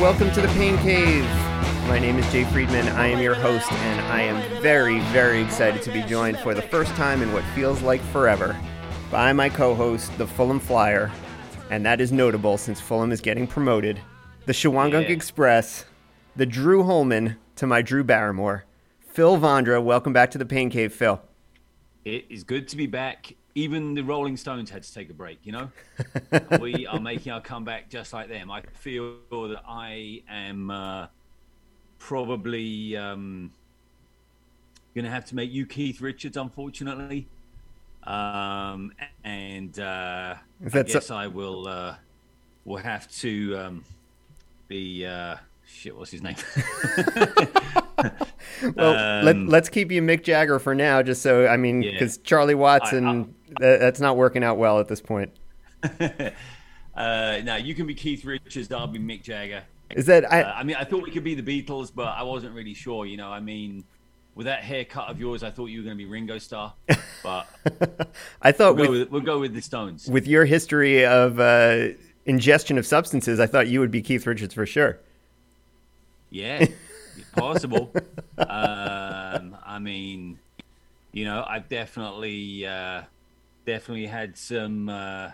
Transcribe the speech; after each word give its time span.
welcome 0.00 0.30
to 0.32 0.40
the 0.40 0.48
Pain 0.48 0.78
Cave. 0.78 1.24
My 1.86 1.98
name 1.98 2.18
is 2.18 2.32
Jay 2.32 2.44
Friedman. 2.44 2.88
I 2.88 3.08
am 3.08 3.20
your 3.20 3.34
host, 3.34 3.70
and 3.70 4.00
I 4.06 4.22
am 4.22 4.62
very, 4.62 5.00
very 5.10 5.42
excited 5.42 5.82
to 5.82 5.92
be 5.92 6.02
joined 6.04 6.38
for 6.38 6.54
the 6.54 6.62
first 6.62 6.90
time 6.94 7.20
in 7.20 7.34
what 7.34 7.44
feels 7.54 7.82
like 7.82 8.00
forever 8.04 8.58
by 9.10 9.34
my 9.34 9.50
co 9.50 9.74
host, 9.74 10.16
the 10.16 10.26
Fulham 10.26 10.58
Flyer. 10.58 11.12
And 11.68 11.84
that 11.84 12.00
is 12.00 12.12
notable 12.12 12.56
since 12.56 12.80
Fulham 12.80 13.12
is 13.12 13.20
getting 13.20 13.46
promoted. 13.46 14.00
The 14.46 14.54
Shawangunk 14.54 15.02
Yeah. 15.02 15.14
Express, 15.14 15.84
the 16.34 16.46
Drew 16.46 16.82
Holman 16.82 17.36
to 17.56 17.66
my 17.66 17.82
Drew 17.82 18.02
Barrymore. 18.02 18.64
Phil 19.00 19.36
Vondra, 19.36 19.84
welcome 19.84 20.14
back 20.14 20.30
to 20.30 20.38
the 20.38 20.46
Pain 20.46 20.70
Cave, 20.70 20.94
Phil. 20.94 21.20
It 22.06 22.24
is 22.30 22.42
good 22.42 22.68
to 22.68 22.76
be 22.78 22.86
back. 22.86 23.34
Even 23.54 23.94
the 23.94 24.02
Rolling 24.02 24.36
Stones 24.36 24.70
had 24.70 24.82
to 24.82 24.94
take 24.94 25.10
a 25.10 25.14
break, 25.14 25.38
you 25.42 25.52
know? 25.52 25.70
we 26.60 26.86
are 26.86 27.00
making 27.00 27.32
our 27.32 27.40
comeback 27.40 27.90
just 27.90 28.12
like 28.12 28.28
them. 28.28 28.50
I 28.50 28.62
feel 28.74 29.16
that 29.30 29.62
I 29.66 30.22
am 30.28 30.70
uh, 30.70 31.08
probably 31.98 32.96
um, 32.96 33.52
going 34.94 35.04
to 35.04 35.10
have 35.10 35.24
to 35.26 35.34
make 35.34 35.50
you 35.50 35.66
Keith 35.66 36.00
Richards, 36.00 36.36
unfortunately. 36.36 37.26
Um, 38.04 38.92
and 39.24 39.78
uh, 39.78 40.36
I 40.72 40.82
guess 40.82 41.10
I 41.10 41.26
will 41.26 41.68
uh, 41.68 41.96
will 42.64 42.78
have 42.78 43.10
to 43.18 43.58
um, 43.58 43.84
be. 44.68 45.04
Uh, 45.04 45.36
shit, 45.66 45.96
what's 45.96 46.10
his 46.10 46.22
name? 46.22 46.36
Well, 48.76 49.22
let, 49.24 49.36
Um, 49.36 49.46
let's 49.46 49.68
keep 49.68 49.90
you 49.90 50.02
Mick 50.02 50.22
Jagger 50.22 50.58
for 50.58 50.74
now, 50.74 51.02
just 51.02 51.22
so, 51.22 51.46
I 51.46 51.56
mean, 51.56 51.82
Yeah. 51.82 51.92
because 51.92 52.18
Charlie 52.18 52.54
Watson, 52.54 53.34
that, 53.58 53.80
that's 53.80 54.00
not 54.00 54.16
working 54.16 54.44
out 54.44 54.58
well 54.58 54.78
at 54.80 54.88
this 54.88 55.00
point. 55.00 55.32
uh, 55.82 56.30
now 56.94 57.56
you 57.56 57.74
can 57.74 57.86
be 57.86 57.94
Keith 57.94 58.24
Richards. 58.24 58.70
I'll 58.72 58.86
be 58.86 58.98
Mick 58.98 59.22
Jagger. 59.22 59.62
Is 59.90 60.06
that, 60.06 60.30
I, 60.32 60.42
Uh, 60.42 60.52
I 60.54 60.62
mean, 60.62 60.76
I 60.76 60.84
thought 60.84 61.02
we 61.02 61.10
could 61.10 61.24
be 61.24 61.34
the 61.34 61.42
Beatles, 61.42 61.90
but 61.94 62.08
I 62.08 62.22
wasn't 62.22 62.54
really 62.54 62.74
sure. 62.74 63.06
You 63.06 63.16
know, 63.16 63.30
I 63.30 63.40
mean, 63.40 63.84
with 64.34 64.46
that 64.46 64.62
haircut 64.62 65.08
of 65.08 65.18
yours, 65.18 65.42
I 65.42 65.50
thought 65.50 65.66
you 65.66 65.80
were 65.80 65.84
going 65.84 65.96
to 65.96 66.02
be 66.02 66.08
Ringo 66.08 66.38
Starr, 66.38 66.72
but 67.22 67.46
I 68.40 68.52
thought 68.52 68.76
we'll 68.76 68.86
go 68.86 68.90
with, 68.90 69.00
with, 69.00 69.10
we'll 69.10 69.22
go 69.22 69.38
with 69.40 69.54
the 69.54 69.60
Stones. 69.62 70.06
with 70.08 70.26
your 70.26 70.44
history 70.44 71.04
of 71.04 71.40
uh, 71.40 71.88
ingestion 72.26 72.78
of 72.78 72.86
substances, 72.86 73.40
I 73.40 73.46
thought 73.46 73.68
you 73.68 73.80
would 73.80 73.90
be 73.90 74.02
Keith 74.02 74.26
Richards 74.26 74.54
for 74.54 74.66
sure. 74.66 74.98
Yeah, 76.30 76.66
possible. 77.32 77.92
um, 78.38 79.56
I 79.66 79.78
mean, 79.80 80.38
you 81.12 81.24
know, 81.24 81.44
I've 81.46 81.68
definitely, 81.68 82.66
uh, 82.66 83.02
definitely 83.64 84.06
had 84.06 84.36
some 84.36 84.88
uh, 84.88 85.30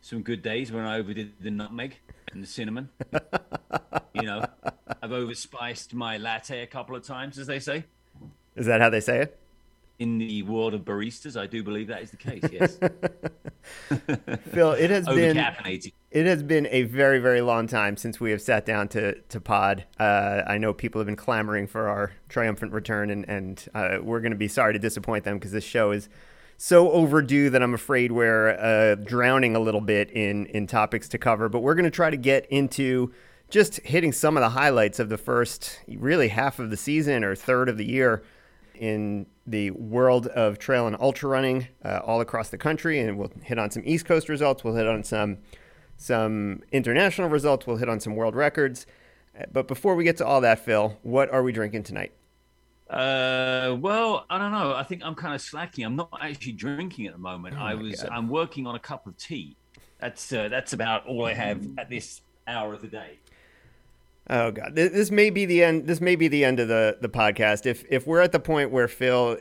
some 0.00 0.22
good 0.22 0.42
days 0.42 0.70
when 0.70 0.84
I 0.84 0.98
overdid 0.98 1.32
the 1.40 1.50
nutmeg 1.50 1.96
and 2.32 2.42
the 2.42 2.46
cinnamon. 2.46 2.90
you 4.14 4.22
know, 4.22 4.44
I've 5.02 5.10
overspiced 5.10 5.94
my 5.94 6.18
latte 6.18 6.62
a 6.62 6.66
couple 6.66 6.94
of 6.96 7.04
times, 7.04 7.38
as 7.38 7.46
they 7.46 7.58
say. 7.58 7.84
Is 8.56 8.66
that 8.66 8.80
how 8.80 8.90
they 8.90 9.00
say 9.00 9.20
it? 9.20 9.40
In 9.98 10.18
the 10.18 10.42
world 10.42 10.74
of 10.74 10.82
baristas, 10.82 11.40
I 11.40 11.46
do 11.46 11.62
believe 11.62 11.86
that 11.86 12.02
is 12.02 12.10
the 12.10 12.16
case. 12.16 12.42
Yes, 12.50 12.78
Phil, 14.50 14.72
it 14.72 14.90
has 14.90 15.06
been 15.06 15.38
it 16.10 16.26
has 16.26 16.42
been 16.42 16.66
a 16.70 16.82
very 16.82 17.20
very 17.20 17.40
long 17.40 17.68
time 17.68 17.96
since 17.96 18.20
we 18.20 18.32
have 18.32 18.42
sat 18.42 18.66
down 18.66 18.88
to 18.88 19.14
to 19.14 19.40
pod. 19.40 19.84
Uh, 19.98 20.42
I 20.46 20.58
know 20.58 20.72
people 20.72 20.98
have 20.98 21.06
been 21.06 21.14
clamoring 21.14 21.68
for 21.68 21.88
our 21.88 22.12
triumphant 22.28 22.72
return, 22.72 23.08
and 23.08 23.28
and 23.28 23.68
uh, 23.72 23.98
we're 24.02 24.20
going 24.20 24.32
to 24.32 24.36
be 24.36 24.48
sorry 24.48 24.72
to 24.72 24.80
disappoint 24.80 25.22
them 25.24 25.38
because 25.38 25.52
this 25.52 25.64
show 25.64 25.92
is 25.92 26.08
so 26.56 26.90
overdue 26.92 27.50
that 27.50 27.62
I'm 27.62 27.74
afraid 27.74 28.12
we're 28.12 28.50
uh, 28.50 28.94
drowning 28.96 29.56
a 29.56 29.60
little 29.60 29.80
bit 29.80 30.10
in 30.10 30.46
in 30.46 30.66
topics 30.66 31.08
to 31.10 31.18
cover. 31.18 31.48
But 31.48 31.60
we're 31.60 31.74
going 31.74 31.84
to 31.84 31.90
try 31.90 32.10
to 32.10 32.16
get 32.16 32.46
into 32.46 33.12
just 33.50 33.80
hitting 33.80 34.12
some 34.12 34.36
of 34.36 34.40
the 34.40 34.50
highlights 34.50 34.98
of 34.98 35.08
the 35.08 35.18
first 35.18 35.80
really 35.88 36.28
half 36.28 36.58
of 36.58 36.70
the 36.70 36.76
season 36.76 37.24
or 37.24 37.34
third 37.34 37.68
of 37.68 37.76
the 37.76 37.84
year 37.84 38.22
in 38.74 39.26
the 39.46 39.70
world 39.72 40.26
of 40.28 40.58
trail 40.58 40.86
and 40.86 40.96
ultra 40.98 41.28
running 41.28 41.68
uh, 41.84 42.00
all 42.04 42.20
across 42.20 42.48
the 42.48 42.58
country, 42.58 42.98
and 42.98 43.18
we'll 43.18 43.30
hit 43.42 43.58
on 43.58 43.70
some 43.70 43.82
East 43.84 44.06
Coast 44.06 44.28
results. 44.28 44.64
We'll 44.64 44.74
hit 44.74 44.86
on 44.86 45.04
some 45.04 45.38
some 45.96 46.62
international 46.72 47.28
results. 47.28 47.66
We'll 47.66 47.76
hit 47.76 47.88
on 47.88 48.00
some 48.00 48.16
world 48.16 48.34
records. 48.34 48.86
But 49.52 49.66
before 49.66 49.94
we 49.94 50.04
get 50.04 50.16
to 50.18 50.26
all 50.26 50.40
that, 50.42 50.60
Phil, 50.60 50.98
what 51.02 51.30
are 51.30 51.42
we 51.42 51.52
drinking 51.52 51.82
tonight? 51.84 52.12
Uh, 52.88 53.76
well, 53.80 54.26
I 54.28 54.38
don't 54.38 54.52
know. 54.52 54.74
I 54.74 54.82
think 54.82 55.02
I'm 55.04 55.14
kind 55.14 55.34
of 55.34 55.40
slacking. 55.40 55.84
I'm 55.84 55.96
not 55.96 56.10
actually 56.20 56.52
drinking 56.52 57.06
at 57.06 57.12
the 57.14 57.18
moment. 57.18 57.56
I 57.56 57.72
Oh 57.72 57.76
my 57.76 57.82
was. 57.82 58.02
God. 58.02 58.10
I'm 58.12 58.28
working 58.28 58.66
on 58.66 58.74
a 58.74 58.78
cup 58.78 59.06
of 59.06 59.16
tea. 59.16 59.56
That's 60.00 60.32
uh, 60.32 60.48
that's 60.48 60.72
about 60.74 61.06
all 61.06 61.24
I 61.24 61.32
have 61.32 61.66
at 61.78 61.88
this 61.88 62.20
hour 62.46 62.74
of 62.74 62.82
the 62.82 62.88
day. 62.88 63.18
Oh 64.28 64.50
God, 64.50 64.76
Th- 64.76 64.92
this 64.92 65.10
may 65.10 65.30
be 65.30 65.46
the 65.46 65.62
end. 65.64 65.86
This 65.86 66.00
may 66.00 66.14
be 66.16 66.28
the 66.28 66.44
end 66.44 66.60
of 66.60 66.68
the 66.68 66.98
the 67.00 67.08
podcast. 67.08 67.64
If 67.66 67.84
if 67.90 68.06
we're 68.06 68.20
at 68.20 68.32
the 68.32 68.40
point 68.40 68.70
where 68.70 68.88
Phil 68.88 69.38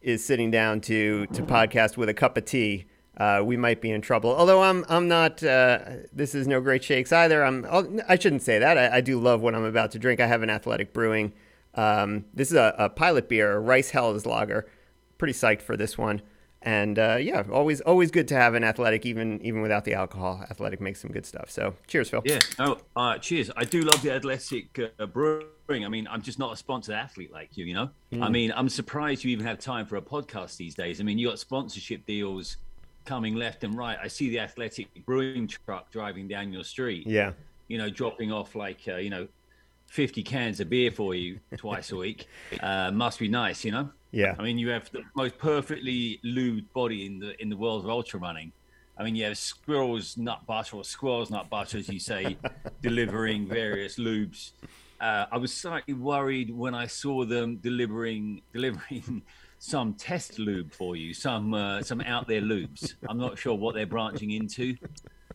is 0.00 0.24
sitting 0.24 0.50
down 0.50 0.80
to 0.82 1.26
to 1.26 1.42
podcast 1.42 1.96
with 1.98 2.08
a 2.08 2.14
cup 2.14 2.36
of 2.38 2.46
tea, 2.46 2.86
uh, 3.18 3.42
we 3.44 3.58
might 3.58 3.82
be 3.82 3.90
in 3.90 4.00
trouble. 4.00 4.34
Although 4.34 4.62
I'm 4.62 4.84
I'm 4.88 5.06
not. 5.06 5.42
Uh, 5.42 5.78
this 6.14 6.34
is 6.34 6.46
no 6.48 6.60
great 6.62 6.82
shakes 6.82 7.12
either. 7.12 7.44
I'm. 7.44 7.66
I'll, 7.66 7.86
I 8.08 8.16
shouldn't 8.18 8.42
say 8.42 8.58
that. 8.58 8.78
I, 8.78 8.96
I 8.96 9.00
do 9.02 9.20
love 9.20 9.42
what 9.42 9.54
I'm 9.54 9.64
about 9.64 9.90
to 9.92 9.98
drink. 9.98 10.18
I 10.20 10.26
have 10.26 10.42
an 10.42 10.48
Athletic 10.50 10.92
Brewing. 10.94 11.32
Um, 11.76 12.24
this 12.34 12.50
is 12.50 12.56
a, 12.56 12.74
a 12.78 12.88
pilot 12.90 13.28
beer, 13.28 13.52
a 13.52 13.60
Rice 13.60 13.90
Helles 13.90 14.26
lager. 14.26 14.66
Pretty 15.18 15.34
psyched 15.34 15.62
for 15.62 15.76
this 15.76 15.96
one. 15.96 16.22
And 16.62 16.98
uh, 16.98 17.18
yeah, 17.20 17.44
always 17.52 17.80
always 17.82 18.10
good 18.10 18.26
to 18.28 18.34
have 18.34 18.54
an 18.54 18.64
Athletic, 18.64 19.06
even 19.06 19.40
even 19.42 19.62
without 19.62 19.84
the 19.84 19.94
alcohol. 19.94 20.44
Athletic 20.50 20.80
makes 20.80 21.00
some 21.00 21.12
good 21.12 21.24
stuff. 21.24 21.48
So 21.48 21.74
cheers, 21.86 22.10
Phil. 22.10 22.22
Yeah. 22.24 22.40
No. 22.58 22.78
Uh, 22.96 23.18
cheers. 23.18 23.50
I 23.56 23.64
do 23.64 23.82
love 23.82 24.02
the 24.02 24.10
athletic 24.12 24.76
uh, 24.98 25.06
brewing. 25.06 25.84
I 25.84 25.88
mean, 25.88 26.08
I'm 26.10 26.22
just 26.22 26.38
not 26.40 26.52
a 26.52 26.56
sponsored 26.56 26.96
athlete 26.96 27.30
like 27.32 27.56
you. 27.56 27.66
You 27.66 27.74
know. 27.74 27.90
I 28.20 28.28
mean, 28.30 28.52
I'm 28.56 28.68
surprised 28.68 29.22
you 29.22 29.30
even 29.30 29.46
have 29.46 29.58
time 29.60 29.86
for 29.86 29.96
a 29.96 30.02
podcast 30.02 30.56
these 30.56 30.74
days. 30.74 31.00
I 31.00 31.04
mean, 31.04 31.18
you 31.18 31.28
got 31.28 31.38
sponsorship 31.38 32.04
deals 32.04 32.56
coming 33.04 33.36
left 33.36 33.62
and 33.62 33.76
right. 33.78 33.98
I 34.02 34.08
see 34.08 34.30
the 34.30 34.40
athletic 34.40 34.88
brewing 35.04 35.46
truck 35.46 35.92
driving 35.92 36.26
down 36.26 36.52
your 36.52 36.64
street. 36.64 37.06
Yeah. 37.06 37.32
you 37.68 37.78
know, 37.78 37.90
dropping 37.90 38.32
off 38.32 38.54
like 38.56 38.80
uh, 38.88 38.96
you 38.96 39.10
know, 39.10 39.28
fifty 39.86 40.22
cans 40.22 40.60
of 40.60 40.68
beer 40.68 40.90
for 40.90 41.14
you 41.14 41.40
twice 41.56 41.92
a 41.92 41.96
week. 41.96 42.26
Uh, 42.60 42.90
must 42.90 43.18
be 43.18 43.28
nice, 43.28 43.64
you 43.64 43.72
know. 43.72 43.90
Yeah. 44.10 44.34
I 44.38 44.42
mean, 44.42 44.58
you 44.58 44.68
have 44.70 44.90
the 44.92 45.02
most 45.14 45.38
perfectly 45.38 46.20
lubed 46.24 46.72
body 46.72 47.06
in 47.06 47.18
the 47.18 47.40
in 47.40 47.48
the 47.48 47.56
world 47.56 47.84
of 47.84 47.90
ultra 47.90 48.20
running. 48.20 48.52
I 48.98 49.04
mean, 49.04 49.14
you 49.14 49.24
have 49.24 49.36
squirrels 49.36 50.16
nut 50.16 50.46
butter 50.46 50.76
or 50.76 50.84
squirrels 50.84 51.30
nut 51.30 51.50
butter, 51.50 51.78
as 51.78 51.88
you 51.88 52.00
say, 52.00 52.38
delivering 52.82 53.46
various 53.46 53.98
lubes. 53.98 54.52
Uh, 55.00 55.26
I 55.30 55.36
was 55.36 55.52
slightly 55.52 55.92
worried 55.92 56.50
when 56.50 56.74
I 56.74 56.86
saw 56.86 57.24
them 57.24 57.56
delivering 57.56 58.40
delivering 58.52 59.22
some 59.58 59.94
test 59.94 60.38
lube 60.38 60.72
for 60.72 60.96
you, 60.96 61.12
some 61.12 61.52
uh, 61.52 61.82
some 61.82 62.00
out 62.00 62.26
there 62.26 62.40
lubes. 62.40 62.94
I'm 63.08 63.18
not 63.18 63.38
sure 63.38 63.54
what 63.54 63.74
they're 63.74 63.86
branching 63.86 64.30
into, 64.30 64.76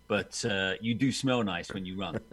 but 0.07 0.43
uh, 0.43 0.73
you 0.81 0.95
do 0.95 1.11
smell 1.11 1.43
nice 1.43 1.71
when 1.71 1.85
you 1.85 1.99
run. 1.99 2.19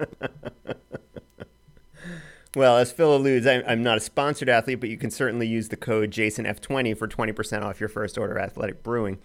Well, 2.56 2.78
as 2.78 2.90
Phil 2.90 3.14
alludes, 3.14 3.46
I'm 3.46 3.82
not 3.82 3.98
a 3.98 4.00
sponsored 4.00 4.48
athlete, 4.48 4.80
but 4.80 4.88
you 4.88 4.96
can 4.96 5.10
certainly 5.10 5.46
use 5.46 5.68
the 5.68 5.76
code 5.76 6.10
JasonF20 6.10 6.96
for 6.96 7.06
20% 7.06 7.62
off 7.62 7.78
your 7.78 7.90
first 7.90 8.16
order 8.16 8.38
athletic 8.38 8.82
brewing. 8.82 9.18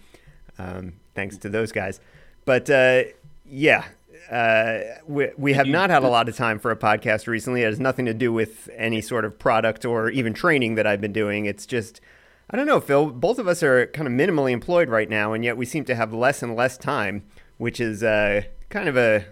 Um, 0.58 0.94
thanks 1.14 1.38
to 1.38 1.48
those 1.48 1.72
guys. 1.72 2.00
But 2.44 2.68
uh, 2.68 3.04
yeah, 3.46 3.86
uh, 4.30 4.78
we, 5.06 5.28
we 5.36 5.52
have 5.54 5.66
not 5.66 5.90
had 5.90 6.04
a 6.04 6.08
lot 6.08 6.28
of 6.28 6.36
time 6.36 6.58
for 6.58 6.70
a 6.70 6.76
podcast 6.76 7.26
recently. 7.26 7.62
It 7.62 7.66
has 7.66 7.80
nothing 7.80 8.04
to 8.06 8.14
do 8.14 8.32
with 8.32 8.68
any 8.76 9.00
sort 9.00 9.24
of 9.24 9.38
product 9.38 9.84
or 9.84 10.10
even 10.10 10.34
training 10.34 10.74
that 10.74 10.86
I've 10.86 11.00
been 11.00 11.12
doing. 11.12 11.46
It's 11.46 11.64
just, 11.64 12.00
I 12.50 12.56
don't 12.56 12.66
know, 12.66 12.80
Phil. 12.80 13.10
Both 13.10 13.38
of 13.38 13.48
us 13.48 13.62
are 13.62 13.86
kind 13.88 14.06
of 14.06 14.12
minimally 14.12 14.52
employed 14.52 14.90
right 14.90 15.08
now, 15.08 15.32
and 15.32 15.42
yet 15.42 15.56
we 15.56 15.64
seem 15.64 15.84
to 15.86 15.94
have 15.94 16.12
less 16.12 16.42
and 16.42 16.54
less 16.54 16.76
time, 16.76 17.24
which 17.56 17.80
is 17.80 18.02
uh, 18.02 18.42
kind 18.68 18.88
of 18.88 18.96
a 18.96 19.24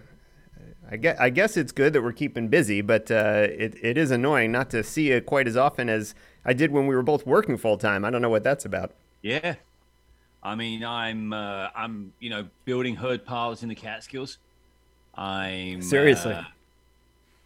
I 0.90 0.96
guess, 0.96 1.18
I 1.18 1.30
guess 1.30 1.56
it's 1.56 1.72
good 1.72 1.92
that 1.92 2.02
we're 2.02 2.12
keeping 2.12 2.48
busy, 2.48 2.80
but 2.80 3.10
uh, 3.10 3.46
it, 3.48 3.76
it 3.82 3.96
is 3.96 4.10
annoying 4.10 4.52
not 4.52 4.70
to 4.70 4.82
see 4.82 5.10
it 5.10 5.26
quite 5.26 5.46
as 5.46 5.56
often 5.56 5.88
as 5.88 6.14
I 6.44 6.52
did 6.52 6.70
when 6.72 6.86
we 6.86 6.94
were 6.94 7.02
both 7.02 7.26
working 7.26 7.56
full 7.56 7.78
time. 7.78 8.04
I 8.04 8.10
don't 8.10 8.20
know 8.22 8.28
what 8.30 8.44
that's 8.44 8.64
about. 8.64 8.92
Yeah, 9.22 9.54
I 10.42 10.54
mean, 10.54 10.84
I'm 10.84 11.32
uh, 11.32 11.68
I'm 11.74 12.12
you 12.18 12.30
know 12.30 12.48
building 12.64 12.96
herd 12.96 13.24
piles 13.24 13.62
in 13.62 13.68
the 13.68 13.74
Catskills. 13.74 14.38
I'm 15.14 15.82
Seriously? 15.82 16.32
uh, 16.32 16.42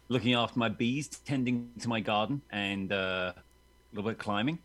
looking 0.09 0.33
after 0.33 0.57
my 0.57 0.69
bees, 0.69 1.07
tending 1.07 1.69
to 1.79 1.89
my 1.89 1.99
garden, 1.99 2.41
and 2.49 2.91
uh, 2.91 3.33
a 3.35 3.35
little 3.93 4.09
bit 4.09 4.17
of 4.17 4.23
climbing. 4.23 4.59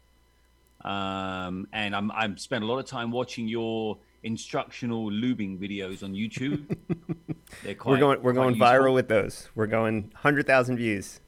Um, 0.83 1.69
and 1.73 1.95
I'm 1.95 2.11
I'm 2.13 2.39
spent 2.39 2.65
a 2.65 2.67
lot 2.67 2.79
of 2.79 2.87
time 2.87 3.11
watching 3.11 3.47
your 3.47 3.99
instructional 4.25 5.11
lubing 5.11 5.59
videos 5.59 6.03
on 6.03 6.13
YouTube. 6.15 6.77
They're 7.65 7.75
quite 7.75 7.93
we're 7.93 7.99
going 7.99 8.23
we're 8.23 8.33
going 8.33 8.55
useful. 8.55 8.67
viral 8.67 8.95
with 8.95 9.09
those. 9.09 9.49
We're 9.55 9.67
going 9.67 10.13
hundred 10.15 10.47
thousand 10.47 10.77
views. 10.77 11.21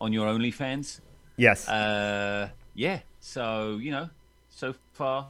on 0.00 0.12
your 0.12 0.26
OnlyFans. 0.26 1.00
Yes. 1.36 1.68
Uh, 1.68 2.50
yeah. 2.74 3.00
So 3.20 3.78
you 3.80 3.90
know, 3.90 4.10
so 4.50 4.74
far 4.92 5.28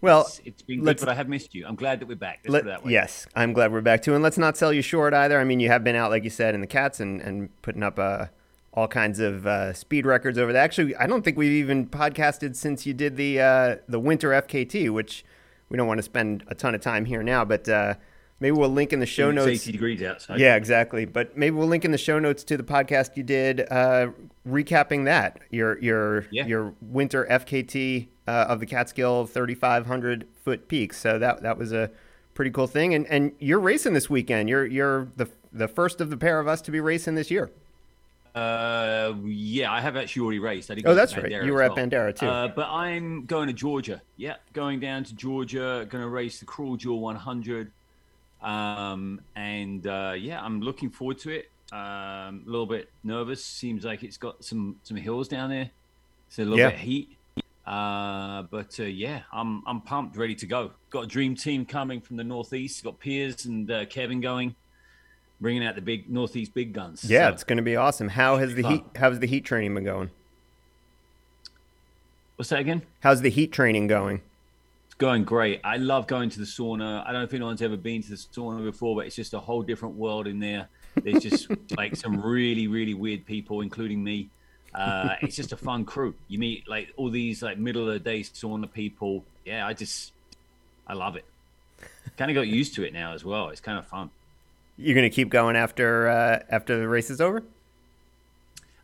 Well, 0.00 0.22
it's, 0.22 0.40
it's 0.44 0.62
been 0.62 0.82
good, 0.82 0.98
but 0.98 1.08
I 1.08 1.14
have 1.14 1.28
missed 1.28 1.54
you. 1.54 1.66
I'm 1.66 1.76
glad 1.76 2.00
that 2.00 2.06
we're 2.06 2.16
back. 2.16 2.40
Let's 2.44 2.52
let, 2.52 2.62
put 2.62 2.68
it 2.68 2.70
that 2.70 2.84
way. 2.84 2.92
Yes, 2.92 3.26
I'm 3.34 3.52
glad 3.52 3.72
we're 3.72 3.80
back 3.80 4.02
too. 4.02 4.14
And 4.14 4.22
let's 4.22 4.38
not 4.38 4.56
sell 4.56 4.72
you 4.72 4.82
short 4.82 5.14
either. 5.14 5.38
I 5.38 5.44
mean, 5.44 5.60
you 5.60 5.68
have 5.68 5.84
been 5.84 5.96
out, 5.96 6.10
like 6.10 6.24
you 6.24 6.30
said, 6.30 6.54
in 6.54 6.60
the 6.60 6.66
cats 6.66 7.00
and, 7.00 7.20
and 7.20 7.50
putting 7.62 7.82
up 7.82 7.98
uh, 7.98 8.26
all 8.72 8.88
kinds 8.88 9.18
of 9.18 9.46
uh, 9.46 9.72
speed 9.72 10.06
records 10.06 10.38
over 10.38 10.52
there. 10.52 10.62
Actually, 10.62 10.94
I 10.96 11.06
don't 11.06 11.22
think 11.24 11.36
we've 11.36 11.52
even 11.52 11.86
podcasted 11.86 12.54
since 12.56 12.86
you 12.86 12.94
did 12.94 13.16
the 13.16 13.40
uh, 13.40 13.76
the 13.88 13.98
winter 13.98 14.30
FKT, 14.30 14.90
which 14.90 15.24
we 15.68 15.76
don't 15.76 15.86
want 15.86 15.98
to 15.98 16.02
spend 16.02 16.44
a 16.48 16.54
ton 16.54 16.74
of 16.74 16.80
time 16.80 17.04
here 17.04 17.22
now, 17.22 17.44
but 17.44 17.68
uh, 17.68 17.94
maybe 18.40 18.56
we'll 18.56 18.68
link 18.70 18.92
in 18.92 19.00
the 19.00 19.06
show 19.06 19.28
It's 19.30 19.36
notes. 19.36 19.62
80 19.62 19.72
degrees 19.72 20.02
outside. 20.02 20.38
Yeah, 20.40 20.56
exactly. 20.56 21.04
But 21.04 21.36
maybe 21.36 21.56
we'll 21.56 21.68
link 21.68 21.84
in 21.84 21.90
the 21.90 21.98
show 21.98 22.18
notes 22.18 22.44
to 22.44 22.56
the 22.56 22.62
podcast 22.62 23.16
you 23.16 23.22
did, 23.22 23.60
uh, 23.70 24.08
recapping 24.46 25.04
that 25.06 25.40
your 25.50 25.78
your 25.80 26.26
Yeah. 26.30 26.46
your 26.46 26.74
winter 26.80 27.26
FKT 27.30 28.08
uh, 28.26 28.46
of 28.48 28.60
the 28.60 28.66
Catskill 28.66 29.26
3,500 29.26 30.26
foot 30.42 30.68
peak. 30.68 30.92
So 30.92 31.18
that 31.18 31.42
that 31.42 31.58
was 31.58 31.72
a 31.72 31.90
pretty 32.34 32.50
cool 32.50 32.66
thing. 32.66 32.94
And 32.94 33.06
and 33.08 33.32
you're 33.38 33.60
racing 33.60 33.92
this 33.94 34.08
weekend. 34.08 34.48
You're 34.48 34.66
you're 34.66 35.08
the 35.16 35.28
the 35.52 35.68
first 35.68 36.00
of 36.00 36.10
the 36.10 36.16
pair 36.16 36.40
of 36.40 36.46
us 36.48 36.60
to 36.62 36.70
be 36.70 36.80
racing 36.80 37.14
this 37.14 37.30
year. 37.30 37.50
Uh, 38.34 39.14
yeah, 39.24 39.72
I 39.72 39.80
have 39.80 39.96
actually 39.96 40.22
already 40.22 40.38
raced. 40.38 40.70
I 40.70 40.74
did 40.74 40.86
Oh, 40.86 40.94
that's 40.94 41.16
right. 41.16 41.30
You 41.30 41.52
were 41.52 41.62
at 41.62 41.74
well. 41.76 41.86
Bandera, 41.86 42.14
too. 42.14 42.26
Uh, 42.26 42.48
but 42.48 42.68
I'm 42.68 43.24
going 43.26 43.46
to 43.48 43.52
Georgia. 43.52 44.00
Yeah, 44.16 44.36
going 44.52 44.80
down 44.80 45.04
to 45.04 45.14
Georgia. 45.14 45.86
Going 45.88 46.02
to 46.02 46.08
race 46.08 46.38
the 46.40 46.46
Cruel 46.46 46.76
Jewel 46.76 47.00
100. 47.00 47.70
Um, 48.42 49.20
and 49.36 49.86
uh, 49.86 50.14
yeah, 50.16 50.40
I'm 50.42 50.60
looking 50.60 50.90
forward 50.90 51.18
to 51.20 51.30
it. 51.30 51.50
Um, 51.72 52.44
a 52.46 52.50
little 52.50 52.66
bit 52.66 52.90
nervous. 53.04 53.44
Seems 53.44 53.84
like 53.84 54.02
it's 54.02 54.16
got 54.16 54.42
some 54.44 54.76
some 54.82 54.96
hills 54.96 55.28
down 55.28 55.50
there. 55.50 55.70
It's 56.28 56.38
a 56.38 56.42
little 56.42 56.58
Yeah. 56.58 56.70
bit 56.70 56.78
heat. 56.78 57.16
Uh, 57.66 58.42
but 58.44 58.78
uh, 58.80 58.84
yeah, 58.84 59.22
I'm 59.32 59.62
I'm 59.66 59.80
pumped, 59.82 60.16
ready 60.16 60.34
to 60.36 60.46
go. 60.46 60.70
Got 60.90 61.04
a 61.04 61.06
dream 61.06 61.34
team 61.34 61.66
coming 61.66 62.00
from 62.00 62.16
the 62.16 62.24
northeast. 62.24 62.82
Got 62.84 62.98
Piers 63.00 63.44
and 63.44 63.70
uh, 63.70 63.84
Kevin 63.86 64.20
going, 64.22 64.54
bringing 65.40 65.64
out 65.64 65.74
the 65.74 65.80
big 65.82 66.08
northeast 66.10 66.54
big 66.54 66.72
guns. 66.72 67.04
Yeah, 67.04 67.28
So- 67.28 67.32
it's 67.34 67.44
going 67.44 67.56
to 67.58 67.62
be 67.62 67.76
awesome. 67.76 68.08
How 68.08 68.36
has 68.36 68.54
the 68.54 68.62
fun. 68.62 68.72
heat 68.72 68.84
how's 68.96 69.18
the 69.20 69.26
heat 69.26 69.44
training 69.44 69.74
been 69.74 69.84
going? 69.84 70.10
What's 72.36 72.50
that 72.50 72.60
again? 72.60 72.82
How's 73.00 73.20
the 73.20 73.30
heat 73.30 73.52
training 73.52 73.88
going? 73.88 74.20
It's 74.86 74.94
going 74.94 75.24
great. 75.24 75.60
I 75.64 75.76
love 75.76 76.06
going 76.06 76.30
to 76.30 76.38
the 76.38 76.44
sauna. 76.44 77.02
I 77.02 77.06
don't 77.06 77.20
know 77.20 77.24
if 77.24 77.34
anyone's 77.34 77.62
ever 77.62 77.76
been 77.76 78.02
to 78.02 78.10
the 78.10 78.16
sauna 78.16 78.62
before, 78.64 78.94
but 78.94 79.06
it's 79.06 79.16
just 79.16 79.34
a 79.34 79.40
whole 79.40 79.62
different 79.62 79.96
world 79.96 80.26
in 80.28 80.38
there. 80.38 80.68
There's 81.02 81.22
just 81.22 81.48
like 81.76 81.96
some 81.96 82.20
really, 82.20 82.68
really 82.68 82.94
weird 82.94 83.26
people, 83.26 83.60
including 83.60 84.02
me. 84.04 84.28
Uh, 84.74 85.14
it's 85.22 85.34
just 85.34 85.52
a 85.52 85.56
fun 85.56 85.84
crew. 85.84 86.14
You 86.28 86.38
meet 86.38 86.68
like 86.68 86.92
all 86.96 87.10
these 87.10 87.42
like 87.42 87.58
middle 87.58 87.88
of 87.88 87.94
the 87.94 87.98
day 87.98 88.20
sauna 88.20 88.70
people. 88.72 89.24
Yeah, 89.44 89.66
I 89.66 89.72
just, 89.72 90.12
I 90.86 90.92
love 90.94 91.16
it. 91.16 91.24
Kind 92.16 92.30
of 92.30 92.34
got 92.36 92.46
used 92.46 92.74
to 92.76 92.84
it 92.84 92.92
now 92.92 93.14
as 93.14 93.24
well. 93.24 93.48
It's 93.48 93.60
kind 93.60 93.78
of 93.78 93.86
fun. 93.86 94.10
You're 94.78 94.94
going 94.94 95.10
to 95.10 95.14
keep 95.14 95.28
going 95.28 95.56
after 95.56 96.08
uh, 96.08 96.42
after 96.48 96.78
the 96.78 96.88
race 96.88 97.10
is 97.10 97.20
over? 97.20 97.42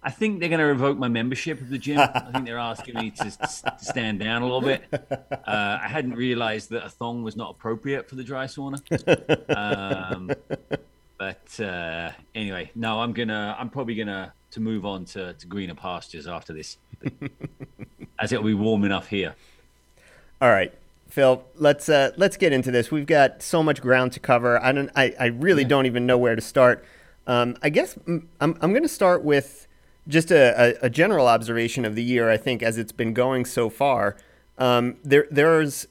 I 0.03 0.11
think 0.11 0.41
they're 0.41 0.51
going 0.51 0.61
to 0.61 0.67
revoke 0.67 0.99
my 0.99 1.09
membership 1.09 1.63
of 1.63 1.71
the 1.71 1.79
gym. 1.79 1.99
I 1.99 2.31
think 2.33 2.45
they're 2.45 2.59
asking 2.59 2.97
me 2.97 3.11
to, 3.13 3.31
to 3.31 3.79
stand 3.79 4.19
down 4.19 4.43
a 4.43 4.45
little 4.45 4.61
bit. 4.61 4.85
Uh, 4.93 5.79
I 5.83 5.89
hadn't 5.89 6.15
realized 6.15 6.69
that 6.71 6.85
a 6.85 6.91
thong 6.91 7.23
was 7.23 7.37
not 7.37 7.53
appropriate 7.53 8.07
for 8.09 8.17
the 8.17 8.23
dry 8.23 8.45
sauna. 8.45 8.83
Um, 9.57 10.31
but 11.17 11.61
uh, 11.61 12.11
anyway, 12.35 12.71
no, 12.75 13.01
I'm 13.01 13.13
gonna. 13.13 13.57
I'm 13.59 13.71
probably 13.71 13.95
gonna 13.95 14.35
to 14.51 14.61
move 14.61 14.85
on 14.85 15.05
to, 15.07 15.33
to 15.33 15.47
greener 15.47 15.75
pastures 15.75 16.27
after 16.27 16.53
this, 16.53 16.77
as 18.19 18.33
it'll 18.33 18.45
be 18.45 18.53
warm 18.53 18.85
enough 18.85 19.09
here. 19.09 19.35
All 20.43 20.51
right, 20.51 20.73
Phil. 21.15 21.45
Let's 21.55 21.89
uh, 21.89 22.11
let's 22.17 22.37
get 22.37 22.53
into 22.53 22.73
this. 22.73 22.91
We've 22.91 23.07
got 23.07 23.41
so 23.41 23.63
much 23.63 23.81
ground 23.81 24.11
to 24.15 24.21
cover. 24.21 24.61
I 24.61 24.73
don't. 24.73 24.91
I, 24.97 25.15
I 25.21 25.27
really 25.27 25.65
don't 25.65 25.87
even 25.87 26.07
know 26.07 26.19
where 26.19 26.35
to 26.35 26.43
start. 26.43 26.85
Um, 27.29 27.57
I 27.63 27.69
guess 27.69 27.97
I'm 28.09 28.29
I'm 28.41 28.73
going 28.73 28.83
to 28.83 28.89
start 28.89 29.23
with 29.23 29.69
just 30.09 30.33
a, 30.33 30.75
a, 30.83 30.87
a 30.87 30.91
general 30.91 31.29
observation 31.29 31.85
of 31.85 31.95
the 31.95 32.03
year. 32.03 32.29
I 32.29 32.37
think 32.37 32.65
as 32.65 32.79
it's 32.79 32.91
been 32.91 33.15
going 33.15 33.45
so 33.45 33.71
far, 33.71 34.17
um, 34.59 34.97
there 35.05 35.29
there's 35.31 35.87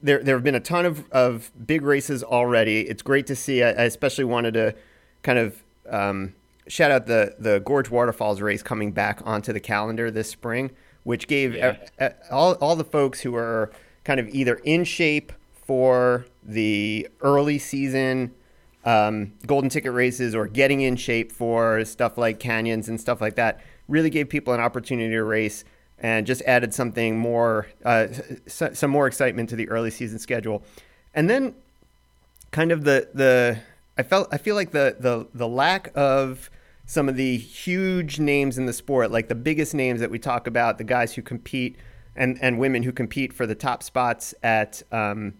there 0.00 0.22
there 0.22 0.36
have 0.36 0.44
been 0.44 0.54
a 0.54 0.60
ton 0.60 0.86
of, 0.86 1.10
of 1.10 1.50
big 1.66 1.82
races 1.82 2.22
already. 2.22 2.82
It's 2.82 3.02
great 3.02 3.26
to 3.26 3.34
see. 3.34 3.64
I, 3.64 3.70
I 3.70 3.82
especially 3.84 4.24
wanted 4.24 4.54
to 4.54 4.74
kind 5.24 5.38
of 5.40 5.62
um, 5.90 6.34
shout 6.68 6.92
out 6.92 7.06
the 7.06 7.34
the 7.40 7.58
Gorge 7.58 7.90
Waterfalls 7.90 8.40
race 8.40 8.62
coming 8.62 8.92
back 8.92 9.20
onto 9.24 9.52
the 9.52 9.60
calendar 9.60 10.12
this 10.12 10.30
spring, 10.30 10.70
which 11.02 11.26
gave 11.26 11.56
Yeah. 11.56 11.76
uh, 12.00 12.10
all 12.30 12.52
all 12.54 12.76
the 12.76 12.84
folks 12.84 13.20
who 13.22 13.34
are 13.34 13.72
kind 14.04 14.20
of 14.20 14.28
either 14.28 14.54
in 14.64 14.84
shape 14.84 15.32
for 15.52 16.26
the 16.42 17.08
early 17.20 17.58
season 17.58 18.32
um, 18.84 19.32
golden 19.46 19.70
ticket 19.70 19.92
races 19.92 20.34
or 20.34 20.46
getting 20.46 20.80
in 20.80 20.96
shape 20.96 21.30
for 21.30 21.84
stuff 21.84 22.18
like 22.18 22.40
canyons 22.40 22.88
and 22.88 23.00
stuff 23.00 23.20
like 23.20 23.36
that 23.36 23.60
really 23.88 24.10
gave 24.10 24.28
people 24.28 24.52
an 24.52 24.60
opportunity 24.60 25.10
to 25.10 25.22
race 25.22 25.64
and 25.98 26.26
just 26.26 26.42
added 26.42 26.74
something 26.74 27.16
more, 27.16 27.68
uh, 27.84 28.08
s- 28.46 28.78
some 28.78 28.90
more 28.90 29.06
excitement 29.06 29.48
to 29.48 29.56
the 29.56 29.68
early 29.68 29.90
season 29.90 30.18
schedule. 30.18 30.64
And 31.14 31.30
then 31.30 31.54
kind 32.50 32.72
of 32.72 32.82
the, 32.82 33.08
the 33.14 33.60
I 33.96 34.02
felt, 34.02 34.28
I 34.32 34.38
feel 34.38 34.56
like 34.56 34.72
the, 34.72 34.96
the, 34.98 35.28
the 35.32 35.46
lack 35.46 35.92
of 35.94 36.50
some 36.86 37.08
of 37.08 37.14
the 37.14 37.36
huge 37.36 38.18
names 38.18 38.58
in 38.58 38.66
the 38.66 38.72
sport, 38.72 39.12
like 39.12 39.28
the 39.28 39.36
biggest 39.36 39.74
names 39.74 40.00
that 40.00 40.10
we 40.10 40.18
talk 40.18 40.48
about, 40.48 40.78
the 40.78 40.84
guys 40.84 41.14
who 41.14 41.22
compete 41.22 41.76
and, 42.16 42.38
and 42.40 42.58
women 42.58 42.82
who 42.82 42.92
compete 42.92 43.32
for 43.32 43.46
the 43.46 43.54
top 43.54 43.82
spots 43.82 44.34
at, 44.42 44.82
um, 44.92 45.34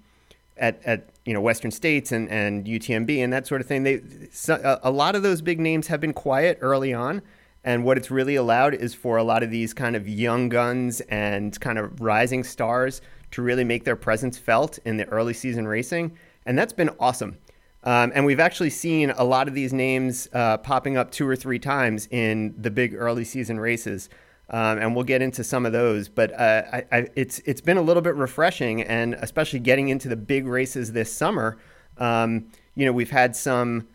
at, 0.56 0.80
at 0.84 1.08
you 1.24 1.34
know 1.34 1.40
Western 1.40 1.70
States 1.70 2.12
and, 2.12 2.28
and 2.30 2.66
UTMB 2.66 3.18
and 3.18 3.32
that 3.32 3.46
sort 3.46 3.60
of 3.60 3.66
thing. 3.66 3.82
They 3.82 4.00
so, 4.32 4.78
a, 4.82 4.90
lot 4.90 5.14
of 5.14 5.22
those 5.22 5.42
big 5.42 5.60
names 5.60 5.88
have 5.88 6.00
been 6.00 6.12
quiet 6.12 6.58
early 6.60 6.92
on, 6.92 7.22
and 7.64 7.84
what 7.84 7.96
it's 7.96 8.10
really 8.10 8.36
allowed 8.36 8.74
is 8.74 8.94
for 8.94 9.16
a 9.16 9.24
lot 9.24 9.42
of 9.42 9.50
these 9.50 9.74
kind 9.74 9.96
of 9.96 10.08
young 10.08 10.48
guns 10.48 11.00
and 11.02 11.58
kind 11.60 11.78
of 11.78 12.00
rising 12.00 12.44
stars 12.44 13.00
to 13.32 13.42
really 13.42 13.64
make 13.64 13.84
their 13.84 13.96
presence 13.96 14.36
felt 14.38 14.78
in 14.84 14.96
the 14.96 15.06
early 15.06 15.34
season 15.34 15.66
racing, 15.66 16.16
and 16.46 16.58
that's 16.58 16.72
been 16.72 16.90
awesome. 17.00 17.38
Um, 17.84 18.12
and 18.14 18.24
we've 18.24 18.38
actually 18.38 18.70
seen 18.70 19.10
a 19.10 19.24
lot 19.24 19.48
of 19.48 19.54
these 19.54 19.72
names 19.72 20.28
uh, 20.32 20.56
popping 20.58 20.96
up 20.96 21.10
two 21.10 21.26
or 21.26 21.34
three 21.34 21.58
times 21.58 22.06
in 22.12 22.54
the 22.56 22.70
big 22.70 22.94
early 22.94 23.24
season 23.24 23.58
races 23.58 24.08
um, 24.52 24.78
and 24.78 24.94
we'll 24.94 25.04
get 25.04 25.22
into 25.22 25.42
some 25.42 25.64
of 25.64 25.72
those. 25.72 26.08
But 26.08 26.32
uh, 26.32 26.62
I, 26.72 26.84
I, 26.92 27.08
it's 27.16 27.38
it's 27.40 27.60
been 27.60 27.78
a 27.78 27.82
little 27.82 28.02
bit 28.02 28.14
refreshing, 28.14 28.82
and 28.82 29.14
especially 29.14 29.58
getting 29.58 29.88
into 29.88 30.08
the 30.08 30.16
big 30.16 30.46
races 30.46 30.92
this 30.92 31.12
summer. 31.12 31.58
Um, 31.98 32.46
you 32.74 32.86
know, 32.86 32.92
we've 32.92 33.10
had 33.10 33.34
some 33.34 33.88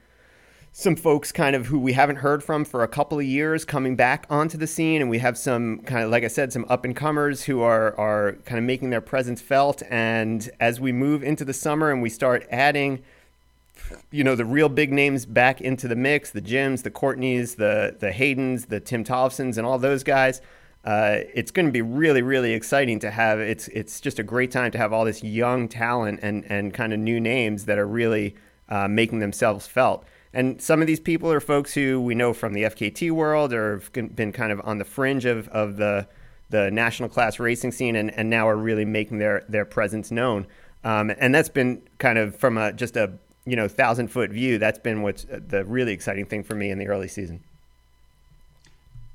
some 0.71 0.95
folks 0.95 1.31
kind 1.31 1.55
of 1.55 1.67
who 1.67 1.79
we 1.79 1.93
haven't 1.93 2.17
heard 2.17 2.43
from 2.43 2.63
for 2.63 2.83
a 2.83 2.87
couple 2.87 3.17
of 3.17 3.25
years 3.25 3.65
coming 3.65 3.95
back 3.95 4.27
onto 4.29 4.57
the 4.57 4.67
scene, 4.67 5.01
and 5.01 5.09
we 5.09 5.19
have 5.19 5.37
some 5.37 5.79
kind 5.79 6.03
of 6.03 6.09
like 6.09 6.23
I 6.23 6.27
said, 6.27 6.51
some 6.51 6.65
up 6.69 6.85
and 6.85 6.95
comers 6.95 7.43
who 7.43 7.61
are 7.61 7.97
are 7.99 8.33
kind 8.45 8.57
of 8.57 8.65
making 8.65 8.89
their 8.89 9.01
presence 9.01 9.41
felt. 9.41 9.83
And 9.89 10.49
as 10.59 10.79
we 10.79 10.91
move 10.91 11.23
into 11.23 11.45
the 11.45 11.53
summer 11.53 11.91
and 11.91 12.01
we 12.01 12.09
start 12.09 12.47
adding 12.49 13.03
you 14.11 14.23
know 14.23 14.35
the 14.35 14.45
real 14.45 14.69
big 14.69 14.91
names 14.91 15.25
back 15.25 15.61
into 15.61 15.87
the 15.87 15.95
mix 15.95 16.31
the 16.31 16.41
jims 16.41 16.83
the 16.83 16.91
courtneys 16.91 17.55
the 17.55 17.95
the 17.99 18.11
haydens 18.11 18.67
the 18.67 18.79
tim 18.79 19.03
tollefsons 19.03 19.57
and 19.57 19.65
all 19.65 19.77
those 19.77 20.03
guys 20.03 20.41
uh, 20.85 21.19
it's 21.33 21.51
going 21.51 21.65
to 21.65 21.71
be 21.71 21.81
really 21.81 22.21
really 22.21 22.53
exciting 22.53 22.97
to 22.99 23.11
have 23.11 23.39
it's 23.39 23.67
it's 23.69 23.99
just 23.99 24.19
a 24.19 24.23
great 24.23 24.51
time 24.51 24.71
to 24.71 24.77
have 24.77 24.93
all 24.93 25.03
this 25.03 25.21
young 25.21 25.67
talent 25.67 26.19
and 26.21 26.45
and 26.49 26.73
kind 26.73 26.93
of 26.93 26.99
new 26.99 27.19
names 27.19 27.65
that 27.65 27.77
are 27.77 27.87
really 27.87 28.35
uh, 28.69 28.87
making 28.87 29.19
themselves 29.19 29.67
felt. 29.67 30.05
And 30.33 30.61
some 30.61 30.81
of 30.81 30.87
these 30.87 30.99
people 30.99 31.31
are 31.31 31.39
folks 31.39 31.73
who 31.73 31.99
we 32.01 32.13
know 32.13 32.33
from 32.33 32.53
the 32.53 32.63
fkt 32.63 33.11
world 33.11 33.53
or 33.53 33.79
have 33.79 34.15
been 34.15 34.31
kind 34.31 34.51
of 34.51 34.61
on 34.63 34.77
the 34.77 34.85
fringe 34.85 35.25
of, 35.25 35.47
of 35.49 35.77
the 35.77 36.07
the 36.49 36.71
national 36.71 37.09
class 37.09 37.39
racing 37.39 37.73
scene 37.73 37.97
and, 37.97 38.09
and 38.11 38.29
now 38.29 38.47
are 38.47 38.55
really 38.55 38.85
making 38.85 39.17
their 39.17 39.43
their 39.49 39.65
presence 39.65 40.11
known. 40.11 40.47
Um, 40.83 41.11
and 41.17 41.35
that's 41.35 41.49
been 41.49 41.81
kind 41.97 42.17
of 42.17 42.35
from 42.35 42.57
a 42.57 42.71
just 42.71 42.95
a 42.95 43.13
you 43.47 43.55
know 43.55 43.67
thousand 43.67 44.09
foot 44.09 44.29
view 44.31 44.57
that's 44.59 44.79
been 44.79 45.01
what's 45.01 45.23
uh, 45.25 45.39
the 45.47 45.63
really 45.65 45.93
exciting 45.93 46.25
thing 46.25 46.43
for 46.43 46.55
me 46.55 46.69
in 46.69 46.77
the 46.77 46.87
early 46.87 47.07
season 47.07 47.37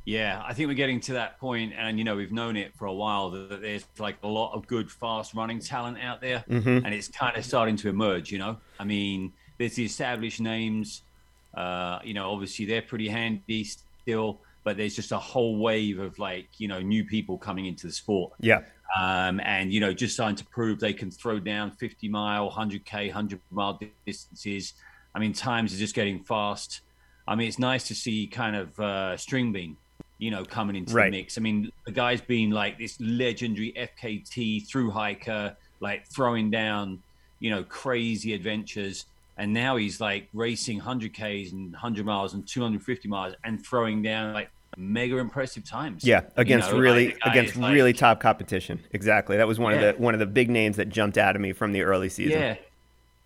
Yeah, 0.04 0.42
I 0.44 0.52
think 0.52 0.66
we're 0.68 0.74
getting 0.74 1.00
to 1.02 1.12
that 1.12 1.38
point, 1.38 1.72
and 1.78 1.96
you 1.98 2.04
know 2.04 2.16
we've 2.16 2.32
known 2.32 2.56
it 2.56 2.74
for 2.74 2.86
a 2.86 2.92
while 2.92 3.30
that, 3.30 3.48
that 3.50 3.60
there's 3.62 3.84
like 3.98 4.16
a 4.24 4.28
lot 4.28 4.52
of 4.52 4.66
good 4.66 4.90
fast 4.90 5.32
running 5.34 5.60
talent 5.60 5.98
out 6.02 6.20
there, 6.20 6.44
Mm-hmm. 6.50 6.84
and 6.84 6.92
it's 6.92 7.08
kind 7.08 7.36
of 7.36 7.44
starting 7.44 7.76
to 7.76 7.88
emerge. 7.88 8.32
You 8.32 8.38
know, 8.38 8.58
I 8.80 8.84
mean, 8.84 9.32
there's 9.58 9.74
the 9.76 9.84
established 9.84 10.40
names. 10.40 11.02
Uh, 11.54 12.00
you 12.02 12.14
know, 12.14 12.32
obviously 12.32 12.64
they're 12.64 12.82
pretty 12.82 13.08
handy 13.08 13.62
still, 13.64 14.40
but 14.64 14.76
there's 14.76 14.96
just 14.96 15.12
a 15.12 15.18
whole 15.18 15.56
wave 15.58 16.00
of 16.00 16.18
like 16.18 16.48
you 16.58 16.66
know 16.66 16.80
new 16.80 17.04
people 17.04 17.38
coming 17.38 17.66
into 17.66 17.86
the 17.86 17.92
sport. 17.92 18.32
yeah 18.40 18.62
um, 18.98 19.40
and 19.44 19.72
you 19.72 19.80
know 19.80 19.92
just 19.92 20.14
starting 20.14 20.36
to 20.36 20.44
prove 20.46 20.80
they 20.80 20.92
can 20.92 21.10
throw 21.10 21.38
down 21.38 21.70
50 21.70 22.08
mile 22.08 22.50
100k 22.50 23.06
100 23.06 23.40
mile 23.50 23.80
distances 24.06 24.74
i 25.14 25.18
mean 25.18 25.32
times 25.32 25.74
are 25.74 25.78
just 25.78 25.94
getting 25.94 26.22
fast 26.24 26.80
i 27.26 27.34
mean 27.34 27.48
it's 27.48 27.58
nice 27.58 27.88
to 27.88 27.94
see 27.94 28.26
kind 28.26 28.56
of 28.56 28.78
uh, 28.80 29.16
string 29.16 29.52
bean 29.52 29.76
you 30.18 30.30
know 30.30 30.44
coming 30.44 30.76
into 30.76 30.94
Right. 30.94 31.10
the 31.10 31.18
mix 31.18 31.38
i 31.38 31.40
mean 31.40 31.70
the 31.86 31.92
guy's 31.92 32.20
been 32.20 32.50
like 32.50 32.78
this 32.78 33.00
legendary 33.00 33.72
fkt 33.76 34.66
through 34.68 34.90
hiker 34.90 35.56
like 35.82 36.06
throwing 36.06 36.48
down, 36.50 37.02
you 37.40 37.50
know, 37.50 37.64
crazy 37.64 38.32
adventures. 38.34 39.06
And 39.36 39.52
now 39.52 39.76
he's 39.76 40.00
like 40.00 40.28
racing 40.32 40.80
100Ks 40.80 41.52
and 41.52 41.72
100 41.72 42.06
miles 42.06 42.34
and 42.34 42.46
250 42.46 43.08
miles 43.08 43.34
and 43.44 43.60
throwing 43.66 44.00
down 44.00 44.32
like 44.32 44.50
mega 44.76 45.18
impressive 45.18 45.64
times. 45.64 46.04
Yeah, 46.04 46.22
against 46.36 46.68
you 46.68 46.74
know, 46.74 46.80
really 46.80 47.08
like 47.08 47.18
against 47.24 47.56
really 47.56 47.92
top 47.92 48.20
competition. 48.20 48.80
Exactly. 48.92 49.36
That 49.36 49.48
was 49.48 49.58
one 49.58 49.74
yeah. 49.74 49.80
of 49.80 49.96
the 49.96 50.02
one 50.02 50.14
of 50.14 50.20
the 50.20 50.26
big 50.26 50.50
names 50.50 50.76
that 50.76 50.88
jumped 50.88 51.18
out 51.18 51.36
of 51.36 51.42
me 51.42 51.52
from 51.52 51.72
the 51.72 51.82
early 51.82 52.08
season. 52.08 52.40
Yeah. 52.40 52.56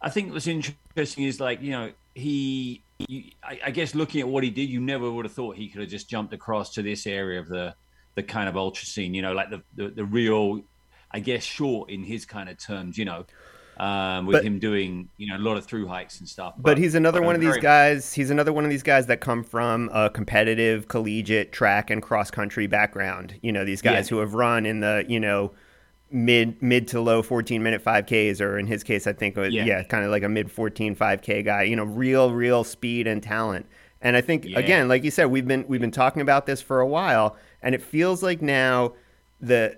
I 0.00 0.10
think 0.10 0.32
what's 0.32 0.46
interesting 0.46 1.24
is 1.24 1.40
like, 1.40 1.62
you 1.62 1.70
know, 1.70 1.92
he 2.14 2.82
you, 2.98 3.24
I, 3.42 3.60
I, 3.66 3.70
guess 3.70 3.94
looking 3.94 4.20
at 4.20 4.28
what 4.28 4.42
he 4.42 4.50
did, 4.50 4.68
you 4.70 4.80
never 4.80 5.10
would 5.10 5.24
have 5.24 5.32
thought 5.32 5.56
he 5.56 5.68
could 5.68 5.82
have 5.82 5.90
just 5.90 6.08
jumped 6.08 6.32
across 6.32 6.74
to 6.74 6.82
this 6.82 7.06
area 7.06 7.40
of 7.40 7.48
the 7.48 7.74
the 8.14 8.22
kind 8.22 8.48
of 8.48 8.56
ultra 8.56 8.86
scene. 8.86 9.14
You 9.14 9.22
know, 9.22 9.32
like 9.32 9.50
the 9.50 9.62
the, 9.74 9.88
the 9.88 10.04
real, 10.04 10.62
I 11.10 11.20
guess, 11.20 11.42
short 11.42 11.90
in 11.90 12.02
his 12.02 12.24
kind 12.24 12.48
of 12.48 12.58
terms. 12.58 12.96
You 12.96 13.04
know, 13.04 13.26
um, 13.78 14.26
with 14.26 14.36
but, 14.36 14.44
him 14.44 14.58
doing 14.58 15.08
you 15.16 15.28
know 15.28 15.36
a 15.36 15.42
lot 15.42 15.56
of 15.56 15.64
through 15.64 15.86
hikes 15.86 16.20
and 16.20 16.28
stuff. 16.28 16.54
But, 16.56 16.62
but 16.62 16.78
he's 16.78 16.94
another 16.94 17.20
but 17.20 17.26
one 17.26 17.34
of 17.34 17.40
these 17.40 17.58
guys. 17.58 18.12
He's 18.12 18.30
another 18.30 18.52
one 18.52 18.64
of 18.64 18.70
these 18.70 18.82
guys 18.82 19.06
that 19.06 19.20
come 19.20 19.44
from 19.44 19.90
a 19.92 20.10
competitive 20.10 20.88
collegiate 20.88 21.52
track 21.52 21.90
and 21.90 22.02
cross 22.02 22.30
country 22.30 22.66
background. 22.66 23.38
You 23.42 23.52
know, 23.52 23.64
these 23.64 23.82
guys 23.82 24.06
yeah. 24.06 24.16
who 24.16 24.20
have 24.20 24.34
run 24.34 24.66
in 24.66 24.80
the 24.80 25.04
you 25.08 25.20
know 25.20 25.52
mid 26.10 26.62
mid 26.62 26.86
to 26.88 27.00
low 27.00 27.20
14 27.20 27.62
minute 27.62 27.82
5ks 27.82 28.40
or 28.40 28.58
in 28.58 28.66
his 28.68 28.84
case 28.84 29.08
i 29.08 29.12
think 29.12 29.36
yeah, 29.36 29.48
yeah 29.48 29.82
kind 29.82 30.04
of 30.04 30.10
like 30.12 30.22
a 30.22 30.28
mid 30.28 30.48
14 30.50 30.94
5k 30.94 31.44
guy 31.44 31.62
you 31.64 31.74
know 31.74 31.82
real 31.82 32.32
real 32.32 32.62
speed 32.62 33.08
and 33.08 33.24
talent 33.24 33.66
and 34.00 34.16
i 34.16 34.20
think 34.20 34.44
yeah. 34.44 34.56
again 34.56 34.86
like 34.86 35.02
you 35.02 35.10
said 35.10 35.24
we've 35.24 35.48
been 35.48 35.64
we've 35.66 35.80
been 35.80 35.90
talking 35.90 36.22
about 36.22 36.46
this 36.46 36.62
for 36.62 36.78
a 36.78 36.86
while 36.86 37.36
and 37.60 37.74
it 37.74 37.82
feels 37.82 38.22
like 38.22 38.40
now 38.40 38.92
the 39.40 39.76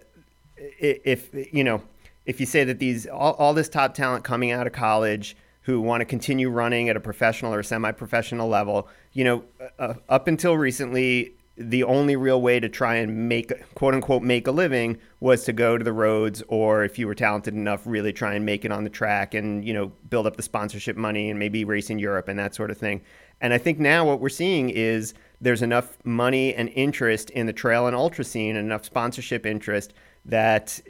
if 0.59 1.31
you 1.52 1.64
know 1.64 1.83
if 2.29 2.39
you 2.41 2.47
say 2.47 2.63
that 2.63 2.79
these 2.79 3.07
all, 3.07 3.33
all 3.35 3.55
this 3.55 3.69
top 3.69 3.95
talent 3.95 4.23
coming 4.23 4.53
out 4.53 4.67
of 4.67 4.73
college 4.73 5.37
who 5.63 5.81
want 5.81 6.03
to 6.03 6.05
continue 6.05 6.49
running 6.49 6.89
at 6.89 6.97
a 6.97 7.01
professional 7.01 7.53
or 7.53 7.63
semi-professional 7.63 8.49
level 8.49 8.89
you 9.13 9.25
know 9.25 9.45
uh, 9.79 9.95
up 10.09 10.29
until 10.29 10.57
recently 10.57 11.33
the 11.57 11.83
only 11.83 12.15
real 12.15 12.41
way 12.41 12.61
to 12.61 12.69
try 12.69 12.95
and 12.97 13.29
make 13.29 13.53
quote 13.75 13.95
unquote 13.95 14.23
make 14.23 14.47
a 14.47 14.51
living 14.51 14.97
was 15.21 15.45
to 15.45 15.53
go 15.53 15.77
to 15.77 15.83
the 15.83 15.93
roads 15.93 16.43
or 16.47 16.85
if 16.85 16.99
you 16.99 17.07
were 17.07 17.15
talented 17.15 17.55
enough 17.55 17.83
really 17.85 18.13
try 18.13 18.35
and 18.35 18.45
make 18.45 18.65
it 18.65 18.71
on 18.71 18.85
the 18.85 18.91
track 18.91 19.35
and 19.35 19.65
you 19.65 19.75
know 19.75 19.91
build 20.09 20.27
up 20.27 20.37
the 20.37 20.43
sponsorship 20.43 20.97
money 20.97 21.31
and 21.31 21.39
maybe 21.39 21.65
race 21.65 21.91
in 21.91 21.99
Europe 21.99 22.29
and 22.29 22.39
that 22.39 22.55
sort 22.55 22.71
of 22.71 22.79
thing. 22.79 23.01
And 23.41 23.53
I 23.53 23.59
think 23.59 23.79
now 23.79 24.05
what 24.05 24.21
we're 24.21 24.29
seeing 24.29 24.71
is 24.71 25.15
there's 25.41 25.63
enough 25.63 25.99
money 26.05 26.55
and 26.55 26.69
interest 26.71 27.31
in 27.31 27.47
the 27.47 27.53
trail 27.53 27.87
and 27.87 27.97
ultra 27.97 28.25
scene 28.25 28.57
and 28.57 28.67
enough 28.67 28.85
sponsorship 28.85 29.45
interest 29.45 29.95
that 30.25 30.81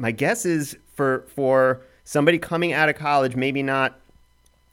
my 0.00 0.10
guess 0.10 0.44
is 0.44 0.76
for 0.94 1.24
for 1.34 1.82
somebody 2.04 2.38
coming 2.38 2.72
out 2.72 2.88
of 2.88 2.96
college 2.96 3.36
maybe 3.36 3.62
not 3.62 4.00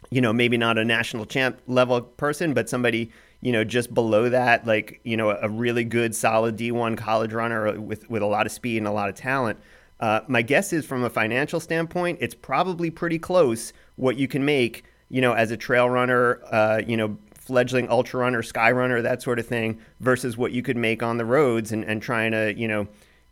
you 0.10 0.22
know 0.22 0.34
maybe 0.34 0.58
not 0.58 0.78
a 0.78 0.86
national 0.86 1.26
champ 1.26 1.60
level 1.68 2.02
person 2.02 2.54
but 2.54 2.70
somebody 2.70 3.12
you 3.42 3.52
know, 3.52 3.64
just 3.64 3.94
below 3.94 4.30
that, 4.30 4.66
like, 4.66 5.00
you 5.04 5.16
know, 5.16 5.30
a 5.30 5.50
really 5.50 5.84
good, 5.84 6.16
solid 6.16 6.58
D1 6.58 6.98
college 6.98 7.34
runner 7.34 7.80
with, 7.80 8.10
with 8.10 8.22
a 8.22 8.26
lot 8.26 8.46
of 8.46 8.52
speed 8.52 8.78
and 8.78 8.88
a 8.88 8.92
lot 8.92 9.10
of 9.10 9.16
talent. 9.16 9.60
Uh, 10.00 10.22
my 10.28 10.42
guess 10.42 10.74
is 10.74 10.86
from 10.86 11.04
a 11.04 11.10
financial 11.10 11.60
standpoint, 11.60 12.18
it's 12.22 12.36
probably 12.36 12.90
pretty 12.90 13.20
close 13.20 13.74
what 13.96 14.18
you 14.18 14.28
can 14.28 14.46
make, 14.46 14.84
you 15.10 15.22
know, 15.22 15.34
as 15.34 15.52
a 15.52 15.58
trail 15.58 15.90
runner, 15.90 16.40
uh, 16.52 16.82
you 16.86 16.98
know, 16.98 17.18
fledgling 17.36 17.90
ultra 17.90 18.20
runner, 18.20 18.44
sky 18.44 18.72
runner, 18.72 19.02
that 19.02 19.22
sort 19.22 19.40
of 19.40 19.48
thing, 19.48 19.80
versus 20.00 20.38
what 20.38 20.52
you 20.52 20.62
could 20.62 20.78
make 20.78 21.02
on 21.02 21.18
the 21.18 21.26
roads 21.26 21.72
and, 21.72 21.84
and 21.86 22.02
trying 22.02 22.32
to, 22.32 22.54
you 22.58 22.68
know, 22.68 22.88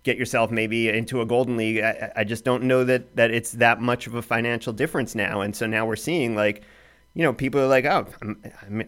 get 0.05 0.17
yourself 0.17 0.51
maybe 0.51 0.87
into 0.87 1.19
a 1.19 1.25
golden 1.25 1.57
league. 1.57 1.79
I, 1.83 2.11
I 2.15 2.23
just 2.23 2.45
don't 2.45 2.63
know 2.63 2.83
that, 2.85 3.15
that 3.15 3.31
it's 3.31 3.51
that 3.53 3.81
much 3.81 4.05
of 4.07 4.13
a 4.13 4.21
financial 4.21 4.71
difference 4.71 5.15
now. 5.15 5.41
And 5.41 5.53
so 5.53 5.65
now 5.65 5.85
we're 5.85 5.95
seeing 5.95 6.35
like, 6.35 6.61
you 7.15 7.23
know, 7.23 7.33
people 7.33 7.59
are 7.59 7.67
like, 7.67 7.85
oh, 7.85 8.05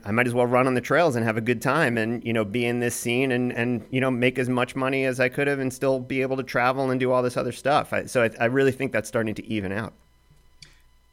i 0.06 0.12
might 0.12 0.28
as 0.28 0.34
well 0.34 0.46
run 0.46 0.68
on 0.68 0.76
the 0.76 0.82
trails 0.82 1.16
and 1.16 1.26
have 1.26 1.36
a 1.36 1.42
good 1.42 1.62
time 1.62 1.98
and, 1.98 2.24
you 2.24 2.34
know, 2.34 2.46
be 2.46 2.66
in 2.66 2.80
this 2.80 2.96
scene 2.96 3.32
and, 3.32 3.52
and, 3.52 3.84
you 3.90 4.00
know, 4.00 4.12
make 4.12 4.38
as 4.38 4.48
much 4.48 4.76
money 4.76 5.06
as 5.06 5.20
I 5.20 5.28
could 5.28 5.48
have 5.48 5.60
and 5.60 5.74
still 5.74 6.00
be 6.00 6.22
able 6.22 6.38
to 6.38 6.44
travel 6.44 6.92
and 6.92 7.00
do 7.00 7.12
all 7.12 7.24
this 7.24 7.36
other 7.36 7.52
stuff. 7.52 7.94
I, 7.94 8.06
so 8.06 8.24
I, 8.24 8.30
I 8.40 8.46
really 8.46 8.72
think 8.72 8.92
that's 8.92 9.08
starting 9.08 9.34
to 9.36 9.46
even 9.48 9.72
out. 9.72 9.94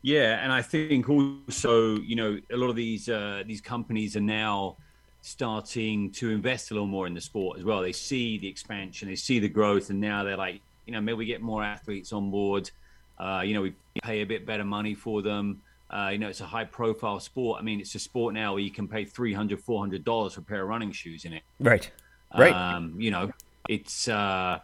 Yeah. 0.02 0.42
And 0.42 0.52
I 0.52 0.60
think 0.60 1.08
also, 1.08 1.96
you 2.00 2.16
know, 2.16 2.38
a 2.52 2.56
lot 2.56 2.68
of 2.68 2.76
these, 2.76 3.08
uh, 3.08 3.42
these 3.46 3.62
companies 3.62 4.16
are 4.16 4.20
now 4.20 4.76
starting 5.24 6.10
to 6.10 6.30
invest 6.30 6.70
a 6.70 6.74
little 6.74 6.86
more 6.86 7.06
in 7.06 7.14
the 7.14 7.20
sport 7.20 7.58
as 7.58 7.64
well. 7.64 7.80
They 7.80 7.92
see 7.92 8.36
the 8.36 8.46
expansion, 8.46 9.08
they 9.08 9.16
see 9.16 9.38
the 9.38 9.48
growth, 9.48 9.88
and 9.88 9.98
now 9.98 10.22
they're 10.22 10.36
like, 10.36 10.60
you 10.84 10.92
know, 10.92 11.00
maybe 11.00 11.16
we 11.16 11.24
get 11.24 11.40
more 11.40 11.64
athletes 11.64 12.12
on 12.12 12.30
board. 12.30 12.70
Uh, 13.18 13.42
you 13.42 13.54
know, 13.54 13.62
we 13.62 13.74
pay 14.02 14.20
a 14.20 14.26
bit 14.26 14.44
better 14.44 14.64
money 14.64 14.94
for 14.94 15.22
them. 15.22 15.62
Uh, 15.88 16.10
you 16.12 16.18
know, 16.18 16.28
it's 16.28 16.42
a 16.42 16.46
high 16.46 16.64
profile 16.64 17.18
sport. 17.20 17.58
I 17.58 17.62
mean, 17.64 17.80
it's 17.80 17.94
a 17.94 17.98
sport 17.98 18.34
now 18.34 18.52
where 18.52 18.62
you 18.62 18.70
can 18.70 18.86
pay 18.86 19.06
$300, 19.06 19.64
$400 19.64 20.32
for 20.32 20.40
a 20.40 20.44
pair 20.44 20.62
of 20.62 20.68
running 20.68 20.92
shoes 20.92 21.24
in 21.24 21.32
it. 21.32 21.42
Right. 21.58 21.90
Right. 22.36 22.52
Um, 22.52 23.00
you 23.00 23.10
know, 23.10 23.30
it's 23.66 24.08
uh, 24.08 24.58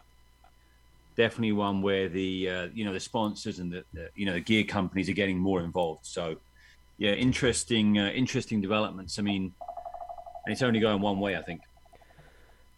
definitely 1.15 1.53
one 1.53 1.81
where 1.81 2.07
the, 2.07 2.49
uh, 2.49 2.67
you 2.71 2.85
know, 2.85 2.93
the 2.93 2.99
sponsors 2.99 3.57
and 3.57 3.71
the, 3.71 3.83
the, 3.93 4.09
you 4.13 4.27
know, 4.27 4.33
the 4.33 4.41
gear 4.41 4.63
companies 4.63 5.09
are 5.09 5.13
getting 5.13 5.39
more 5.39 5.63
involved. 5.63 6.05
So, 6.05 6.35
yeah, 6.99 7.13
interesting, 7.13 7.97
uh, 7.97 8.09
interesting 8.09 8.61
developments. 8.61 9.17
I 9.17 9.23
mean, 9.23 9.53
and 10.45 10.53
it's 10.53 10.61
only 10.61 10.79
going 10.79 11.01
one 11.01 11.19
way, 11.19 11.35
I 11.35 11.41
think. 11.41 11.61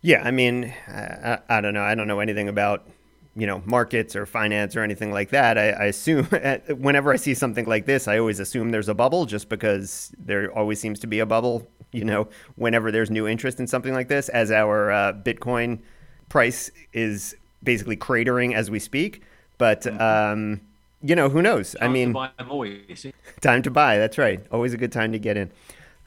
Yeah. 0.02 0.22
I 0.24 0.32
mean, 0.32 0.74
I, 0.88 1.40
I 1.50 1.62
don't 1.62 1.74
know. 1.74 1.84
I 1.84 1.96
don't 1.96 2.08
know 2.08 2.20
anything 2.20 2.50
about 2.50 2.88
you 3.36 3.48
know 3.48 3.64
markets 3.66 4.16
or 4.16 4.28
finance 4.28 4.76
or 4.76 4.82
anything 4.82 5.12
like 5.12 5.30
that. 5.30 5.58
I, 5.58 5.70
I 5.70 5.86
assume 5.86 6.26
whenever 6.78 7.12
I 7.12 7.16
see 7.16 7.34
something 7.34 7.66
like 7.66 7.86
this, 7.86 8.08
I 8.08 8.20
always 8.20 8.40
assume 8.40 8.72
there's 8.72 8.90
a 8.90 8.94
bubble, 8.94 9.26
just 9.26 9.50
because 9.50 10.12
there 10.18 10.52
always 10.52 10.80
seems 10.80 11.00
to 11.00 11.08
be 11.08 11.20
a 11.20 11.26
bubble. 11.26 11.68
You 11.92 12.06
know, 12.06 12.28
whenever 12.56 12.92
there's 12.92 13.12
new 13.12 13.28
interest 13.28 13.60
in 13.60 13.68
something 13.68 13.94
like 13.94 14.08
this, 14.08 14.30
as 14.30 14.52
our 14.52 14.92
uh, 14.92 15.14
Bitcoin 15.14 15.80
price 16.30 16.72
is 16.92 17.36
basically 17.62 17.96
cratering 17.96 18.54
as 18.54 18.70
we 18.70 18.80
speak. 18.80 19.22
But 19.58 19.82
mm-hmm. 19.82 20.02
um, 20.02 20.62
you 21.02 21.16
know, 21.16 21.30
who 21.30 21.42
knows? 21.42 21.74
Time 21.74 21.90
I 21.90 21.94
mean, 21.94 22.08
to 22.10 22.14
buy, 22.14 22.32
time 23.42 23.62
to 23.62 23.72
buy. 23.72 23.98
That's 23.98 24.18
right. 24.18 24.46
Always 24.52 24.74
a 24.74 24.78
good 24.78 24.92
time 24.92 25.12
to 25.12 25.20
get 25.20 25.38
in 25.38 25.52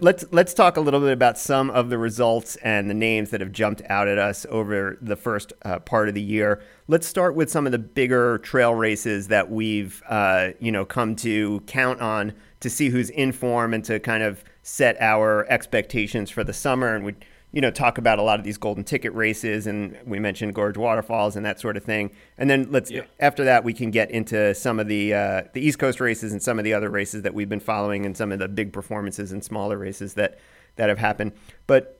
let's 0.00 0.24
let's 0.30 0.52
talk 0.52 0.76
a 0.76 0.80
little 0.80 1.00
bit 1.00 1.12
about 1.12 1.38
some 1.38 1.70
of 1.70 1.88
the 1.88 1.98
results 1.98 2.56
and 2.56 2.90
the 2.90 2.94
names 2.94 3.30
that 3.30 3.40
have 3.40 3.52
jumped 3.52 3.82
out 3.88 4.08
at 4.08 4.18
us 4.18 4.44
over 4.50 4.98
the 5.00 5.16
first 5.16 5.52
uh, 5.62 5.78
part 5.78 6.08
of 6.08 6.14
the 6.14 6.22
year. 6.22 6.62
Let's 6.86 7.06
start 7.06 7.34
with 7.34 7.50
some 7.50 7.66
of 7.66 7.72
the 7.72 7.78
bigger 7.78 8.38
trail 8.38 8.74
races 8.74 9.28
that 9.28 9.50
we've 9.50 10.02
uh, 10.08 10.50
you 10.60 10.70
know 10.70 10.84
come 10.84 11.16
to 11.16 11.60
count 11.66 12.00
on 12.00 12.34
to 12.60 12.70
see 12.70 12.88
who's 12.88 13.10
in 13.10 13.32
form 13.32 13.72
and 13.72 13.84
to 13.84 13.98
kind 13.98 14.22
of 14.22 14.44
set 14.62 15.00
our 15.00 15.46
expectations 15.48 16.30
for 16.30 16.44
the 16.44 16.52
summer. 16.52 16.94
And 16.94 17.04
we 17.04 17.14
you 17.56 17.62
know, 17.62 17.70
talk 17.70 17.96
about 17.96 18.18
a 18.18 18.22
lot 18.22 18.38
of 18.38 18.44
these 18.44 18.58
golden 18.58 18.84
ticket 18.84 19.14
races, 19.14 19.66
and 19.66 19.96
we 20.04 20.18
mentioned 20.18 20.54
Gorge 20.54 20.76
Waterfalls 20.76 21.36
and 21.36 21.46
that 21.46 21.58
sort 21.58 21.78
of 21.78 21.84
thing. 21.84 22.10
And 22.36 22.50
then 22.50 22.70
let's 22.70 22.90
yeah. 22.90 23.04
after 23.18 23.44
that 23.44 23.64
we 23.64 23.72
can 23.72 23.90
get 23.90 24.10
into 24.10 24.54
some 24.54 24.78
of 24.78 24.88
the 24.88 25.14
uh, 25.14 25.42
the 25.54 25.62
East 25.62 25.78
Coast 25.78 25.98
races 25.98 26.32
and 26.32 26.42
some 26.42 26.58
of 26.58 26.66
the 26.66 26.74
other 26.74 26.90
races 26.90 27.22
that 27.22 27.32
we've 27.32 27.48
been 27.48 27.58
following, 27.58 28.04
and 28.04 28.14
some 28.14 28.30
of 28.30 28.40
the 28.40 28.46
big 28.46 28.74
performances 28.74 29.32
and 29.32 29.42
smaller 29.42 29.78
races 29.78 30.12
that 30.14 30.38
that 30.76 30.90
have 30.90 30.98
happened. 30.98 31.32
But 31.66 31.98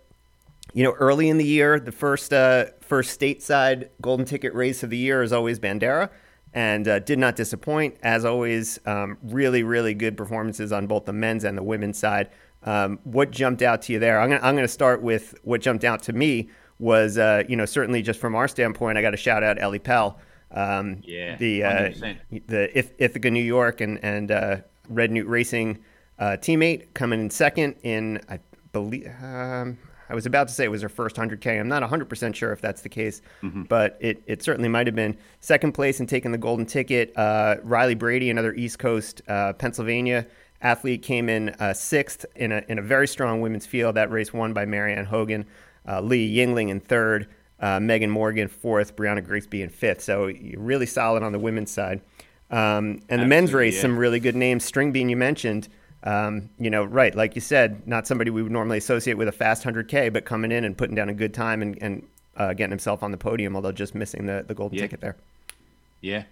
you 0.75 0.85
know, 0.85 0.93
early 0.93 1.31
in 1.31 1.39
the 1.39 1.47
year, 1.47 1.81
the 1.81 1.91
first 1.91 2.35
uh, 2.35 2.67
first 2.83 3.19
stateside 3.19 3.89
golden 4.03 4.27
ticket 4.27 4.53
race 4.53 4.83
of 4.83 4.91
the 4.91 4.99
year 4.99 5.23
is 5.23 5.33
always 5.33 5.59
Bandera 5.59 6.11
and 6.53 6.87
uh, 6.87 6.99
did 6.99 7.19
not 7.19 7.35
disappoint. 7.35 7.97
As 8.03 8.27
always, 8.27 8.79
um, 8.85 9.17
really, 9.23 9.63
really 9.63 9.95
good 9.95 10.19
performances 10.19 10.71
on 10.71 10.87
both 10.87 11.07
the 11.07 11.15
men's 11.15 11.45
and 11.45 11.57
the 11.57 11.63
women's 11.63 11.99
side. 11.99 12.29
Um, 12.67 12.99
what 13.05 13.31
jumped 13.31 13.63
out 13.63 13.83
to 13.83 13.93
you 13.93 13.99
there? 13.99 14.21
I'm 14.21 14.33
I'm 14.33 14.55
gonna 14.55 14.69
start 14.69 15.01
with 15.01 15.35
what 15.43 15.61
jumped 15.61 15.85
out 15.85 16.03
to 16.05 16.13
me 16.13 16.51
was 16.79 17.17
uh, 17.17 17.45
you 17.49 17.57
know 17.57 17.65
certainly 17.65 18.03
just 18.03 18.21
from 18.21 18.35
our 18.35 18.49
standpoint, 18.49 18.99
I 18.99 19.03
got 19.03 19.13
to 19.13 19.17
shout 19.17 19.43
out 19.43 19.61
Ellie 19.61 19.79
Pell. 19.79 20.19
Um, 20.51 21.01
yeah, 21.03 21.37
the 21.37 21.65
uh, 21.65 21.91
the 22.47 22.71
Ithaca, 22.99 23.31
New 23.31 23.43
York, 23.43 23.81
and 23.81 24.03
and 24.03 24.31
uh, 24.31 24.57
Red 24.89 25.13
Newt 25.13 25.27
Racing 25.27 25.79
uh, 26.19 26.37
teammate 26.41 26.93
coming 26.95 27.21
in 27.21 27.31
second 27.31 27.77
in 27.83 28.21
I 28.29 28.41
believe. 28.73 29.11
Um, 29.23 29.79
I 30.09 30.15
was 30.15 30.27
about 30.27 30.49
to 30.49 30.55
say 30.55 30.65
it 30.65 30.71
was 30.71 30.83
her 30.83 30.89
first 30.89 31.17
100K. 31.17 31.59
I'm 31.59 31.67
not 31.67 31.83
100% 31.83 32.35
sure 32.35 32.53
if 32.53 32.61
that's 32.61 32.83
the 32.83 32.89
case, 32.89 33.23
mm-hmm. 33.43 33.65
but 33.65 33.99
it, 34.01 34.23
it 34.27 34.41
certainly 34.41 34.69
might 34.69 34.87
have 34.87 34.95
been. 34.95 35.17
Second 35.41 35.73
place 35.73 35.99
and 35.99 36.09
taking 36.09 36.31
the 36.31 36.39
golden 36.39 36.65
ticket, 36.65 37.13
uh, 37.17 37.57
Riley 37.65 37.97
Brady, 37.97 38.31
another 38.31 38.55
East 38.55 38.79
Coast 38.79 39.23
uh, 39.29 39.53
Pennsylvania 39.55 40.27
athlete 40.63 41.03
came 41.03 41.29
in 41.29 41.51
uh, 41.51 41.75
sixth 41.75 42.27
in 42.35 42.53
a, 42.53 42.63
in 42.69 42.79
a 42.79 42.83
very 42.83 43.09
strong 43.09 43.41
women's 43.41 43.67
field. 43.67 43.97
That 43.97 44.11
race 44.11 44.33
won 44.33 44.53
by 44.53 44.65
Marianne 44.65 45.07
Hogan, 45.07 45.47
uh, 45.89 46.01
Leah 46.01 46.47
Yingling 46.47 46.69
in 46.69 46.81
third, 46.81 47.29
uh, 47.61 47.81
Megan 47.81 48.11
Morgan 48.11 48.49
fourth, 48.49 48.97
Brianna 48.97 49.25
Grigsby 49.25 49.63
in 49.63 49.69
fifth. 49.69 50.03
So 50.03 50.27
you're 50.27 50.61
really 50.61 50.87
solid 50.87 51.23
on 51.23 51.33
the 51.33 51.39
women's 51.39 51.71
side. 51.71 52.01
Um, 52.51 53.03
and 53.09 53.23
the 53.23 53.27
men's 53.27 53.53
race, 53.53 53.75
yeah. 53.75 53.83
some 53.83 53.99
really 53.99 54.21
good 54.21 54.37
names. 54.37 54.71
Stringbean, 54.71 55.11
you 55.11 55.17
mentioned. 55.17 55.69
Um, 56.05 56.51
you 56.59 56.71
know, 56.71 56.85
right, 56.85 57.13
like 57.15 57.35
you 57.35 57.41
said, 57.41 57.87
not 57.89 58.07
somebody 58.07 58.31
we 58.31 58.43
would 58.43 58.53
normally 58.53 58.79
associate 58.79 59.15
with 59.15 59.27
a 59.27 59.33
fast 59.33 59.65
100K, 59.65 60.13
but 60.13 60.25
coming 60.25 60.53
in 60.53 60.65
and 60.65 60.79
putting 60.79 60.95
down 60.95 61.09
a 61.09 61.15
good 61.15 61.35
time 61.35 61.63
and, 61.63 61.77
and 61.83 62.07
uh, 62.37 62.53
getting 62.53 62.71
himself 62.71 63.03
on 63.03 63.11
the 63.11 63.17
podium, 63.17 63.57
although 63.57 63.73
just 63.73 63.95
missing 63.95 64.27
the, 64.27 64.45
the 64.47 64.55
golden 64.55 64.77
yeah. 64.77 64.83
ticket 64.83 65.01
there. 65.01 65.17
Yeah, 66.01 66.25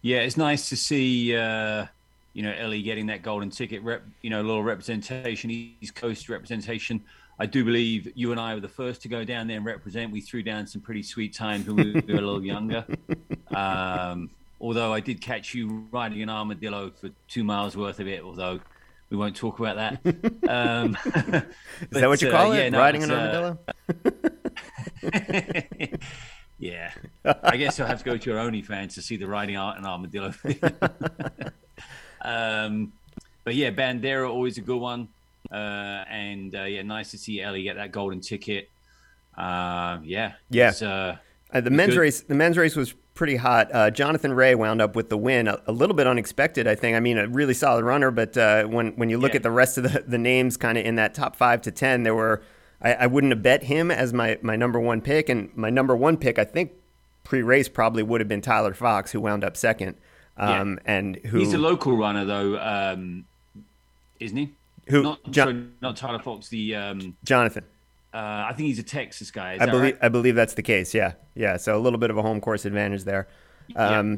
Yeah, 0.00 0.20
it's 0.20 0.36
nice 0.36 0.68
to 0.70 0.76
see 0.76 1.36
uh, 1.36 1.86
you 2.32 2.42
know 2.42 2.52
Ellie 2.56 2.82
getting 2.82 3.06
that 3.06 3.22
golden 3.22 3.50
ticket. 3.50 3.82
Rep, 3.82 4.02
you 4.22 4.30
know, 4.30 4.40
a 4.40 4.44
little 4.44 4.62
representation, 4.62 5.50
East 5.50 5.94
Coast 5.94 6.28
representation. 6.28 7.02
I 7.38 7.46
do 7.46 7.64
believe 7.64 8.12
you 8.14 8.30
and 8.30 8.40
I 8.40 8.54
were 8.54 8.60
the 8.60 8.68
first 8.68 9.02
to 9.02 9.08
go 9.08 9.24
down 9.24 9.48
there 9.48 9.56
and 9.56 9.66
represent. 9.66 10.12
We 10.12 10.20
threw 10.20 10.42
down 10.42 10.66
some 10.66 10.80
pretty 10.80 11.02
sweet 11.02 11.34
times 11.34 11.66
when 11.66 11.76
we 11.76 11.92
were 11.92 11.98
a 11.98 12.02
little 12.14 12.44
younger. 12.44 12.84
Um, 13.54 14.30
although 14.62 14.94
I 14.94 15.00
did 15.00 15.20
catch 15.20 15.52
you 15.52 15.86
riding 15.90 16.22
an 16.22 16.30
armadillo 16.30 16.90
for 16.98 17.10
two 17.28 17.44
miles 17.44 17.76
worth 17.76 18.00
of 18.00 18.08
it. 18.08 18.22
Although 18.22 18.60
we 19.10 19.18
won't 19.18 19.36
talk 19.36 19.58
about 19.58 19.76
that. 19.76 20.00
Um, 20.48 20.96
Is 21.04 22.00
that 22.00 22.08
what 22.08 22.22
you 22.22 22.30
call 22.30 22.50
uh, 22.50 22.54
it? 22.54 22.58
Yeah, 22.58 22.68
no, 22.70 22.78
riding 22.78 23.02
an 23.02 23.10
uh, 23.10 23.56
armadillo? 25.02 25.98
yeah. 26.58 26.92
I 27.42 27.58
guess 27.58 27.78
you'll 27.78 27.88
have 27.88 27.98
to 27.98 28.04
go 28.04 28.16
to 28.16 28.30
your 28.30 28.38
OnlyFans 28.38 28.94
to 28.94 29.02
see 29.02 29.18
the 29.18 29.26
riding 29.26 29.58
art 29.58 29.76
and 29.76 29.84
armadillo. 29.84 30.32
Um, 32.22 32.92
but 33.44 33.54
yeah, 33.54 33.70
Bandera 33.70 34.28
always 34.28 34.58
a 34.58 34.60
good 34.60 34.80
one. 34.80 35.08
Uh, 35.50 36.04
and 36.08 36.54
uh, 36.54 36.62
yeah, 36.62 36.82
nice 36.82 37.10
to 37.10 37.18
see 37.18 37.42
Ellie 37.42 37.62
get 37.62 37.76
that 37.76 37.92
golden 37.92 38.20
ticket. 38.20 38.68
Uh, 39.36 39.98
yeah, 40.04 40.32
yeah. 40.50 40.72
Uh, 40.80 41.16
uh, 41.52 41.60
the 41.60 41.70
men's 41.70 41.94
good. 41.94 42.00
race, 42.00 42.20
the 42.20 42.34
men's 42.34 42.56
race 42.56 42.76
was 42.76 42.94
pretty 43.14 43.36
hot. 43.36 43.74
Uh, 43.74 43.90
Jonathan 43.90 44.32
Rea 44.32 44.54
wound 44.54 44.80
up 44.80 44.96
with 44.96 45.10
the 45.10 45.18
win, 45.18 45.48
a, 45.48 45.60
a, 45.66 45.72
little 45.72 45.94
bit 45.94 46.06
unexpected, 46.06 46.66
I 46.66 46.74
think. 46.74 46.96
I 46.96 47.00
mean, 47.00 47.18
a 47.18 47.28
really 47.28 47.54
solid 47.54 47.84
runner, 47.84 48.10
but 48.10 48.36
when 48.70 48.92
when 48.92 49.10
you 49.10 49.18
look 49.18 49.32
yeah. 49.32 49.38
at 49.38 49.42
the 49.42 49.50
rest 49.50 49.76
of 49.78 49.84
the, 49.84 50.04
the 50.06 50.18
names, 50.18 50.56
kind 50.56 50.78
of 50.78 50.86
in 50.86 50.94
that 50.96 51.14
top 51.14 51.36
five 51.36 51.60
to 51.62 51.70
ten, 51.70 52.04
there 52.04 52.14
were 52.14 52.42
I, 52.82 52.94
I, 52.94 53.06
wouldn't 53.06 53.32
have 53.32 53.42
bet 53.42 53.64
him 53.64 53.90
as 53.90 54.12
my 54.12 54.38
my 54.42 54.56
number 54.56 54.80
one 54.80 55.00
pick, 55.00 55.28
and 55.28 55.54
my 55.56 55.70
number 55.70 55.94
one 55.94 56.16
pick, 56.16 56.38
I 56.38 56.44
think, 56.44 56.72
pre-race 57.24 57.68
probably 57.68 58.02
would 58.02 58.20
have 58.20 58.28
been 58.28 58.40
Tyler 58.40 58.74
Fox, 58.74 59.12
who 59.12 59.20
wound 59.20 59.44
up 59.44 59.56
second. 59.56 59.96
Um, 60.36 60.78
yeah. 60.84 60.96
and 60.96 61.16
who 61.16 61.38
he's 61.38 61.52
a 61.52 61.58
local 61.58 61.96
runner 61.96 62.24
though, 62.24 62.58
um, 62.58 63.24
isn't 64.18 64.36
he? 64.36 64.52
Who? 64.88 65.02
Not, 65.02 65.30
John- 65.30 65.46
sorry, 65.46 65.66
not 65.80 65.96
Tyler 65.96 66.18
Fox. 66.18 66.48
The 66.48 66.74
um, 66.74 67.16
Jonathan. 67.24 67.64
Uh, 68.14 68.46
I 68.48 68.52
think 68.54 68.66
he's 68.66 68.78
a 68.78 68.82
Texas 68.82 69.30
guy. 69.30 69.56
I 69.58 69.66
believe 69.66 69.94
right? 69.94 69.98
I 70.02 70.08
believe 70.08 70.34
that's 70.34 70.54
the 70.54 70.62
case. 70.62 70.94
Yeah, 70.94 71.12
yeah. 71.34 71.56
So 71.56 71.76
a 71.76 71.80
little 71.80 71.98
bit 71.98 72.10
of 72.10 72.18
a 72.18 72.22
home 72.22 72.40
course 72.40 72.64
advantage 72.64 73.04
there. 73.04 73.28
Um, 73.76 74.10
yeah. 74.12 74.16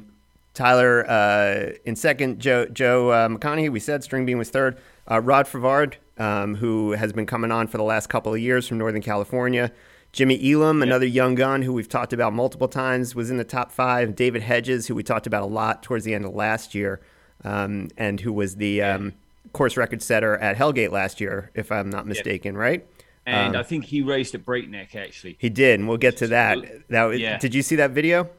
Tyler 0.54 1.09
uh, 1.09 1.73
in 1.85 1.97
second. 1.97 2.40
Joe 2.40 2.66
Joe 2.66 3.11
uh, 3.11 3.28
McConaughy. 3.28 3.71
We 3.71 3.80
said 3.80 4.02
Stringbean 4.02 4.38
was 4.38 4.50
third. 4.50 4.78
Uh, 5.11 5.21
Rod 5.21 5.47
Farvard, 5.47 5.99
um, 6.18 6.54
who 6.54 6.92
has 6.92 7.12
been 7.12 7.26
coming 7.26 7.52
on 7.52 7.66
for 7.66 7.76
the 7.76 7.85
last 7.85 8.09
couple 8.09 8.33
of 8.33 8.40
years 8.40 8.66
from 8.66 8.78
Northern 8.78 9.02
California. 9.02 9.71
Jimmy 10.14 10.52
Elam, 10.52 10.78
yep. 10.78 10.87
another 10.87 11.06
young 11.06 11.35
gun 11.35 11.62
who 11.62 11.73
we've 11.73 11.88
talked 11.88 12.12
about 12.12 12.33
multiple 12.33 12.68
times, 12.68 13.16
was 13.16 13.30
in 13.30 13.37
the 13.37 13.44
top 13.44 13.73
five. 13.73 14.14
David 14.14 14.42
Hedges, 14.42 14.87
who 14.87 14.94
we 14.94 15.02
talked 15.02 15.26
about 15.26 15.42
a 15.42 15.47
lot 15.47 15.83
towards 15.83 16.04
the 16.04 16.14
end 16.14 16.25
of 16.25 16.33
last 16.33 16.73
year, 16.73 17.00
um, 17.42 17.88
and 17.97 18.21
who 18.21 18.33
was 18.33 18.54
the 18.54 18.80
um, 18.80 19.12
course 19.52 19.76
record 19.76 20.00
setter 20.02 20.37
at 20.37 20.56
Hellgate 20.56 20.92
last 20.92 21.21
year, 21.21 21.50
if 21.54 21.73
I'm 21.73 21.90
not 21.90 22.06
mistaken, 22.06 22.56
right? 22.56 22.87
And 23.26 23.56
um, 23.56 23.61
I 23.61 23.64
think 23.64 23.87
he 23.87 24.02
raced 24.02 24.37
at 24.37 24.44
Breakneck 24.44 24.94
actually. 24.94 25.37
He 25.40 25.49
did, 25.50 25.80
and 25.80 25.88
we'll 25.88 25.99
get 25.99 26.16
to 26.18 26.28
that. 26.28 26.59
That 26.90 27.18
yeah. 27.18 27.38
did 27.38 27.52
you 27.52 27.62
see 27.62 27.76
that 27.76 27.90
video? 27.90 28.30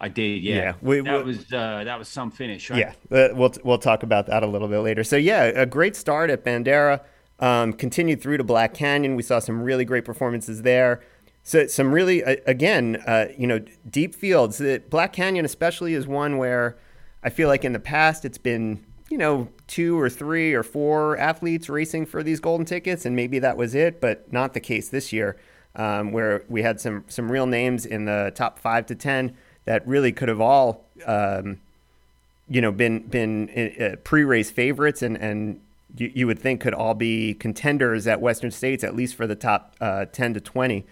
I 0.00 0.08
did, 0.08 0.42
yeah. 0.42 0.54
yeah 0.54 0.74
we, 0.80 1.00
that 1.00 1.24
we, 1.24 1.32
was 1.32 1.52
uh, 1.52 1.82
that 1.84 1.98
was 1.98 2.08
some 2.08 2.30
finish, 2.30 2.70
right? 2.70 2.94
Yeah, 3.10 3.18
uh, 3.18 3.28
we'll 3.34 3.52
we'll 3.64 3.78
talk 3.78 4.04
about 4.04 4.28
that 4.28 4.44
a 4.44 4.46
little 4.46 4.68
bit 4.68 4.78
later. 4.78 5.02
So 5.02 5.16
yeah, 5.16 5.44
a 5.44 5.66
great 5.66 5.96
start 5.96 6.30
at 6.30 6.44
Bandera. 6.44 7.00
Um, 7.40 7.72
continued 7.72 8.20
through 8.20 8.36
to 8.36 8.44
Black 8.44 8.74
Canyon. 8.74 9.16
We 9.16 9.22
saw 9.22 9.38
some 9.38 9.62
really 9.62 9.84
great 9.84 10.04
performances 10.04 10.62
there. 10.62 11.00
So 11.42 11.66
some 11.66 11.90
really, 11.92 12.22
uh, 12.22 12.36
again, 12.46 13.02
uh, 13.06 13.28
you 13.36 13.46
know, 13.46 13.60
deep 13.88 14.14
fields. 14.14 14.62
Black 14.90 15.14
Canyon 15.14 15.46
especially 15.46 15.94
is 15.94 16.06
one 16.06 16.36
where 16.36 16.76
I 17.22 17.30
feel 17.30 17.48
like 17.48 17.64
in 17.64 17.72
the 17.72 17.80
past 17.80 18.26
it's 18.26 18.36
been 18.36 18.84
you 19.10 19.18
know, 19.18 19.48
two 19.66 19.98
or 19.98 20.08
three 20.08 20.54
or 20.54 20.62
four 20.62 21.18
athletes 21.18 21.68
racing 21.68 22.06
for 22.06 22.22
these 22.22 22.38
golden 22.38 22.64
tickets, 22.64 23.04
and 23.04 23.14
maybe 23.14 23.40
that 23.40 23.56
was 23.56 23.74
it, 23.74 24.00
but 24.00 24.32
not 24.32 24.54
the 24.54 24.60
case 24.60 24.88
this 24.88 25.12
year, 25.12 25.36
um, 25.74 26.12
where 26.12 26.44
we 26.48 26.62
had 26.62 26.80
some 26.80 27.04
some 27.08 27.30
real 27.30 27.46
names 27.46 27.84
in 27.84 28.04
the 28.04 28.32
top 28.34 28.58
five 28.58 28.86
to 28.86 28.94
ten 28.94 29.36
that 29.64 29.86
really 29.86 30.12
could 30.12 30.28
have 30.28 30.40
all, 30.40 30.84
um, 31.06 31.60
you 32.48 32.60
know, 32.60 32.70
been 32.70 33.00
been 33.00 33.50
uh, 33.50 33.84
uh 33.84 33.96
pre-race 33.96 34.50
favorites, 34.50 35.02
and 35.02 35.16
and 35.16 35.60
you, 35.96 36.10
you, 36.14 36.26
would 36.26 36.38
think 36.38 36.60
could 36.60 36.74
all 36.74 36.94
be 36.94 37.34
contenders 37.34 38.06
at 38.06 38.20
Western 38.20 38.50
States, 38.50 38.84
at 38.84 38.94
least 38.94 39.14
for 39.14 39.26
the 39.26 39.36
top 39.36 39.76
uh, 39.80 40.06
ten 40.06 40.34
to 40.34 40.40
twenty. 40.40 40.86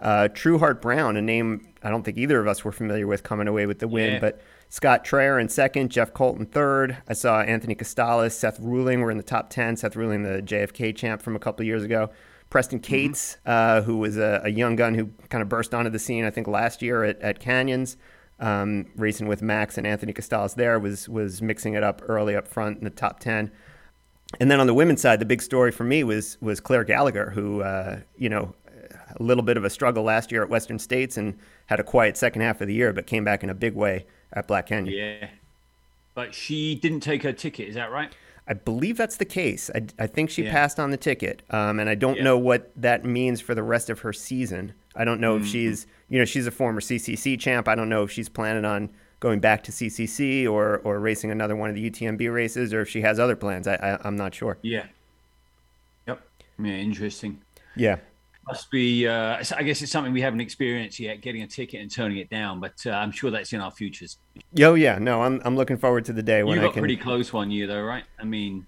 Uh, 0.00 0.28
Trueheart 0.28 0.82
Brown, 0.82 1.16
a 1.16 1.22
name 1.22 1.74
I 1.82 1.90
don't 1.90 2.02
think 2.02 2.18
either 2.18 2.40
of 2.40 2.48
us 2.48 2.64
were 2.64 2.72
familiar 2.72 3.06
with, 3.06 3.22
coming 3.22 3.46
away 3.46 3.66
with 3.66 3.78
the 3.78 3.88
win, 3.88 4.14
yeah. 4.14 4.18
but 4.20 4.40
Scott 4.68 5.04
Traer 5.04 5.40
in 5.40 5.48
second, 5.48 5.90
Jeff 5.90 6.12
Colton 6.12 6.46
third. 6.46 6.96
I 7.08 7.12
saw 7.12 7.42
Anthony 7.42 7.74
Costales, 7.74 8.32
Seth 8.32 8.58
Ruling 8.58 9.02
were 9.02 9.10
in 9.10 9.18
the 9.18 9.22
top 9.22 9.50
10. 9.50 9.76
Seth 9.76 9.94
Ruling, 9.94 10.22
the 10.22 10.42
JFK 10.42 10.96
champ 10.96 11.22
from 11.22 11.36
a 11.36 11.38
couple 11.38 11.62
of 11.62 11.66
years 11.66 11.84
ago. 11.84 12.10
Preston 12.50 12.80
mm-hmm. 12.80 12.90
Cates, 12.90 13.36
mm-hmm. 13.46 13.50
uh, 13.78 13.82
who 13.82 13.98
was 13.98 14.16
a, 14.16 14.40
a, 14.44 14.48
young 14.48 14.76
gun 14.76 14.94
who 14.94 15.10
kind 15.28 15.42
of 15.42 15.48
burst 15.48 15.74
onto 15.74 15.90
the 15.90 15.98
scene, 15.98 16.24
I 16.24 16.30
think, 16.30 16.48
last 16.48 16.82
year 16.82 17.04
at, 17.04 17.20
at 17.20 17.38
Canyons, 17.38 17.96
um, 18.40 18.86
racing 18.96 19.28
with 19.28 19.42
Max 19.42 19.78
and 19.78 19.86
Anthony 19.86 20.12
Costales 20.12 20.54
there, 20.54 20.78
was, 20.78 21.08
was 21.08 21.40
mixing 21.40 21.74
it 21.74 21.82
up 21.82 22.02
early 22.08 22.34
up 22.34 22.48
front 22.48 22.78
in 22.78 22.84
the 22.84 22.90
top 22.90 23.20
10. 23.20 23.50
And 24.40 24.50
then 24.50 24.60
on 24.60 24.66
the 24.66 24.74
women's 24.74 25.00
side, 25.00 25.20
the 25.20 25.24
big 25.24 25.42
story 25.42 25.70
for 25.70 25.84
me 25.84 26.04
was 26.04 26.38
was 26.40 26.60
Claire 26.60 26.84
Gallagher, 26.84 27.30
who, 27.30 27.62
uh, 27.62 28.00
you 28.16 28.28
know, 28.28 28.54
a 29.18 29.22
little 29.22 29.42
bit 29.42 29.56
of 29.56 29.64
a 29.64 29.70
struggle 29.70 30.04
last 30.04 30.32
year 30.32 30.42
at 30.42 30.48
Western 30.48 30.78
States 30.78 31.16
and 31.16 31.38
had 31.66 31.80
a 31.80 31.84
quiet 31.84 32.16
second 32.16 32.42
half 32.42 32.60
of 32.60 32.66
the 32.66 32.74
year, 32.74 32.92
but 32.92 33.06
came 33.06 33.24
back 33.24 33.42
in 33.42 33.50
a 33.50 33.54
big 33.54 33.74
way 33.74 34.06
at 34.32 34.46
Black 34.46 34.66
Canyon. 34.66 34.96
Yeah. 34.96 35.28
But 36.14 36.34
she 36.34 36.74
didn't 36.74 37.00
take 37.00 37.22
her 37.22 37.32
ticket, 37.32 37.68
is 37.68 37.74
that 37.74 37.90
right? 37.90 38.12
I 38.46 38.52
believe 38.52 38.96
that's 38.96 39.16
the 39.16 39.24
case. 39.24 39.70
I, 39.74 39.86
I 39.98 40.06
think 40.06 40.30
she 40.30 40.44
yeah. 40.44 40.52
passed 40.52 40.78
on 40.78 40.90
the 40.90 40.96
ticket, 40.96 41.42
um, 41.50 41.80
and 41.80 41.88
I 41.88 41.94
don't 41.94 42.18
yeah. 42.18 42.24
know 42.24 42.38
what 42.38 42.70
that 42.76 43.04
means 43.04 43.40
for 43.40 43.54
the 43.54 43.62
rest 43.62 43.88
of 43.88 44.00
her 44.00 44.12
season. 44.12 44.74
I 44.94 45.04
don't 45.04 45.20
know 45.20 45.34
mm-hmm. 45.34 45.44
if 45.44 45.50
she's, 45.50 45.86
you 46.08 46.18
know, 46.18 46.24
she's 46.24 46.46
a 46.46 46.50
former 46.50 46.80
CCC 46.80 47.40
champ. 47.40 47.68
I 47.68 47.74
don't 47.74 47.88
know 47.88 48.02
if 48.02 48.10
she's 48.10 48.28
planning 48.28 48.64
on 48.64 48.90
going 49.24 49.40
back 49.40 49.64
to 49.64 49.72
CCC 49.72 50.46
or 50.46 50.82
or 50.84 51.00
racing 51.00 51.30
another 51.30 51.56
one 51.56 51.70
of 51.70 51.74
the 51.74 51.90
UTMB 51.90 52.32
races, 52.32 52.74
or 52.74 52.82
if 52.82 52.88
she 52.90 53.00
has 53.00 53.18
other 53.18 53.34
plans. 53.34 53.66
I, 53.66 53.74
I 53.74 54.06
am 54.06 54.16
not 54.16 54.34
sure. 54.34 54.58
Yeah. 54.62 54.86
Yep. 56.06 56.20
Yeah. 56.58 56.72
Interesting. 56.72 57.40
Yeah 57.74 57.96
must 58.46 58.70
be. 58.70 59.06
Uh, 59.06 59.42
I 59.56 59.62
guess 59.62 59.82
it's 59.82 59.92
something 59.92 60.12
we 60.12 60.20
haven't 60.20 60.40
experienced 60.40 61.00
yet, 61.00 61.20
getting 61.20 61.42
a 61.42 61.46
ticket 61.46 61.80
and 61.80 61.90
turning 61.90 62.18
it 62.18 62.30
down. 62.30 62.60
But 62.60 62.74
uh, 62.86 62.90
I'm 62.90 63.10
sure 63.10 63.30
that's 63.30 63.52
in 63.52 63.60
our 63.60 63.70
futures. 63.70 64.18
Yo, 64.52 64.74
yeah, 64.74 64.98
no, 64.98 65.22
I'm 65.22 65.40
I'm 65.44 65.56
looking 65.56 65.76
forward 65.76 66.04
to 66.06 66.12
the 66.12 66.22
day 66.22 66.42
when 66.42 66.56
you 66.56 66.60
got 66.60 66.70
I 66.70 66.72
can. 66.72 66.82
Pretty 66.82 66.96
close 66.96 67.32
one 67.32 67.50
year 67.50 67.66
though, 67.66 67.82
right? 67.82 68.04
I 68.18 68.24
mean, 68.24 68.66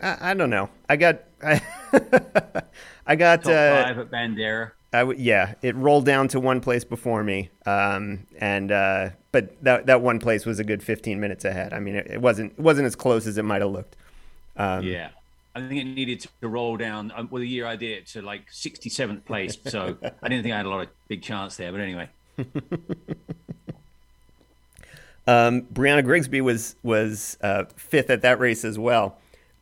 I, 0.00 0.30
I 0.30 0.34
don't 0.34 0.50
know. 0.50 0.70
I 0.88 0.96
got 0.96 1.20
I, 1.42 1.60
I 3.06 3.16
got 3.16 3.42
top 3.42 3.52
uh, 3.52 3.84
five 3.84 3.98
at 3.98 4.10
Bandera. 4.10 4.72
I 4.92 5.00
w- 5.00 5.20
yeah, 5.20 5.54
it 5.62 5.76
rolled 5.76 6.04
down 6.04 6.28
to 6.28 6.40
one 6.40 6.60
place 6.60 6.84
before 6.84 7.22
me, 7.22 7.50
um, 7.64 8.26
and 8.38 8.72
uh, 8.72 9.10
but 9.30 9.62
that 9.62 9.86
that 9.86 10.00
one 10.00 10.18
place 10.18 10.44
was 10.44 10.58
a 10.58 10.64
good 10.64 10.82
15 10.82 11.20
minutes 11.20 11.44
ahead. 11.44 11.72
I 11.72 11.78
mean, 11.78 11.94
it, 11.94 12.08
it 12.10 12.20
wasn't 12.20 12.52
it 12.52 12.60
wasn't 12.60 12.86
as 12.86 12.96
close 12.96 13.26
as 13.26 13.38
it 13.38 13.44
might 13.44 13.62
have 13.62 13.70
looked. 13.70 13.96
Um, 14.56 14.84
yeah. 14.84 15.10
I 15.54 15.60
think 15.60 15.80
it 15.80 15.84
needed 15.84 16.28
to 16.40 16.48
roll 16.48 16.76
down. 16.76 17.12
Um, 17.14 17.28
well, 17.30 17.40
the 17.40 17.48
year 17.48 17.66
I 17.66 17.74
did 17.76 17.90
it 17.90 18.06
to 18.08 18.22
like 18.22 18.50
67th 18.50 19.24
place, 19.24 19.58
so 19.66 19.96
I 20.22 20.28
didn't 20.28 20.44
think 20.44 20.54
I 20.54 20.58
had 20.58 20.66
a 20.66 20.70
lot 20.70 20.82
of 20.82 20.88
big 21.08 21.22
chance 21.22 21.56
there. 21.56 21.72
But 21.72 21.80
anyway. 21.80 22.08
um, 25.26 25.62
Brianna 25.62 26.04
Grigsby 26.04 26.40
was 26.40 26.76
was 26.82 27.36
uh, 27.42 27.64
fifth 27.76 28.10
at 28.10 28.22
that 28.22 28.38
race 28.38 28.64
as 28.64 28.78
well. 28.78 29.18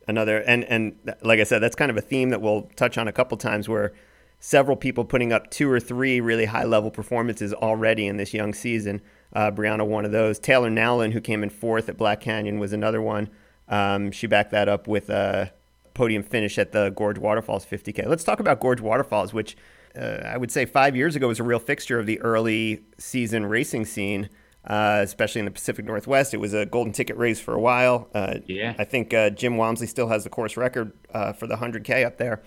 Another 0.07 0.39
and 0.41 0.63
and 0.65 0.95
like 1.21 1.39
I 1.39 1.43
said, 1.43 1.59
that's 1.59 1.75
kind 1.75 1.91
of 1.91 1.97
a 1.97 2.01
theme 2.01 2.29
that 2.29 2.41
we'll 2.41 2.63
touch 2.75 2.97
on 2.97 3.07
a 3.07 3.11
couple 3.11 3.37
times 3.37 3.67
where 3.67 3.93
several 4.39 4.77
people 4.77 5.05
putting 5.05 5.33
up 5.33 5.49
two 5.51 5.69
or 5.69 5.79
three 5.79 6.21
really 6.21 6.45
high 6.45 6.63
level 6.63 6.91
performances 6.91 7.53
already 7.53 8.07
in 8.07 8.17
this 8.17 8.33
young 8.33 8.53
season. 8.53 9.01
Uh, 9.33 9.51
Brianna, 9.51 9.85
one 9.85 10.05
of 10.05 10.11
those. 10.11 10.39
Taylor 10.39 10.69
Nowlin, 10.69 11.11
who 11.11 11.21
came 11.21 11.43
in 11.43 11.49
fourth 11.49 11.89
at 11.89 11.97
Black 11.97 12.21
Canyon, 12.21 12.59
was 12.59 12.73
another 12.73 13.01
one. 13.01 13.29
Um, 13.67 14.11
she 14.11 14.25
backed 14.27 14.51
that 14.51 14.67
up 14.67 14.87
with 14.87 15.09
a 15.09 15.51
podium 15.93 16.23
finish 16.23 16.57
at 16.57 16.71
the 16.71 16.89
Gorge 16.89 17.19
Waterfalls 17.19 17.65
50K. 17.65 18.07
Let's 18.07 18.23
talk 18.23 18.39
about 18.39 18.59
Gorge 18.59 18.81
Waterfalls, 18.81 19.33
which 19.33 19.57
uh, 19.95 20.21
I 20.25 20.37
would 20.37 20.51
say 20.51 20.65
five 20.65 20.95
years 20.95 21.15
ago 21.15 21.27
was 21.27 21.39
a 21.39 21.43
real 21.43 21.59
fixture 21.59 21.99
of 21.99 22.05
the 22.05 22.19
early 22.21 22.83
season 22.97 23.45
racing 23.45 23.85
scene, 23.85 24.29
uh, 24.65 25.01
especially 25.03 25.39
in 25.39 25.45
the 25.45 25.51
Pacific 25.51 25.85
Northwest. 25.85 26.33
It 26.33 26.37
was 26.37 26.53
a 26.53 26.65
golden 26.65 26.93
ticket 26.93 27.17
race 27.17 27.39
for 27.39 27.53
a 27.53 27.59
while. 27.59 28.09
Uh, 28.15 28.35
yeah. 28.47 28.75
I 28.79 28.85
think 28.85 29.13
uh, 29.13 29.29
Jim 29.29 29.57
Walmsley 29.57 29.87
still 29.87 30.07
has 30.07 30.23
the 30.23 30.29
course 30.29 30.57
record 30.57 30.93
uh, 31.13 31.33
for 31.33 31.45
the 31.45 31.57
100K 31.57 32.05
up 32.05 32.17
there. 32.17 32.41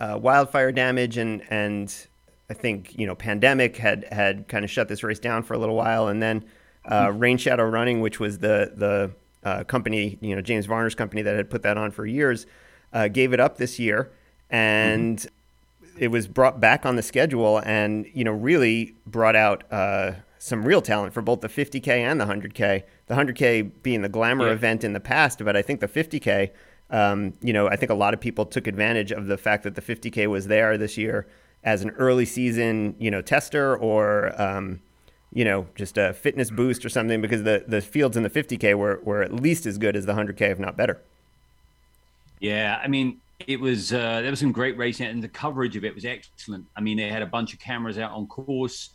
Uh, 0.00 0.18
wildfire 0.18 0.72
damage 0.72 1.18
and 1.18 1.42
and 1.50 2.06
I 2.48 2.54
think 2.54 2.98
you 2.98 3.06
know 3.06 3.14
pandemic 3.14 3.76
had 3.76 4.06
had 4.10 4.48
kind 4.48 4.64
of 4.64 4.70
shut 4.70 4.88
this 4.88 5.02
race 5.02 5.18
down 5.18 5.42
for 5.42 5.54
a 5.54 5.58
little 5.58 5.76
while, 5.76 6.08
and 6.08 6.22
then 6.22 6.44
mm-hmm. 6.88 7.18
Rain 7.18 7.36
Shadow 7.36 7.64
Running, 7.64 8.00
which 8.00 8.18
was 8.18 8.38
the 8.38 8.72
the 8.74 9.64
company 9.64 10.18
you 10.20 10.34
know 10.34 10.42
James 10.42 10.66
Varner's 10.66 10.94
company 10.94 11.22
that 11.22 11.36
had 11.36 11.50
put 11.50 11.62
that 11.62 11.76
on 11.76 11.90
for 11.90 12.06
years 12.06 12.46
uh, 12.92 13.08
gave 13.08 13.32
it 13.32 13.40
up 13.40 13.58
this 13.58 13.78
year, 13.78 14.10
and 14.48 15.18
mm-hmm. 15.18 15.98
it 15.98 16.08
was 16.08 16.26
brought 16.26 16.60
back 16.60 16.84
on 16.84 16.96
the 16.96 17.02
schedule, 17.02 17.58
and 17.58 18.06
you 18.12 18.24
know 18.24 18.32
really 18.32 18.94
brought 19.06 19.36
out 19.36 19.64
uh, 19.72 20.12
some 20.38 20.64
real 20.64 20.82
talent 20.82 21.12
for 21.12 21.22
both 21.22 21.40
the 21.40 21.48
50k 21.48 21.88
and 21.88 22.20
the 22.20 22.26
100k. 22.26 22.82
The 23.06 23.14
100k 23.14 23.70
being 23.82 24.02
the 24.02 24.08
glamour 24.08 24.46
Yeah. 24.46 24.54
event 24.54 24.84
in 24.84 24.92
the 24.92 25.00
past, 25.00 25.44
but 25.44 25.56
I 25.56 25.62
think 25.62 25.80
the 25.80 25.88
50k, 25.88 26.50
um, 26.90 27.34
you 27.40 27.52
know, 27.52 27.68
I 27.68 27.76
think 27.76 27.90
a 27.90 27.94
lot 27.94 28.14
of 28.14 28.20
people 28.20 28.44
took 28.44 28.66
advantage 28.66 29.12
of 29.12 29.26
the 29.26 29.38
fact 29.38 29.62
that 29.64 29.74
the 29.74 29.82
50k 29.82 30.26
was 30.26 30.46
there 30.46 30.76
this 30.76 30.96
year 30.96 31.26
as 31.62 31.82
an 31.82 31.90
early 31.90 32.24
season, 32.24 32.96
you 32.98 33.10
know, 33.10 33.20
tester 33.22 33.76
or 33.76 34.40
um, 34.40 34.80
you 35.32 35.44
know, 35.44 35.66
just 35.76 35.96
a 35.96 36.12
fitness 36.12 36.50
boost 36.50 36.84
or 36.84 36.88
something 36.88 37.20
because 37.20 37.44
the 37.44 37.64
the 37.66 37.80
fields 37.80 38.16
in 38.16 38.22
the 38.22 38.30
50k 38.30 38.74
were 38.74 39.00
were 39.04 39.22
at 39.22 39.32
least 39.32 39.66
as 39.66 39.78
good 39.78 39.96
as 39.96 40.06
the 40.06 40.12
100k, 40.14 40.42
if 40.42 40.58
not 40.58 40.76
better. 40.76 41.00
Yeah, 42.40 42.80
I 42.82 42.88
mean, 42.88 43.20
it 43.46 43.60
was 43.60 43.92
uh, 43.92 44.22
there 44.22 44.30
was 44.30 44.40
some 44.40 44.52
great 44.52 44.76
racing, 44.76 45.06
and 45.06 45.22
the 45.22 45.28
coverage 45.28 45.76
of 45.76 45.84
it 45.84 45.94
was 45.94 46.04
excellent. 46.04 46.66
I 46.76 46.80
mean, 46.80 46.96
they 46.96 47.08
had 47.08 47.22
a 47.22 47.26
bunch 47.26 47.52
of 47.52 47.60
cameras 47.60 47.98
out 47.98 48.10
on 48.12 48.26
course. 48.26 48.90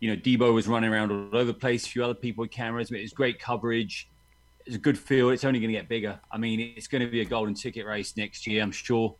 You 0.00 0.10
know, 0.10 0.16
Debo 0.16 0.54
was 0.54 0.68
running 0.68 0.90
around 0.90 1.10
all 1.10 1.28
over 1.34 1.44
the 1.44 1.54
place. 1.54 1.84
A 1.86 1.90
few 1.90 2.04
other 2.04 2.14
people 2.14 2.42
with 2.42 2.50
cameras. 2.50 2.90
But 2.90 3.00
it 3.00 3.02
was 3.02 3.12
great 3.12 3.38
coverage. 3.38 4.08
It's 4.68 4.76
a 4.76 4.78
good 4.78 4.98
field. 4.98 5.32
It's 5.32 5.44
only 5.44 5.60
going 5.60 5.72
to 5.72 5.78
get 5.78 5.88
bigger. 5.88 6.20
I 6.30 6.36
mean, 6.36 6.74
it's 6.76 6.88
going 6.88 7.00
to 7.00 7.10
be 7.10 7.22
a 7.22 7.24
golden 7.24 7.54
ticket 7.54 7.86
race 7.86 8.14
next 8.18 8.46
year, 8.46 8.62
I'm 8.62 8.70
sure. 8.70 9.14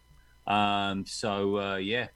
Um, 0.46 1.06
so 1.06 1.56
uh, 1.58 1.76
yeah, 1.76 2.08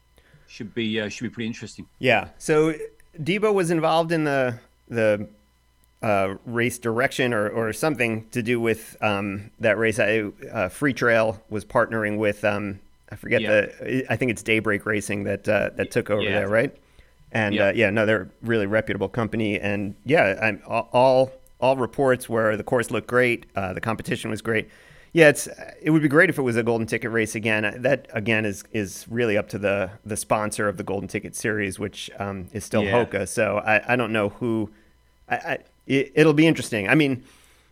should 0.47 0.75
be 0.75 1.01
uh, 1.01 1.09
should 1.09 1.25
be 1.25 1.31
pretty 1.31 1.47
interesting. 1.47 1.87
Yeah. 1.99 2.29
So 2.37 2.75
Debo 3.19 3.55
was 3.55 3.71
involved 3.71 4.13
in 4.13 4.25
the 4.25 4.59
the 4.89 5.27
uh, 6.03 6.35
race 6.45 6.79
direction 6.79 7.33
or, 7.33 7.49
or 7.49 7.73
something 7.73 8.29
to 8.33 8.43
do 8.43 8.61
with 8.61 8.99
um, 9.01 9.51
that 9.61 9.79
race. 9.79 9.99
I, 9.99 10.25
uh, 10.53 10.69
Free 10.69 10.93
Trail 10.93 11.43
was 11.49 11.65
partnering 11.65 12.19
with 12.19 12.45
um, 12.45 12.81
I 13.11 13.17
forget 13.17 13.41
Yeah. 13.41 13.51
the 13.63 14.05
I 14.11 14.17
think 14.17 14.31
it's 14.31 14.43
Daybreak 14.43 14.85
Racing 14.85 15.25
that 15.25 15.49
uh, 15.49 15.71
that 15.77 15.91
took 15.91 16.11
over 16.11 16.23
Yeah. 16.23 16.41
there, 16.41 16.49
right? 16.49 16.77
And 17.33 17.55
Yeah. 17.55 17.69
uh, 17.69 17.73
yeah, 17.75 17.89
no, 17.89 18.05
they're 18.05 18.23
a 18.23 18.29
really 18.43 18.67
reputable 18.67 19.09
company. 19.09 19.59
And 19.59 19.95
yeah, 20.05 20.39
I'm, 20.43 20.63
all 20.67 21.33
all 21.63 21.77
reports 21.77 22.29
where 22.29 22.57
the 22.57 22.65
course 22.65 22.91
looked 22.91 23.07
great, 23.07 23.47
uh, 23.57 23.73
the 23.73 23.81
competition 23.81 24.29
was 24.31 24.43
great. 24.43 24.69
Yeah, 25.15 25.29
it's 25.29 25.47
it 25.81 25.91
would 25.91 26.03
be 26.03 26.09
great 26.09 26.31
if 26.31 26.39
it 26.39 26.43
was 26.43 26.57
a 26.57 26.63
golden 26.63 26.87
ticket 26.87 27.11
race 27.11 27.35
again. 27.35 27.83
That 27.83 28.09
again 28.13 28.45
is 28.45 28.65
is 28.73 29.07
really 29.09 29.37
up 29.39 29.49
to 29.51 29.59
the 29.59 29.91
the 30.05 30.17
sponsor 30.17 30.69
of 30.69 30.77
the 30.79 30.83
golden 30.83 31.09
ticket 31.09 31.37
series, 31.37 31.79
which 31.79 32.11
um, 32.19 32.49
is 32.53 32.65
still 32.65 32.83
Yeah. 32.83 33.05
Hoka. 33.05 33.29
So 33.29 33.59
I, 33.59 33.93
I 33.93 33.97
don't 33.97 34.13
know 34.13 34.31
who. 34.31 34.71
I, 35.29 35.37
I 35.37 35.59
it, 35.87 36.13
it'll 36.15 36.33
be 36.33 36.47
interesting. 36.47 36.89
I 36.89 36.95
mean, 36.95 37.25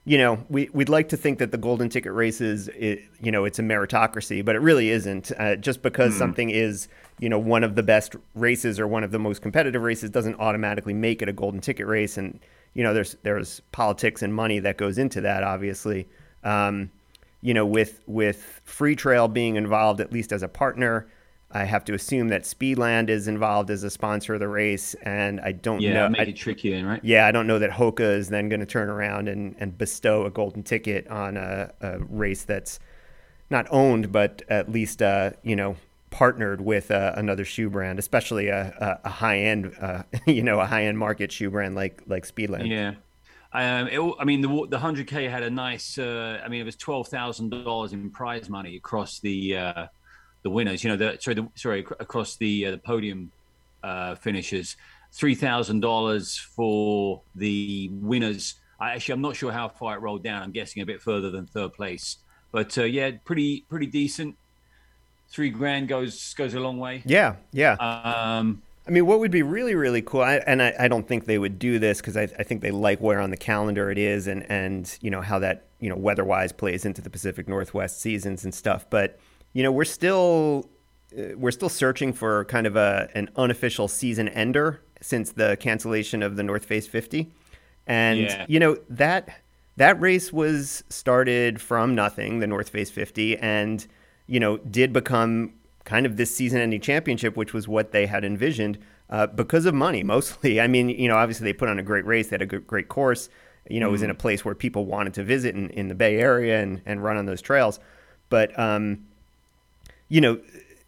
you 0.05 0.17
know, 0.17 0.45
we 0.49 0.71
we'd 0.73 0.89
like 0.89 1.11
to 1.11 1.17
think 1.17 1.39
that 1.39 1.53
the 1.53 1.59
golden 1.59 1.89
ticket 1.89 2.13
races, 2.13 2.69
it, 2.69 3.03
you 3.21 3.31
know, 3.31 3.45
it's 3.45 3.59
a 3.59 3.63
meritocracy, 3.63 4.45
but 4.45 4.57
it 4.57 4.61
really 4.61 4.89
isn't. 4.89 5.31
Uh, 5.39 5.57
just 5.57 5.83
because 5.83 6.17
something 6.17 6.51
is 6.51 6.89
you 7.19 7.29
know 7.29 7.39
one 7.39 7.63
of 7.63 7.75
the 7.75 7.83
best 7.83 8.17
races 8.35 8.81
or 8.81 8.89
one 8.89 9.05
of 9.05 9.11
the 9.11 9.19
most 9.19 9.43
competitive 9.43 9.83
races 9.83 10.09
doesn't 10.11 10.41
automatically 10.41 10.95
make 10.95 11.21
it 11.21 11.29
a 11.29 11.33
golden 11.33 11.61
ticket 11.61 11.87
race. 11.87 12.17
And 12.17 12.41
you 12.73 12.83
know, 12.83 12.95
there's 12.95 13.17
there's 13.23 13.61
politics 13.73 14.23
and 14.23 14.35
money 14.35 14.59
that 14.61 14.79
goes 14.79 14.97
into 14.97 15.21
that, 15.21 15.43
obviously. 15.43 16.09
Um, 16.45 16.91
you 17.43 17.53
know, 17.53 17.67
with 17.67 18.01
with 18.07 18.61
Free 18.65 18.97
Trail 18.97 19.29
being 19.29 19.57
involved 19.57 20.01
at 20.01 20.13
least 20.13 20.33
as 20.33 20.43
a 20.43 20.49
partner, 20.49 21.09
I 21.53 21.65
have 21.65 21.85
to 21.87 21.95
assume 21.95 22.29
that 22.29 22.43
Speedland 22.43 23.09
is 23.09 23.27
involved 23.29 23.71
as 23.71 23.83
a 23.83 23.91
sponsor 23.91 24.35
of 24.35 24.41
the 24.41 24.49
race, 24.49 24.95
and 25.03 25.41
I 25.41 25.53
don't 25.53 25.81
Yeah, 25.83 25.95
know. 25.95 26.09
make 26.09 26.21
I- 26.21 26.25
it 26.31 26.37
tricky 26.37 26.71
then, 26.71 26.87
right? 26.87 27.01
yeah, 27.03 27.27
I 27.27 27.33
don't 27.33 27.47
know 27.47 27.59
that 27.59 27.71
Hoka 27.71 28.01
is 28.01 28.29
then 28.29 28.49
going 28.49 28.61
to 28.61 28.67
turn 28.67 28.89
around 28.89 29.29
and, 29.29 29.57
and 29.59 29.77
bestow 29.77 30.27
a 30.27 30.31
golden 30.31 30.63
ticket 30.63 31.09
on 31.09 31.37
a, 31.37 31.73
a 31.81 31.99
race 32.01 32.45
that's 32.45 32.79
not 33.51 33.67
owned, 33.71 34.13
but 34.13 34.43
at 34.49 34.71
least 34.71 35.03
uh, 35.03 35.31
you 35.43 35.57
know 35.57 35.77
partnered 36.11 36.61
with 36.61 36.91
uh, 36.91 37.13
another 37.17 37.45
shoe 37.45 37.71
brand, 37.71 37.99
especially 37.99 38.49
a, 38.49 38.99
a, 39.05 39.07
a 39.07 39.11
high 39.11 39.39
end, 39.39 39.73
uh, 39.81 40.03
you 40.27 40.43
know, 40.43 40.61
a 40.61 40.67
high 40.67 40.85
end 40.85 40.99
market 40.99 41.33
shoe 41.33 41.51
brand 41.51 41.75
like 41.75 42.03
like 42.07 42.27
Speedland. 42.27 42.69
Yeah. 42.69 42.95
Um, 43.53 43.89
it, 43.89 44.15
I 44.21 44.25
mean, 44.25 44.41
the 44.43 44.67
the 44.71 44.79
hundred 44.79 45.09
k 45.09 45.25
had 45.25 45.43
a 45.43 45.51
nice. 45.51 45.99
Uh, 45.99 46.41
I 46.45 46.49
mean, 46.49 46.61
it 46.61 46.65
was 46.65 46.77
twelve 46.77 47.09
thousand 47.09 47.51
dollars 47.51 47.93
in 47.93 48.11
prize 48.11 48.49
money 48.49 48.77
across 48.77 49.19
the 49.19 49.57
uh, 49.57 49.87
the 50.43 50.51
winners. 50.51 50.85
You 50.85 50.91
know, 50.91 50.97
the 50.97 51.19
sorry, 51.21 51.35
the, 51.35 51.49
sorry, 51.55 51.87
across 51.99 52.37
the 52.37 52.67
uh, 52.67 52.71
the 52.73 52.79
podium 52.79 53.33
uh, 53.83 54.15
finishers. 54.15 54.77
Three 55.13 55.35
thousand 55.35 55.81
dollars 55.81 56.37
for 56.37 57.23
the 57.35 57.91
winners. 57.93 58.55
I 58.79 58.93
actually, 58.95 59.15
I'm 59.15 59.21
not 59.23 59.37
sure 59.37 59.53
how 59.53 59.69
far 59.69 59.97
it 59.97 60.01
rolled 60.01 60.23
down. 60.23 60.43
I'm 60.43 60.53
guessing 60.53 60.83
a 60.83 60.87
bit 60.87 61.03
further 61.03 61.31
than 61.31 61.47
third 61.47 61.73
place. 61.73 62.19
But 62.53 62.77
uh, 62.79 62.85
yeah, 62.85 63.11
pretty 63.25 63.65
pretty 63.69 63.87
decent. 63.87 64.37
Three 65.29 65.51
grand 65.51 65.89
goes 65.89 66.35
goes 66.35 66.55
a 66.55 66.61
long 66.61 66.79
way. 66.79 67.03
Yeah, 67.05 67.37
yeah. 67.53 67.73
Um, 67.75 68.63
I 68.87 68.93
mean, 68.93 69.07
what 69.07 69.21
would 69.21 69.31
be 69.31 69.43
really, 69.43 69.75
really 69.75 70.03
cool, 70.03 70.23
I, 70.23 70.37
and 70.39 70.61
I, 70.61 70.75
I 70.77 70.89
don't 70.89 71.07
think 71.07 71.27
they 71.27 71.39
would 71.39 71.59
do 71.59 71.79
this 71.79 72.01
because 72.01 72.17
I, 72.17 72.23
I 72.23 72.43
think 72.43 72.61
they 72.61 72.73
like 72.73 73.01
where 73.01 73.21
on 73.21 73.31
the 73.31 73.37
calendar 73.37 73.91
it 73.91 73.99
is 73.99 74.27
and, 74.27 74.45
and, 74.51 74.99
you 75.01 75.11
know, 75.11 75.21
how 75.21 75.39
that, 75.39 75.67
you 75.79 75.89
know, 75.89 75.95
weather 75.95 76.25
wise 76.25 76.51
plays 76.51 76.85
into 76.85 77.01
the 77.01 77.11
Pacific 77.11 77.47
Northwest 77.47 78.01
seasons 78.01 78.43
and 78.43 78.53
stuff. 78.53 78.87
But, 78.91 79.21
you 79.53 79.63
know, 79.63 79.73
we're 79.73 79.85
still, 79.85 80.69
uh, 81.19 81.37
we're 81.37 81.51
still 81.51 81.69
searching 81.69 82.13
for 82.13 82.45
kind 82.47 82.67
of 82.67 82.77
a, 82.77 83.09
an 83.15 83.29
unofficial 83.37 83.89
season 83.89 84.29
ender 84.29 84.83
since 85.01 85.33
the 85.33 85.57
cancellation 85.61 86.23
of 86.23 86.37
the 86.37 86.43
North 86.43 86.65
Face 86.65 86.87
50. 86.87 87.33
And, 87.87 88.21
Yeah. 88.21 88.45
you 88.49 88.61
know, 88.61 88.79
that, 88.91 89.29
that 89.77 90.01
race 90.01 90.33
was 90.33 90.85
started 90.89 91.61
from 91.61 91.95
nothing, 91.95 92.41
the 92.41 92.47
North 92.47 92.69
Face 92.69 92.91
50, 92.91 93.39
and, 93.39 93.87
you 94.27 94.39
know, 94.39 94.59
did 94.59 94.93
become 94.93 95.55
kind 95.85 96.07
of 96.07 96.17
this 96.17 96.35
season 96.35 96.61
ending 96.61 96.81
championship, 96.81 97.37
which 97.37 97.53
was 97.55 97.67
what 97.67 97.91
they 97.91 98.07
had 98.07 98.25
envisioned 98.25 98.79
uh, 99.09 99.27
because 99.27 99.65
of 99.67 99.75
money 99.75 100.03
mostly. 100.15 100.61
I 100.61 100.67
mean, 100.69 100.91
you 100.91 101.09
know, 101.09 101.17
obviously 101.17 101.45
they 101.45 101.53
put 101.55 101.69
on 101.69 101.79
a 101.79 101.83
great 101.83 102.05
race, 102.05 102.29
they 102.29 102.35
had 102.35 102.43
a 102.43 102.47
great 102.61 102.89
course. 102.89 103.29
You 103.69 103.81
know, 103.81 103.89
it 103.89 103.93
was 103.93 104.03
in 104.03 104.11
a 104.11 104.15
place 104.15 104.45
where 104.45 104.55
people 104.55 104.85
wanted 104.87 105.15
to 105.15 105.25
visit 105.25 105.55
in, 105.55 105.71
in 105.71 105.89
the 105.89 105.95
Bay 105.95 106.19
Area 106.19 106.61
and, 106.61 106.83
and 106.87 107.03
run 107.03 107.17
on 107.17 107.27
those 107.27 107.41
trails. 107.43 107.79
But, 108.29 108.57
um, 108.59 109.07
you 110.11 110.21
know, 110.21 110.39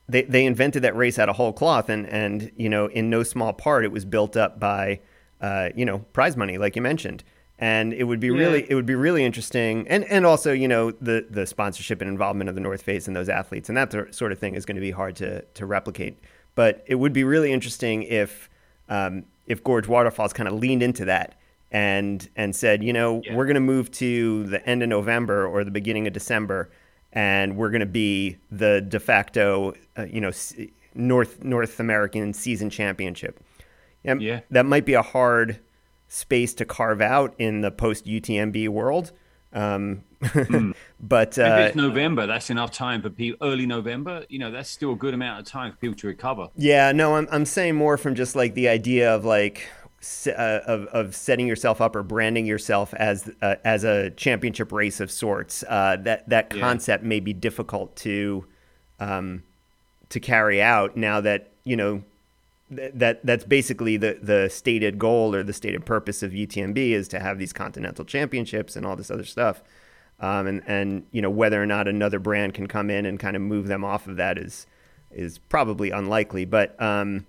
they, 0.09 0.23
they 0.23 0.45
invented 0.45 0.83
that 0.83 0.95
race 0.95 1.19
out 1.19 1.31
of 1.31 1.37
whole 1.37 1.55
cloth, 1.55 1.89
and, 1.89 2.07
and, 2.09 2.51
you 2.57 2.69
know, 2.69 2.87
in 2.89 3.09
no 3.09 3.23
small 3.23 3.55
part, 3.55 3.85
it 3.85 3.93
was 3.93 4.05
built 4.05 4.37
up 4.37 4.61
by, 4.61 5.01
uh, 5.41 5.71
you 5.75 5.87
know, 5.87 6.01
prize 6.13 6.37
money, 6.37 6.59
like 6.59 6.77
you 6.77 6.83
mentioned. 6.83 7.25
And 7.59 7.93
it 7.93 8.05
would 8.05 8.19
be 8.21 8.31
really, 8.31 8.67
it 8.69 8.75
would 8.75 8.87
be 8.87 8.97
really 8.97 9.25
interesting, 9.25 9.87
and, 9.89 10.05
and 10.05 10.27
also, 10.27 10.53
you 10.53 10.67
know, 10.69 10.91
the, 10.91 11.25
the 11.31 11.47
sponsorship 11.47 12.01
and 12.03 12.11
involvement 12.11 12.51
of 12.51 12.57
the 12.57 12.61
North 12.61 12.83
Face 12.83 13.07
and 13.07 13.17
those 13.17 13.29
athletes 13.29 13.69
and 13.69 13.79
that 13.79 14.15
sort 14.15 14.33
of 14.33 14.39
thing 14.39 14.55
is 14.57 14.67
going 14.67 14.75
to 14.75 14.81
be 14.81 14.91
hard 14.91 15.15
to, 15.17 15.43
to 15.43 15.65
replicate. 15.65 16.19
But 16.55 16.83
it 16.87 16.97
would 16.97 17.13
be 17.13 17.25
really 17.25 17.53
interesting 17.53 18.03
if, 18.03 18.51
um, 18.89 19.25
if 19.47 19.63
Gorge 19.63 19.87
Waterfalls 19.87 20.33
kind 20.33 20.49
of 20.49 20.55
leaned 20.55 20.83
into 20.83 21.05
that 21.05 21.37
and 21.71 22.29
and 22.37 22.55
said, 22.55 22.83
you 22.85 22.93
know, 22.93 23.23
Yeah. 23.25 23.35
we're 23.35 23.47
going 23.47 23.55
to 23.55 23.61
move 23.61 23.91
to 23.93 24.45
the 24.45 24.69
end 24.69 24.83
of 24.83 24.89
November 24.89 25.47
or 25.47 25.65
the 25.65 25.71
beginning 25.71 26.07
of 26.07 26.13
December, 26.13 26.69
and 27.13 27.57
we're 27.57 27.71
going 27.71 27.81
to 27.81 27.87
be 27.87 28.39
the 28.51 28.81
de 28.81 28.99
facto, 29.01 29.75
uh, 29.99 30.05
you 30.05 30.21
know, 30.21 30.31
North 30.95 31.43
North 31.43 31.81
American 31.81 32.33
season 32.33 32.71
championship. 32.71 33.41
Um, 34.07 34.21
Yeah. 34.21 34.41
that 34.51 34.67
might 34.67 34.85
be 34.85 34.95
a 34.95 35.03
hard 35.03 35.61
space 36.09 36.55
to 36.55 36.65
carve 36.65 37.01
out 37.01 37.35
in 37.39 37.61
the 37.61 37.71
post 37.71 38.07
UTMB 38.07 38.69
world. 38.69 39.13
Um, 39.53 40.03
but 41.01 41.37
If 41.37 41.45
uh, 41.45 41.67
it's 41.67 41.77
November, 41.77 42.27
that's 42.27 42.49
enough 42.51 42.71
time 42.71 43.03
for 43.03 43.11
people. 43.11 43.47
Early 43.47 43.67
November, 43.67 44.25
you 44.29 44.39
know, 44.39 44.51
that's 44.51 44.71
still 44.71 44.93
a 44.93 44.97
good 44.97 45.15
amount 45.15 45.41
of 45.41 45.47
time 45.47 45.73
for 45.73 45.79
people 45.79 45.97
to 45.97 46.07
recover. 46.07 46.49
Yeah, 46.57 46.93
no, 46.93 47.17
I'm 47.17 47.29
I'm 47.31 47.45
saying 47.45 47.75
more 47.77 47.97
from 47.97 48.15
just 48.15 48.35
like 48.37 48.55
the 48.55 48.69
idea 48.69 49.15
of 49.15 49.25
like 49.25 49.69
uh, 50.27 50.61
of 50.67 50.87
of 50.87 51.15
setting 51.15 51.47
yourself 51.47 51.81
up 51.81 51.95
or 51.95 52.03
branding 52.03 52.47
yourself 52.47 52.93
as 52.95 53.31
uh, 53.41 53.57
as 53.65 53.85
a 53.85 54.11
championship 54.11 54.73
race 54.73 55.01
of 55.01 55.11
sorts. 55.11 55.65
Uh, 55.69 55.97
that 56.01 56.29
that 56.29 56.53
Yeah. 56.55 56.61
concept 56.61 57.05
may 57.05 57.21
be 57.21 57.33
difficult 57.33 57.95
to 57.97 58.45
um, 59.01 59.43
to 60.09 60.21
carry 60.21 60.61
out 60.61 60.97
now 60.97 61.21
that 61.21 61.51
you 61.65 61.77
know 61.77 62.03
th- 62.75 62.93
that 62.95 63.25
that's 63.25 63.45
basically 63.45 63.97
the 63.97 64.19
the 64.23 64.49
stated 64.51 64.99
goal 64.99 65.35
or 65.35 65.43
the 65.43 65.53
stated 65.53 65.87
purpose 65.87 66.23
of 66.23 66.33
UTMB 66.33 66.79
is 66.93 67.09
to 67.09 67.21
have 67.21 67.39
these 67.39 67.53
continental 67.53 68.05
championships 68.05 68.77
and 68.77 68.85
all 68.85 68.97
this 68.97 69.11
other 69.11 69.25
stuff. 69.25 69.63
Um, 70.21 70.47
and 70.47 70.63
and 70.67 71.07
you 71.13 71.23
know 71.23 71.31
whether 71.31 71.63
or 71.63 71.67
not 71.67 71.87
another 71.89 72.19
brand 72.19 72.55
can 72.55 72.67
come 72.67 72.91
in 72.91 73.07
and 73.07 73.19
kind 73.21 73.37
of 73.37 73.43
move 73.43 73.67
them 73.67 73.85
off 73.85 74.07
of 74.09 74.17
that 74.17 74.39
is 74.39 74.67
is 75.11 75.39
probably 75.39 75.91
unlikely. 75.91 76.45
But 76.45 76.81
um, 76.81 77.27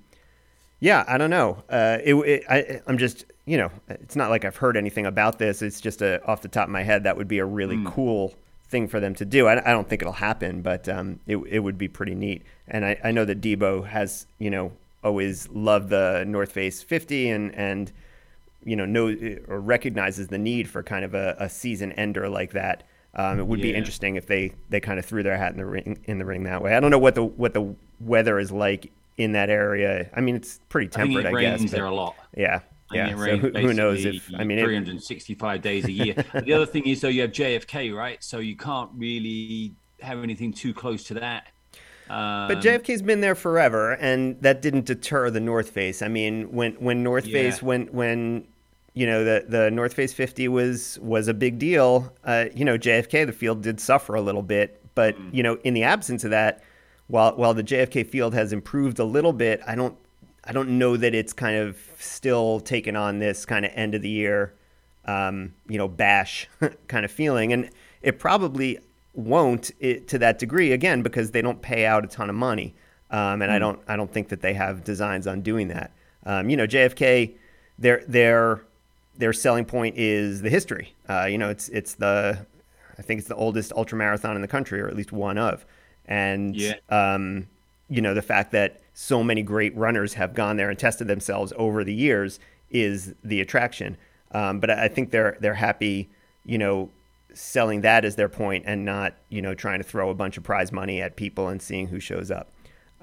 yeah, 0.83 1.05
I 1.07 1.17
don't 1.17 1.29
know. 1.29 1.63
Uh, 1.69 1.99
it, 2.03 2.13
it, 2.13 2.43
I, 2.49 2.81
I'm 2.87 2.97
just 2.97 3.23
you 3.45 3.55
know 3.55 3.71
it's 3.87 4.17
not 4.17 4.29
like 4.29 4.43
I've 4.43 4.57
heard 4.57 4.75
anything 4.75 5.05
about 5.05 5.39
this. 5.39 5.61
It's 5.61 5.79
just 5.79 6.01
a, 6.01 6.21
off 6.25 6.41
the 6.41 6.49
top 6.49 6.65
of 6.65 6.71
my 6.71 6.83
head 6.83 7.05
that 7.05 7.15
would 7.15 7.29
be 7.29 7.39
a 7.39 7.45
really 7.45 7.81
cool 7.85 8.33
thing 8.67 8.89
for 8.89 8.99
them 8.99 9.15
to 9.15 9.23
do. 9.23 9.47
I, 9.47 9.53
I 9.65 9.71
don't 9.71 9.87
think 9.87 10.01
it'll 10.01 10.11
happen, 10.11 10.61
but 10.61 10.89
um, 10.89 11.21
it 11.25 11.37
it 11.37 11.59
would 11.59 11.77
be 11.77 11.87
pretty 11.87 12.15
neat. 12.15 12.41
And 12.67 12.83
I, 12.83 12.99
I 13.01 13.11
know 13.11 13.23
that 13.23 13.39
Debo 13.39 13.87
has 13.87 14.27
you 14.39 14.49
know 14.49 14.73
always 15.05 15.47
loved 15.47 15.87
the 15.87 16.25
North 16.27 16.51
Face 16.51 16.83
50 16.83 17.29
and 17.29 17.55
and 17.55 17.89
you 18.65 18.75
know 18.75 18.85
know 18.85 19.07
or 19.47 19.61
recognizes 19.61 20.27
the 20.27 20.37
need 20.37 20.69
for 20.69 20.83
kind 20.83 21.05
of 21.05 21.13
a, 21.13 21.37
a 21.39 21.47
season 21.47 21.93
ender 21.93 22.27
like 22.27 22.51
that. 22.51 22.83
Um, 23.15 23.39
it 23.39 23.47
would 23.47 23.61
be 23.61 23.73
interesting 23.73 24.17
if 24.17 24.25
they, 24.25 24.53
they 24.69 24.79
kind 24.79 24.97
of 24.99 25.05
threw 25.05 25.21
their 25.23 25.37
hat 25.37 25.51
in 25.51 25.57
the 25.57 25.65
ring 25.65 25.99
in 26.05 26.17
the 26.17 26.25
ring 26.25 26.43
that 26.43 26.61
way. 26.61 26.75
I 26.75 26.81
don't 26.81 26.91
know 26.91 26.99
what 26.99 27.15
the 27.15 27.23
what 27.23 27.53
the 27.53 27.73
weather 28.01 28.37
is 28.37 28.51
like 28.51 28.91
in 29.17 29.33
that 29.33 29.49
area. 29.49 30.09
I 30.15 30.21
mean, 30.21 30.35
it's 30.35 30.59
pretty 30.69 30.87
I 30.87 31.03
temperate, 31.03 31.25
it 31.25 31.29
I, 31.29 31.31
rains 31.31 31.61
guess. 31.63 31.71
there 31.71 31.85
a 31.85 31.93
lot. 31.93 32.15
yeah, 32.35 32.59
Yeah, 32.91 33.07
it 33.09 33.17
so 33.17 33.37
who- 33.37 33.49
who 33.67 33.73
knows 33.73 34.03
if- 34.05 34.29
I 34.35 34.43
mean, 34.43 34.57
it- 34.59 34.63
365 34.63 35.61
days 35.61 35.85
a 35.85 35.91
year. 35.91 36.15
the 36.43 36.53
other 36.53 36.65
thing 36.65 36.87
is, 36.87 37.01
though, 37.01 37.07
you 37.09 37.21
have 37.21 37.31
JFK, 37.31 37.91
right? 37.95 38.23
So 38.23 38.39
you 38.39 38.55
can't 38.55 38.89
really 38.95 39.73
have 40.01 40.21
anything 40.23 40.51
too 40.53 40.73
close 40.73 41.03
to 41.05 41.13
that. 41.15 41.47
Um, 42.09 42.47
But 42.49 42.59
JFK's 42.61 43.01
been 43.01 43.21
there 43.21 43.35
forever, 43.35 43.93
and 43.93 44.39
that 44.41 44.61
didn't 44.61 44.85
deter 44.85 45.29
the 45.29 45.39
North 45.39 45.69
Face. 45.69 46.01
I 46.01 46.09
mean, 46.09 46.51
when 46.51 46.73
when 46.73 47.01
North 47.01 47.25
Yeah. 47.27 47.33
Face 47.43 47.63
when 47.63 47.87
when 47.87 48.43
you 48.93 49.05
know 49.07 49.23
the 49.23 49.45
the 49.47 49.71
North 49.71 49.93
Face 49.93 50.11
50 50.11 50.49
was 50.49 50.99
was 51.01 51.29
a 51.29 51.33
big 51.33 51.57
deal. 51.59 52.11
Uh, 52.25 52.45
you 52.53 52.65
know, 52.65 52.77
JFK 52.77 53.23
the 53.25 53.31
field 53.31 53.61
did 53.61 53.79
suffer 53.79 54.15
a 54.15 54.21
little 54.21 54.41
bit, 54.43 54.81
but 54.95 55.15
Mm. 55.17 55.33
you 55.33 55.43
know, 55.43 55.57
in 55.63 55.73
the 55.73 55.83
absence 55.83 56.25
of 56.25 56.31
that, 56.31 56.61
while 57.13 57.35
while 57.35 57.53
the 57.53 57.63
JFK 57.63 58.07
field 58.07 58.33
has 58.33 58.51
improved 58.51 58.97
a 58.97 59.03
little 59.03 59.33
bit, 59.33 59.61
I 59.67 59.75
don't 59.75 59.95
I 60.43 60.51
don't 60.51 60.79
know 60.79 60.97
that 60.97 61.13
it's 61.13 61.31
kind 61.31 61.55
of 61.55 61.77
still 61.99 62.59
taken 62.59 62.95
on 62.95 63.19
this 63.19 63.45
kind 63.45 63.65
of 63.65 63.71
end 63.75 63.93
of 63.93 64.01
the 64.01 64.09
year, 64.09 64.51
um, 65.05 65.53
you 65.69 65.77
know, 65.77 65.87
bash 65.87 66.49
kind 66.87 67.05
of 67.05 67.11
feeling, 67.11 67.53
and 67.53 67.69
it 68.01 68.17
probably 68.17 68.79
won't 69.13 69.69
it, 69.79 70.07
to 70.07 70.17
that 70.17 70.39
degree 70.39 70.71
again 70.71 71.03
because 71.03 71.29
they 71.29 71.41
don't 71.43 71.61
pay 71.61 71.85
out 71.85 72.03
a 72.03 72.07
ton 72.07 72.31
of 72.31 72.35
money, 72.35 72.73
um, 73.11 73.43
and 73.43 73.51
I 73.51 73.59
don't 73.59 73.79
I 73.87 73.95
don't 73.95 74.11
think 74.11 74.29
that 74.29 74.41
they 74.41 74.55
have 74.55 74.83
designs 74.83 75.27
on 75.27 75.41
doing 75.41 75.67
that. 75.67 75.91
Um, 76.25 76.49
you 76.49 76.57
know, 76.57 76.65
JFK, 76.65 77.33
their 77.77 78.03
their 78.07 78.63
their 79.15 79.33
selling 79.33 79.65
point 79.65 79.97
is 79.99 80.41
the 80.41 80.49
history. 80.49 80.95
Uh, 81.07 81.25
you 81.25 81.37
know, 81.37 81.51
it's 81.51 81.69
it's 81.69 81.93
the 81.93 82.43
I 82.97 83.03
think 83.03 83.19
it's 83.19 83.27
the 83.27 83.35
oldest 83.35 83.71
ultra 83.73 83.99
marathon 83.99 84.35
in 84.35 84.41
the 84.41 84.47
country, 84.47 84.81
or 84.81 84.87
at 84.87 84.95
least 84.95 85.11
one 85.11 85.37
of, 85.37 85.63
and 86.07 86.55
Yeah. 86.55 86.75
um, 86.89 87.47
you 87.89 88.01
know 88.01 88.13
the 88.13 88.21
fact 88.21 88.51
that 88.51 88.79
so 88.93 89.23
many 89.23 89.41
great 89.41 89.75
runners 89.75 90.13
have 90.15 90.33
gone 90.33 90.57
there 90.57 90.69
and 90.69 90.77
tested 90.79 91.07
themselves 91.07 91.51
over 91.57 91.83
the 91.83 91.93
years 91.93 92.39
is 92.71 93.13
the 93.23 93.41
attraction. 93.41 93.97
Um, 94.31 94.59
but 94.59 94.69
I 94.69 94.87
think 94.87 95.11
they're 95.11 95.37
they're 95.39 95.53
happy, 95.55 96.09
you 96.45 96.57
know, 96.57 96.89
selling 97.33 97.81
that 97.81 98.05
as 98.05 98.15
their 98.15 98.29
point 98.29 98.63
and 98.67 98.83
not 98.85 99.13
you 99.29 99.41
know 99.41 99.53
trying 99.53 99.79
to 99.79 99.83
throw 99.83 100.09
a 100.09 100.13
bunch 100.15 100.37
of 100.37 100.43
prize 100.43 100.71
money 100.71 101.01
at 101.01 101.15
people 101.15 101.47
and 101.49 101.61
seeing 101.61 101.87
who 101.87 101.99
shows 101.99 102.31
up. 102.31 102.47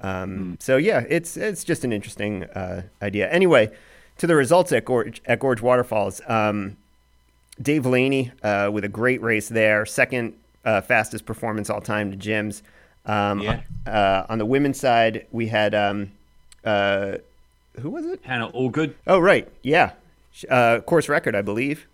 Um, 0.01 0.57
So 0.59 0.77
yeah, 0.77 1.05
it's 1.09 1.37
it's 1.37 1.63
just 1.63 1.83
an 1.83 1.93
interesting 1.93 2.43
uh, 2.45 2.83
idea. 3.01 3.29
Anyway, 3.29 3.71
to 4.17 4.27
the 4.27 4.35
results 4.35 4.71
at 4.71 4.83
Gorge 4.85 5.21
at 5.25 5.39
Gorge 5.39 5.61
Waterfalls. 5.61 6.21
Um, 6.27 6.77
Dave 7.61 7.85
Laney 7.85 8.31
uh, 8.43 8.69
with 8.73 8.83
a 8.83 8.89
great 8.89 9.21
race 9.21 9.47
there, 9.47 9.85
second 9.85 10.33
uh, 10.65 10.81
fastest 10.81 11.25
performance 11.25 11.69
all 11.69 11.81
time 11.81 12.09
to 12.09 12.17
Jim's. 12.17 12.63
Um, 13.05 13.39
Yeah. 13.41 13.61
uh, 13.87 14.25
on 14.29 14.37
the 14.37 14.45
women's 14.45 14.79
side, 14.79 15.25
we 15.31 15.47
had 15.47 15.73
um, 15.73 16.11
uh, 16.63 17.17
who 17.79 17.89
was 17.89 18.05
it? 18.05 18.19
Hannah 18.23 18.51
Allgood. 18.51 18.93
Oh, 19.07 19.19
right, 19.19 19.47
yeah, 19.63 19.93
uh, 20.49 20.79
course 20.81 21.09
record, 21.09 21.35
I 21.35 21.41
believe. 21.41 21.87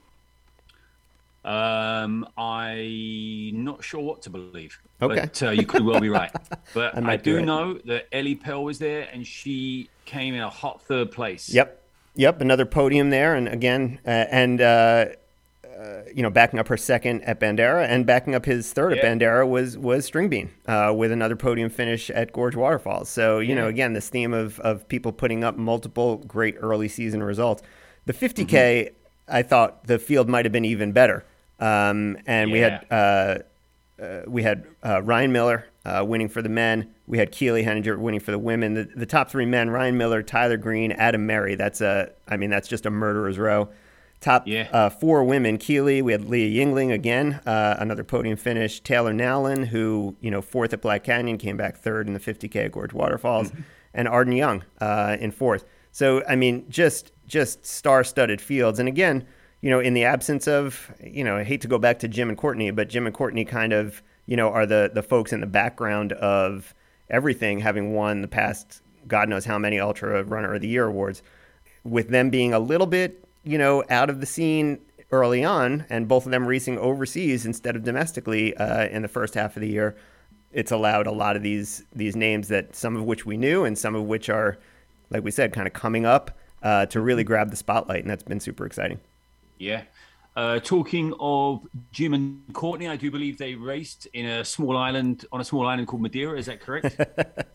Um, 1.45 2.27
I'm 2.37 3.63
not 3.63 3.81
sure 3.81 4.01
what 4.01 4.21
to 4.23 4.29
believe. 4.29 4.77
Okay. 5.01 5.21
But 5.21 5.43
uh, 5.43 5.49
you 5.51 5.65
could 5.65 5.85
well 5.85 6.01
be 6.01 6.09
right. 6.09 6.31
But 6.73 6.97
I 6.97 7.13
I, 7.13 7.15
do 7.15 7.37
right. 7.37 7.45
know 7.45 7.75
that 7.85 8.07
Ellie 8.11 8.35
Pell 8.35 8.63
was 8.65 8.79
there 8.79 9.07
and 9.13 9.25
she 9.25 9.89
came 10.03 10.33
in 10.33 10.41
a 10.41 10.49
hot 10.49 10.81
third 10.81 11.11
place. 11.11 11.47
Yep, 11.49 11.81
yep, 12.15 12.41
another 12.41 12.65
podium 12.65 13.09
there, 13.11 13.35
and 13.35 13.47
again, 13.47 13.99
uh, 14.05 14.09
and 14.09 14.59
uh, 15.77 16.01
you 16.13 16.23
know, 16.23 16.29
backing 16.29 16.59
up 16.59 16.67
her 16.67 16.77
second 16.77 17.21
at 17.23 17.39
Bandera 17.39 17.85
and 17.87 18.05
backing 18.05 18.33
up 18.33 18.45
his 18.45 18.73
third 18.73 18.93
at 18.93 19.03
Bandera 19.03 19.47
was 19.47 19.77
was 19.77 20.09
Stringbean 20.09 20.49
uh, 20.67 20.93
with 20.93 21.11
another 21.11 21.35
podium 21.35 21.69
finish 21.69 22.09
at 22.09 22.31
Gorge 22.31 22.55
Waterfalls. 22.55 23.09
So 23.09 23.39
you 23.39 23.53
know, 23.53 23.67
again, 23.67 23.93
this 23.93 24.09
theme 24.09 24.33
of 24.33 24.59
of 24.61 24.87
people 24.87 25.11
putting 25.11 25.43
up 25.43 25.57
multiple 25.57 26.17
great 26.17 26.55
early 26.59 26.87
season 26.87 27.21
results. 27.21 27.61
The 28.05 28.13
50k, 28.13 28.91
I 29.27 29.41
thought 29.43 29.85
the 29.85 29.99
field 29.99 30.29
might 30.29 30.45
have 30.45 30.51
been 30.51 30.65
even 30.65 30.93
better, 30.93 31.25
um, 31.59 32.17
and 32.25 32.51
we 32.51 32.59
had. 32.59 32.85
Uh, 32.89 33.39
uh, 33.99 34.21
we 34.27 34.43
had 34.43 34.63
uh, 34.85 35.01
Ryan 35.01 35.31
Miller 35.31 35.65
uh, 35.83 36.05
winning 36.07 36.29
for 36.29 36.43
the 36.43 36.49
men. 36.49 36.93
We 37.07 37.17
had 37.17 37.31
Keely 37.31 37.63
Henninger 37.63 37.97
winning 37.97 38.19
for 38.19 38.29
the 38.29 38.37
women. 38.37 38.75
The, 38.75 38.83
the 38.95 39.07
top 39.07 39.31
three 39.31 39.47
men: 39.47 39.71
Ryan 39.71 39.97
Miller, 39.97 40.21
Tyler 40.21 40.57
Green, 40.57 40.91
Adam 40.91 41.25
Merry. 41.25 41.55
That's 41.55 41.81
a, 41.81 42.11
I 42.27 42.37
mean, 42.37 42.51
that's 42.51 42.67
just 42.67 42.85
a 42.85 42.91
murderer's 42.91 43.39
row. 43.39 43.69
Top 44.19 44.43
Yeah. 44.47 44.67
uh, 44.71 44.89
four 44.89 45.23
women: 45.23 45.58
Keely. 45.58 46.01
We 46.01 46.12
had 46.12 46.25
Leah 46.25 46.65
Yingling 46.65 46.91
again, 46.91 47.39
uh, 47.45 47.75
another 47.80 48.03
podium 48.03 48.36
finish. 48.38 48.80
Taylor 48.80 49.13
Nowlin, 49.13 49.63
who 49.67 50.15
you 50.21 50.32
know 50.32 50.41
fourth 50.41 50.73
at 50.73 50.82
Black 50.82 51.03
Canyon, 51.03 51.38
came 51.38 51.56
back 51.58 51.77
third 51.77 52.08
in 52.08 52.13
the 52.13 52.19
50k 52.19 52.65
at 52.65 52.71
Gorge 52.71 52.93
Waterfalls, 52.93 53.51
and 53.93 54.08
Arden 54.08 54.34
Young 54.34 54.63
uh, 54.82 55.17
in 55.19 55.32
fourth. 55.32 55.65
So 55.91 56.23
I 56.27 56.36
mean, 56.36 56.65
just 56.69 57.12
just 57.27 57.65
star-studded 57.65 58.41
fields. 58.41 58.80
And 58.80 58.88
again, 58.88 59.25
you 59.62 59.69
know, 59.69 59.80
in 59.80 59.93
the 59.93 60.06
absence 60.06 60.47
of, 60.47 60.91
you 61.03 61.23
know, 61.23 61.36
I 61.38 61.43
hate 61.43 61.62
to 61.62 61.67
go 61.67 61.77
back 61.77 61.99
to 61.99 62.08
Jim 62.08 62.30
and 62.30 62.38
Courtney, 62.38 62.71
but 62.71 62.88
Jim 62.89 63.06
and 63.06 63.13
Courtney 63.13 63.43
kind 63.45 63.73
of, 63.73 64.01
you 64.25 64.36
know, 64.38 64.49
are 64.49 64.65
the 64.65 64.89
the 64.93 65.03
folks 65.03 65.32
in 65.34 65.41
the 65.41 65.47
background 65.47 66.13
of 66.13 66.73
everything, 67.10 67.60
having 67.60 67.93
won 67.93 68.21
the 68.21 68.27
past 68.27 68.82
God 69.08 69.30
knows 69.30 69.45
how 69.45 69.58
many 69.60 69.80
Ultra 69.80 70.23
Runner 70.23 70.53
of 70.56 70.62
the 70.62 70.67
Year 70.67 70.86
awards. 70.88 71.21
With 71.84 72.10
them 72.10 72.30
being 72.30 72.53
a 72.53 72.60
little 72.60 72.88
bit, 72.88 73.23
you 73.47 73.57
know, 73.57 73.83
out 73.89 74.10
of 74.10 74.19
the 74.19 74.25
scene 74.25 74.79
early 75.12 75.43
on, 75.43 75.86
and 75.89 76.07
both 76.07 76.25
of 76.25 76.31
them 76.31 76.45
racing 76.45 76.77
overseas 76.77 77.45
instead 77.45 77.75
of 77.75 77.83
domestically 77.83 78.55
uh, 78.57 78.88
in 78.88 79.01
the 79.01 79.07
first 79.07 79.33
half 79.33 79.55
of 79.55 79.62
the 79.62 79.69
year, 79.69 79.95
it's 80.51 80.71
allowed 80.71 81.07
a 81.07 81.12
lot 81.12 81.36
of 81.36 81.43
these 81.43 81.83
these 81.95 82.15
names 82.15 82.49
that 82.49 82.75
some 82.75 82.95
of 82.95 83.03
which 83.03 83.25
we 83.25 83.38
knew 83.38 83.63
and 83.63 83.77
some 83.77 83.95
of 83.95 84.03
which 84.03 84.29
are, 84.29 84.57
like 85.10 85.23
we 85.23 85.31
said, 85.31 85.53
kind 85.53 85.67
of 85.67 85.73
coming 85.73 86.05
up 86.05 86.38
uh, 86.62 86.86
to 86.88 86.99
really 86.99 87.23
grab 87.23 87.49
the 87.49 87.57
spotlight, 87.57 88.01
and 88.01 88.10
that's 88.10 88.23
been 88.23 88.39
super 88.39 88.65
exciting. 88.65 88.99
Yeah. 89.57 89.83
Uh, 90.36 90.60
talking 90.60 91.15
of 91.19 91.65
Jim 91.91 92.13
and 92.13 92.43
Courtney, 92.53 92.88
I 92.88 92.95
do 92.95 93.10
believe 93.10 93.39
they 93.39 93.55
raced 93.55 94.07
in 94.13 94.27
a 94.27 94.45
small 94.45 94.77
island 94.77 95.25
on 95.31 95.41
a 95.41 95.43
small 95.43 95.65
island 95.65 95.88
called 95.88 96.03
Madeira. 96.03 96.38
Is 96.38 96.45
that 96.45 96.60
correct? 96.60 96.95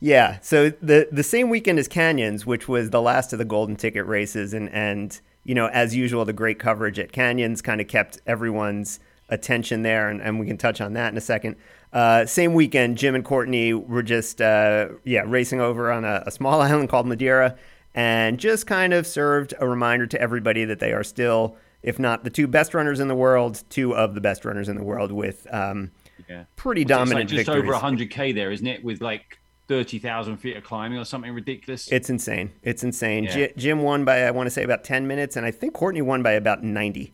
Yeah. 0.00 0.38
So 0.40 0.70
the 0.70 1.08
the 1.12 1.22
same 1.22 1.50
weekend 1.50 1.78
as 1.78 1.86
Canyons, 1.86 2.46
which 2.46 2.66
was 2.66 2.88
the 2.88 3.02
last 3.02 3.34
of 3.34 3.38
the 3.38 3.44
golden 3.44 3.76
ticket 3.76 4.06
races, 4.06 4.54
and 4.54 4.70
and 4.70 5.20
you 5.50 5.54
know 5.56 5.66
as 5.66 5.96
usual, 5.96 6.24
the 6.24 6.32
great 6.32 6.60
coverage 6.60 6.96
at 7.00 7.10
Canyons 7.10 7.60
kind 7.60 7.80
of 7.80 7.88
kept 7.88 8.20
everyone's 8.24 9.00
attention 9.28 9.82
there, 9.82 10.08
and, 10.08 10.22
and 10.22 10.38
we 10.38 10.46
can 10.46 10.56
touch 10.56 10.80
on 10.80 10.92
that 10.92 11.10
in 11.10 11.18
a 11.18 11.20
second. 11.20 11.56
Uh, 11.92 12.24
same 12.24 12.54
weekend, 12.54 12.96
Jim 12.96 13.16
and 13.16 13.24
Courtney 13.24 13.74
were 13.74 14.04
just 14.04 14.40
uh, 14.40 14.90
yeah 15.02 15.24
racing 15.26 15.60
over 15.60 15.90
on 15.90 16.04
a, 16.04 16.22
a 16.24 16.30
small 16.30 16.62
island 16.68 16.88
called 16.88 17.08
Madeira, 17.08 17.56
and 17.96 18.38
just 18.38 18.68
kind 18.68 18.94
of 18.94 19.08
served 19.08 19.52
a 19.58 19.66
reminder 19.66 20.06
to 20.06 20.20
everybody 20.20 20.64
that 20.64 20.78
they 20.78 20.92
are 20.92 21.02
still, 21.02 21.56
if 21.82 21.98
not 21.98 22.22
the 22.22 22.30
two 22.30 22.46
best 22.46 22.72
runners 22.72 23.00
in 23.00 23.08
the 23.08 23.16
world, 23.16 23.64
two 23.70 23.92
of 23.92 24.14
the 24.14 24.20
best 24.20 24.44
runners 24.44 24.68
in 24.68 24.76
the 24.76 24.84
world 24.84 25.10
with 25.10 25.52
um, 25.52 25.90
yeah. 26.28 26.44
pretty 26.54 26.82
It's 26.82 26.90
like 26.92 26.98
dominant 27.00 27.28
just 27.28 27.48
victories. 27.48 27.68
over 27.68 27.72
100k 27.72 28.36
there, 28.36 28.52
isn't 28.52 28.68
it? 28.68 28.84
With 28.84 29.00
like 29.00 29.39
30,000 29.70 30.36
feet 30.38 30.56
of 30.56 30.64
climbing 30.64 30.98
or 30.98 31.04
something 31.04 31.32
ridiculous. 31.32 31.86
It's 31.92 32.10
insane. 32.10 32.50
It's 32.64 32.82
insane. 32.82 33.22
Yeah. 33.24 33.34
Ji- 33.46 33.52
Jim 33.56 33.82
won 33.82 34.04
by 34.04 34.24
I 34.24 34.32
want 34.32 34.48
to 34.48 34.50
say 34.50 34.64
about 34.64 34.82
10 34.82 35.06
minutes 35.06 35.36
and 35.36 35.46
I 35.46 35.52
think 35.52 35.74
Courtney 35.74 36.02
won 36.02 36.24
by 36.24 36.32
about 36.32 36.64
90. 36.64 37.12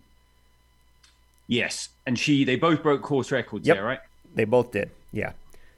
yes, 1.48 1.90
and 2.06 2.18
she 2.18 2.44
they 2.44 2.56
both 2.56 2.82
broke 2.82 3.02
course 3.02 3.30
records 3.30 3.66
Yep. 3.66 3.76
there, 3.76 3.84
right? 3.84 3.98
They 4.34 4.44
both 4.44 4.72
did. 4.72 4.90
Yeah. 5.12 5.32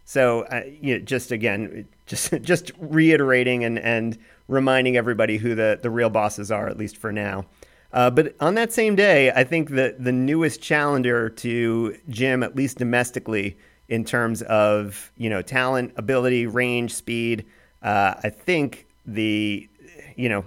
So 0.05 0.43
uh, 0.43 0.63
you 0.81 0.99
know, 0.99 1.05
just 1.05 1.33
again 1.33 1.87
just 2.07 2.33
just 2.43 2.71
reiterating 2.79 3.65
and 3.65 3.79
and 3.79 4.17
reminding 4.47 4.97
everybody 4.97 5.37
who 5.39 5.55
the 5.57 5.79
the 5.83 5.91
real 5.91 6.11
bosses 6.11 6.51
are 6.53 6.69
at 6.69 6.79
least 6.79 6.97
for 6.97 7.13
now. 7.13 7.45
Uh, 7.93 8.09
but 8.11 8.37
on 8.39 8.55
that 8.55 8.73
same 8.73 8.95
day, 8.95 9.31
I 9.33 9.43
think 9.45 9.71
that 9.71 10.05
the 10.05 10.13
newest 10.13 10.61
challenger 10.63 11.29
to 11.31 11.97
Jim, 12.09 12.43
at 12.43 12.55
least 12.55 12.77
domestically, 12.79 13.57
in 13.89 14.05
terms 14.05 14.43
of 14.43 15.11
you 15.17 15.31
know 15.31 15.43
talent, 15.43 15.93
ability, 15.97 16.47
range, 16.47 16.95
speed, 16.95 17.45
uh, 17.83 18.15
I 18.23 18.31
think 18.31 18.87
the 19.07 19.69
you 20.17 20.29
know 20.29 20.45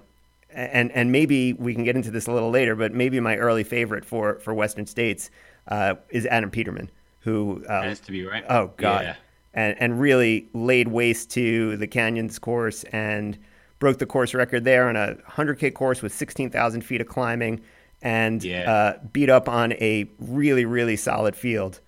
and 0.54 0.92
and 0.92 1.12
maybe 1.12 1.54
we 1.54 1.74
can 1.74 1.84
get 1.84 1.96
into 1.96 2.12
this 2.12 2.28
a 2.28 2.32
little 2.32 2.50
later, 2.52 2.76
but 2.76 2.94
maybe 2.94 3.20
my 3.20 3.38
early 3.38 3.64
favorite 3.64 4.06
for 4.06 4.36
for 4.40 4.54
Western 4.54 4.86
States 4.86 5.30
uh, 5.68 5.96
is 6.10 6.26
Adam 6.26 6.50
Peterman, 6.52 6.90
who 7.22 7.64
uh, 7.68 7.84
Has 7.84 8.00
to 8.02 8.12
be 8.12 8.26
right. 8.26 8.44
oh 8.50 8.72
god, 8.78 9.04
Yeah. 9.04 9.16
and 9.54 9.76
and 9.80 10.00
really 10.00 10.48
laid 10.54 10.88
waste 10.90 11.30
to 11.32 11.78
the 11.78 11.88
Canyons 11.88 12.38
course 12.40 12.84
and 12.86 13.38
broke 13.80 13.98
the 13.98 14.06
course 14.06 14.34
record 14.36 14.64
there 14.64 14.88
on 14.90 14.96
a 14.96 15.16
100k 15.28 15.74
course 15.74 16.04
with 16.04 16.14
16,000 16.14 16.82
feet 16.84 17.02
of 17.02 17.08
climbing, 17.08 17.62
and 18.04 18.44
Yeah. 18.44 18.72
uh, 18.72 19.00
beat 19.12 19.30
up 19.30 19.50
on 19.50 19.72
a 19.74 20.08
really 20.20 20.66
really 20.66 20.96
solid 20.98 21.36
field. 21.36 21.80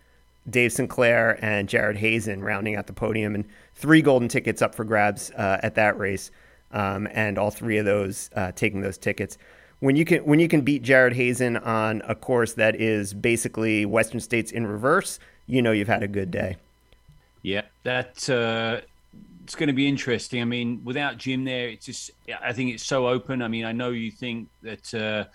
Dave 0.50 0.74
Sinclair 0.74 1.44
and 1.44 1.70
Jared 1.70 1.98
Hazen 1.98 2.44
rounding 2.44 2.76
out 2.76 2.88
the 2.88 2.94
podium, 2.94 3.36
and 3.36 3.46
three 3.76 4.02
golden 4.02 4.28
tickets 4.28 4.62
up 4.62 4.76
for 4.76 4.84
grabs 4.84 5.32
uh, 5.32 5.60
at 5.64 5.76
that 5.76 5.98
race, 5.98 6.32
um, 6.72 7.08
and 7.12 7.38
all 7.38 7.52
three 7.52 7.78
of 7.78 7.86
those 7.86 8.30
uh, 8.36 8.52
taking 8.54 8.82
those 8.82 8.98
tickets. 8.98 9.38
When 9.80 9.96
you 9.96 10.06
can 10.06 10.26
when 10.26 10.40
you 10.40 10.48
can 10.48 10.62
beat 10.62 10.82
Jared 10.82 11.14
Hazen 11.14 11.58
on 11.58 12.02
a 12.08 12.16
course 12.16 12.54
that 12.54 12.76
is 12.80 13.14
basically 13.14 13.86
Western 13.86 14.20
States 14.20 14.52
in 14.52 14.66
reverse, 14.66 15.20
you 15.46 15.62
know 15.62 15.72
you've 15.72 15.88
had 15.88 16.04
a 16.04 16.08
good 16.08 16.32
day. 16.32 16.58
Yeah, 17.42 17.64
that 17.84 18.30
uh, 18.30 18.82
it's 19.44 19.56
going 19.56 19.68
to 19.68 19.74
be 19.74 19.88
interesting. 19.88 20.42
I 20.42 20.46
mean, 20.46 20.82
without 20.84 21.18
Jim 21.18 21.44
there, 21.44 21.68
it's 21.68 21.86
just 21.86 22.12
I 22.42 22.54
think 22.54 22.74
it's 22.74 22.86
so 22.86 23.08
open. 23.08 23.42
I 23.42 23.48
mean, 23.48 23.66
I 23.66 23.74
know 23.74 23.90
you 23.90 24.12
think 24.12 24.48
that 24.62 24.94
uh, 24.94 25.26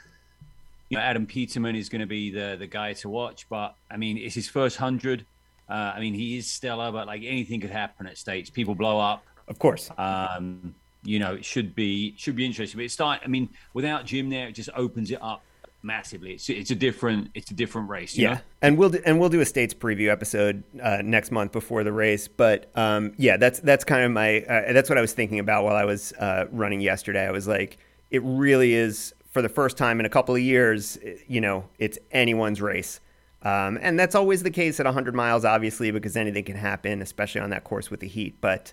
you 0.89 0.97
know 0.97 1.03
Adam 1.03 1.27
Peterman 1.27 1.77
is 1.77 1.89
going 1.89 2.01
to 2.01 2.07
be 2.07 2.31
the 2.31 2.57
the 2.59 2.67
guy 2.67 2.93
to 2.95 3.09
watch, 3.09 3.47
but 3.49 3.75
I 3.91 3.97
mean, 3.97 4.19
it's 4.19 4.35
his 4.35 4.49
first 4.49 4.77
hundred. 4.77 5.25
Uh, 5.69 5.93
I 5.95 6.01
mean, 6.01 6.15
he 6.15 6.39
is 6.39 6.47
stellar, 6.47 6.91
but 6.91 7.07
like 7.07 7.23
anything 7.25 7.61
could 7.61 7.71
happen 7.71 8.07
at 8.07 8.17
states. 8.17 8.49
People 8.49 8.75
blow 8.75 8.99
up, 8.99 9.25
of 9.49 9.59
course. 9.59 9.91
Um, 9.99 10.75
you 11.05 11.19
know, 11.19 11.35
it 11.35 11.45
should 11.45 11.75
be 11.75 12.15
should 12.17 12.37
be 12.37 12.47
interesting. 12.47 12.79
But 12.79 12.85
it's 12.85 12.95
start. 12.95 13.21
I 13.25 13.29
mean, 13.29 13.51
without 13.75 14.07
Jim 14.07 14.31
there, 14.31 14.49
it 14.49 14.53
just 14.53 14.71
opens 14.75 15.11
it 15.11 15.23
up 15.23 15.43
massively. 15.83 16.33
It's 16.33 16.49
it's 16.49 16.71
a 16.71 16.75
different 16.75 17.31
it's 17.35 17.51
a 17.51 17.55
different 17.55 17.89
race. 17.89 18.17
yeah, 18.17 18.35
know? 18.35 18.41
and 18.63 18.79
we'll 18.79 18.91
do, 18.91 19.01
and 19.05 19.21
we'll 19.21 19.29
do 19.29 19.41
a 19.41 19.47
states 19.47 19.75
preview 19.75 20.11
episode 20.11 20.63
uh, 20.83 21.03
next 21.05 21.31
month 21.31 21.53
before 21.53 21.85
the 21.85 21.93
race. 21.93 22.29
But 22.29 22.71
um, 22.75 23.13
yeah, 23.17 23.37
that's 23.37 23.61
that's 23.61 23.85
kind 23.85 24.05
of 24.05 24.11
my 24.11 24.41
uh, 24.41 24.73
that's 24.73 24.89
what 24.89 24.99
I 24.99 25.01
was 25.01 25.13
thinking 25.13 25.39
about 25.39 25.65
while 25.65 25.77
I 25.77 25.85
was 25.85 26.13
uh, 26.15 26.47
running 26.51 26.81
yesterday. 26.81 27.27
I 27.27 27.31
was 27.31 27.47
like, 27.47 27.79
it 28.11 28.23
really 28.25 28.75
is 28.75 29.15
for 29.39 29.43
the 29.43 29.49
first 29.49 29.77
time 29.77 30.01
in 30.01 30.07
a 30.07 30.09
couple 30.09 30.35
of 30.35 30.41
years. 30.41 30.99
You 31.29 31.41
know, 31.41 31.69
it's 31.79 31.97
anyone's 32.11 32.61
race. 32.61 32.99
Um, 33.43 33.79
and 33.81 33.97
that's 33.97 34.17
always 34.17 34.43
the 34.43 34.51
case 34.51 34.81
at 34.81 34.87
100 34.87 35.15
miles, 35.15 35.45
obviously, 35.45 35.93
because 35.93 36.17
anything 36.17 36.43
can 36.43 36.57
happen, 36.57 37.01
especially 37.01 37.41
on 37.41 37.51
that 37.51 37.63
course 37.63 37.89
with 37.89 38.01
the 38.01 38.09
heat. 38.09 38.41
But 38.41 38.73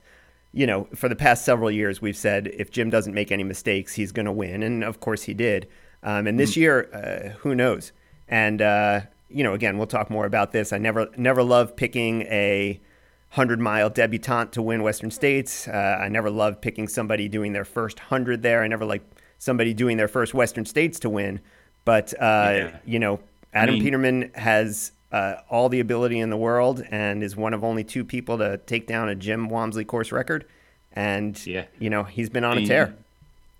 you 0.53 0.65
know, 0.65 0.87
for 0.95 1.07
the 1.07 1.15
past 1.15 1.45
several 1.45 1.69
years, 1.69 2.01
we've 2.01 2.17
said 2.17 2.47
if 2.47 2.71
Jim 2.71 2.89
doesn't 2.89 3.13
make 3.13 3.31
any 3.31 3.43
mistakes, 3.43 3.93
he's 3.93 4.11
going 4.11 4.25
to 4.25 4.31
win, 4.31 4.63
and 4.63 4.83
of 4.83 5.01
course 5.01 5.21
he 5.23 5.35
did. 5.35 5.67
Um, 6.01 6.25
and 6.25 6.39
this 6.39 6.53
mm. 6.53 6.57
year, 6.57 6.89
uh, 6.91 7.37
who 7.41 7.53
knows? 7.53 7.91
And 8.27 8.59
uh, 8.59 9.01
you 9.29 9.43
know, 9.43 9.53
again, 9.53 9.77
we'll 9.77 9.85
talk 9.85 10.09
more 10.09 10.25
about 10.25 10.51
this. 10.51 10.73
I 10.73 10.79
never 10.79 11.09
never 11.15 11.43
love 11.43 11.75
picking 11.75 12.23
a 12.23 12.81
hundred 13.29 13.59
mile 13.59 13.91
debutante 13.91 14.53
to 14.53 14.63
win 14.63 14.81
Western 14.81 15.11
States. 15.11 15.67
Uh, 15.67 15.99
I 16.01 16.07
never 16.07 16.31
loved 16.31 16.63
picking 16.63 16.87
somebody 16.87 17.27
doing 17.27 17.53
their 17.53 17.65
first 17.65 17.99
hundred 17.99 18.41
there. 18.41 18.63
I 18.63 18.67
never 18.67 18.85
liked 18.85 19.21
somebody 19.37 19.73
doing 19.73 19.97
their 19.97 20.07
first 20.07 20.33
Western 20.33 20.65
States 20.65 20.99
to 20.99 21.09
win. 21.09 21.39
But 21.83 22.13
uh, 22.13 22.21
yeah. 22.21 22.77
you 22.85 22.99
know, 22.99 23.19
Adam 23.53 23.75
I 23.75 23.77
mean, 23.77 23.83
Peterman 23.83 24.31
has 24.35 24.91
uh, 25.11 25.35
all 25.49 25.69
the 25.69 25.79
ability 25.79 26.19
in 26.19 26.29
the 26.29 26.37
world 26.37 26.83
and 26.89 27.23
is 27.23 27.35
one 27.35 27.53
of 27.53 27.63
only 27.63 27.83
two 27.83 28.03
people 28.03 28.37
to 28.39 28.57
take 28.57 28.87
down 28.87 29.09
a 29.09 29.15
Jim 29.15 29.49
Walmsley 29.49 29.85
course 29.85 30.11
record. 30.11 30.45
And 30.93 31.45
yeah, 31.45 31.65
you 31.79 31.89
know, 31.89 32.03
he's 32.03 32.29
been 32.29 32.43
on 32.43 32.57
a 32.57 32.65
tear 32.65 32.95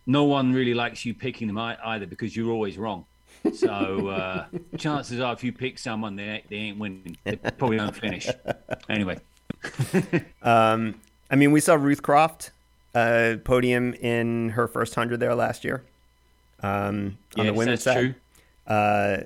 no 0.06 0.24
one 0.24 0.54
really 0.54 0.74
likes 0.74 1.06
you 1.06 1.14
picking 1.14 1.48
them 1.48 1.58
either 1.58 2.06
because 2.06 2.36
you're 2.36 2.52
always 2.52 2.78
wrong. 2.78 3.06
So 3.54 4.08
uh, 4.08 4.46
chances 4.78 5.20
are, 5.20 5.34
if 5.34 5.44
you 5.44 5.52
pick 5.52 5.78
someone, 5.80 6.16
they 6.16 6.44
they 6.50 6.56
ain't 6.58 6.80
winning. 6.80 7.18
They 7.24 7.36
probably 7.36 7.78
don't 7.78 7.96
finish. 7.96 8.28
Anyway. 8.90 9.20
um, 10.42 10.96
I 11.30 11.36
mean, 11.36 11.52
we 11.52 11.60
saw 11.60 11.76
Ruth 11.76 12.04
Croft 12.04 12.52
uh, 12.96 13.36
podium 13.44 13.94
in 13.96 14.50
her 14.50 14.68
first 14.68 14.96
hundred 14.96 15.20
there 15.20 15.36
last 15.36 15.64
year. 15.64 15.84
Um, 16.64 17.18
on 17.38 17.46
yes, 17.46 17.48
the 17.48 17.54
women's 17.54 17.84
side, 17.84 18.16
uh, 18.66 19.18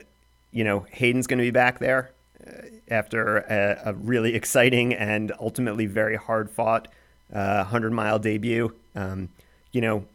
you 0.52 0.64
know, 0.64 0.86
Hayden's 0.90 1.28
going 1.28 1.38
to 1.38 1.44
be 1.44 1.52
back 1.52 1.80
there 1.80 2.12
uh, 2.46 2.52
after 2.90 3.38
a, 3.38 3.92
a, 3.92 3.94
really 3.94 4.34
exciting 4.34 4.94
and 4.94 5.32
ultimately 5.40 5.86
very 5.86 6.16
hard 6.16 6.50
fought 6.50 6.88
uh, 7.32 7.64
hundred 7.64 7.94
mile 7.94 8.18
debut. 8.18 8.74
Um, 8.96 9.30
you 9.72 9.82
know, 9.82 10.06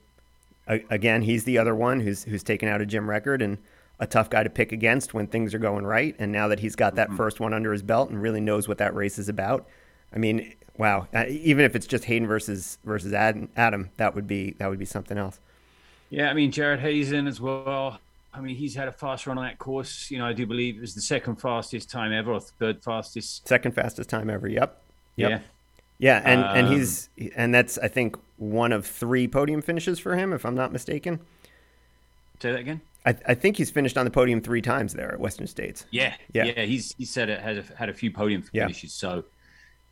again, 0.66 1.22
he's 1.22 1.44
the 1.44 1.56
other 1.56 1.74
one 1.74 2.00
who's 2.00 2.24
who's 2.24 2.42
taken 2.42 2.68
out 2.68 2.80
a 2.80 2.86
Jim 2.86 3.08
record 3.08 3.40
and 3.40 3.58
a 4.00 4.06
tough 4.06 4.28
guy 4.28 4.42
to 4.42 4.50
pick 4.50 4.72
against 4.72 5.14
when 5.14 5.28
things 5.28 5.54
are 5.54 5.60
going 5.60 5.86
right. 5.86 6.16
And 6.18 6.32
now 6.32 6.48
that 6.48 6.58
he's 6.58 6.74
got 6.74 6.96
that 6.96 7.08
mm-hmm. 7.08 7.16
first 7.16 7.38
one 7.38 7.54
under 7.54 7.70
his 7.72 7.82
belt 7.82 8.10
and 8.10 8.20
really 8.20 8.40
knows 8.40 8.66
what 8.66 8.78
that 8.78 8.92
race 8.94 9.18
is 9.20 9.28
about, 9.28 9.68
I 10.12 10.18
mean, 10.18 10.54
wow! 10.76 11.08
Uh, 11.14 11.24
even 11.28 11.64
if 11.64 11.74
it's 11.76 11.86
just 11.86 12.04
Hayden 12.04 12.26
versus 12.26 12.78
versus 12.84 13.12
Adam, 13.12 13.48
Adam, 13.56 13.90
that 13.96 14.14
would 14.14 14.26
be 14.26 14.54
that 14.58 14.68
would 14.68 14.78
be 14.78 14.84
something 14.84 15.18
else. 15.18 15.40
Yeah, 16.10 16.30
I 16.30 16.34
mean 16.34 16.52
Jared 16.52 16.80
Hazen 16.80 17.26
as 17.26 17.40
well. 17.40 17.98
I 18.32 18.40
mean, 18.40 18.56
he's 18.56 18.74
had 18.74 18.88
a 18.88 18.92
fast 18.92 19.28
run 19.28 19.38
on 19.38 19.44
that 19.44 19.58
course. 19.58 20.10
You 20.10 20.18
know, 20.18 20.26
I 20.26 20.32
do 20.32 20.44
believe 20.44 20.76
it 20.76 20.80
was 20.80 20.94
the 20.94 21.00
second 21.00 21.36
fastest 21.36 21.88
time 21.88 22.12
ever, 22.12 22.32
or 22.32 22.40
third 22.40 22.82
fastest. 22.82 23.46
Second 23.46 23.76
fastest 23.76 24.10
time 24.10 24.28
ever. 24.28 24.48
Yep. 24.48 24.82
yep. 25.16 25.30
Yeah. 25.30 25.40
Yeah, 25.98 26.20
and 26.24 26.44
um, 26.44 26.56
and 26.56 26.68
he's 26.68 27.08
and 27.36 27.54
that's 27.54 27.78
I 27.78 27.88
think 27.88 28.16
one 28.36 28.72
of 28.72 28.84
three 28.84 29.28
podium 29.28 29.62
finishes 29.62 30.00
for 30.00 30.16
him, 30.16 30.32
if 30.32 30.44
I'm 30.44 30.56
not 30.56 30.72
mistaken. 30.72 31.20
Say 32.40 32.50
that 32.50 32.60
again. 32.60 32.80
I, 33.06 33.14
I 33.28 33.34
think 33.34 33.56
he's 33.56 33.70
finished 33.70 33.96
on 33.96 34.04
the 34.04 34.10
podium 34.10 34.40
three 34.40 34.62
times 34.62 34.94
there 34.94 35.12
at 35.12 35.20
Western 35.20 35.46
States. 35.46 35.86
Yeah, 35.90 36.14
yeah, 36.32 36.44
yeah. 36.44 36.62
He's 36.64 36.94
he 36.98 37.04
said 37.04 37.28
it 37.28 37.40
had 37.40 37.58
a, 37.58 37.62
had 37.76 37.88
a 37.88 37.94
few 37.94 38.10
podium 38.10 38.42
finishes. 38.42 39.00
Yeah. 39.02 39.10
So, 39.10 39.24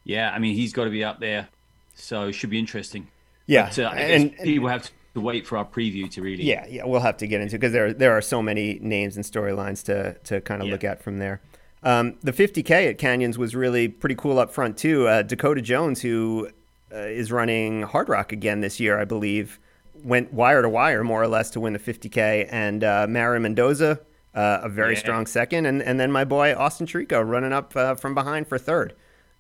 yeah, 0.05 0.31
I 0.31 0.39
mean 0.39 0.55
he's 0.55 0.73
got 0.73 0.85
to 0.85 0.91
be 0.91 1.05
up 1.05 1.21
there. 1.21 1.49
So 1.95 2.29
it 2.29 2.33
should 2.33 2.51
be 2.51 2.59
interesting. 2.59 3.09
Yeah, 3.47 3.69
but, 3.69 3.79
uh, 3.79 3.89
and 3.91 4.37
people 4.39 4.69
have 4.69 4.91
to 5.15 5.21
wait 5.21 5.47
for 5.47 5.59
our 5.59 5.65
preview 5.65 6.11
to 6.13 6.23
really. 6.23 6.45
Yeah, 6.45 6.67
yeah, 6.69 6.85
we'll 6.85 7.01
have 7.01 7.19
to 7.19 7.27
get 7.27 7.41
into 7.41 7.57
because 7.57 7.73
there 7.73 7.93
there 7.93 8.13
are 8.13 8.23
so 8.23 8.43
many 8.43 8.79
names 8.81 9.17
and 9.17 9.25
storylines 9.25 9.85
to 9.85 10.15
to 10.25 10.41
kind 10.41 10.63
of 10.63 10.69
yeah. 10.69 10.73
look 10.73 10.85
at 10.85 11.03
from 11.03 11.19
there. 11.19 11.41
Um, 11.83 12.17
the 12.23 12.33
50K 12.33 12.91
at 12.91 12.99
Canyons 12.99 13.39
was 13.39 13.55
really 13.55 13.89
pretty 13.89 14.15
cool 14.15 14.39
up 14.39 14.53
front, 14.53 14.77
too. 14.77 15.09
Uh, 15.09 15.23
Dakota 15.23 15.61
Jones, 15.61 16.01
who 16.01 16.49
uh, 16.93 16.99
is 16.99 17.33
running 17.33 17.83
Hardrock 17.83 18.33
again 18.33 18.61
this 18.61 18.79
year, 18.79 18.99
I 18.99 19.05
believe, 19.05 19.59
went 20.05 20.33
wire 20.33 20.63
to 20.63 20.69
wire 20.69 21.03
more 21.03 21.23
or 21.23 21.29
less 21.29 21.51
to 21.51 21.61
win 21.61 21.73
the 21.73 21.79
50K. 21.79 22.49
And 22.51 22.85
uh, 22.85 23.07
Mario 23.09 23.41
Mendoza, 23.41 24.01
uh, 24.35 24.61
a 24.63 24.69
very 24.69 24.95
yeah. 24.95 25.01
strong 25.01 25.27
second. 25.27 25.67
And, 25.67 25.83
and 25.83 25.99
then 25.99 26.13
my 26.13 26.25
boy 26.25 26.55
Austin 26.55 26.87
Trico 26.87 27.29
running 27.29 27.53
up 27.53 27.75
uh, 27.75 27.97
from 27.97 28.15
behind 28.15 28.47
for 28.47 28.59
third. 28.59 28.95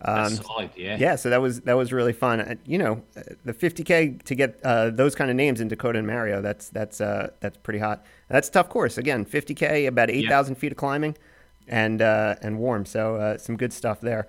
Um, 0.04 0.30
solid, 0.30 0.70
yeah. 0.76 0.96
Yeah, 0.98 1.16
so 1.16 1.30
that 1.30 1.40
was 1.40 1.60
that 1.60 1.74
was 1.74 1.92
really 1.92 2.12
fun. 2.12 2.40
Uh, 2.40 2.54
you 2.66 2.78
know, 2.78 3.02
the 3.44 3.52
50k 3.52 4.22
to 4.24 4.34
get 4.34 4.60
uh, 4.64 4.90
those 4.90 5.14
kind 5.14 5.30
of 5.30 5.36
names 5.36 5.60
in 5.60 5.68
Dakota 5.68 5.98
and 5.98 6.06
Mario, 6.06 6.42
that's 6.42 6.68
that's 6.70 7.00
uh, 7.00 7.30
that's 7.40 7.56
pretty 7.58 7.78
hot. 7.78 8.04
That's 8.28 8.48
a 8.48 8.52
tough 8.52 8.68
course. 8.68 8.98
Again, 8.98 9.24
50k, 9.24 9.86
about 9.86 10.10
8,000 10.10 10.54
yeah. 10.54 10.58
feet 10.58 10.72
of 10.72 10.78
climbing 10.78 11.16
and 11.68 12.02
uh, 12.02 12.36
and 12.42 12.58
warm. 12.58 12.84
So 12.84 13.16
uh, 13.16 13.38
some 13.38 13.56
good 13.56 13.72
stuff 13.72 14.00
there. 14.00 14.26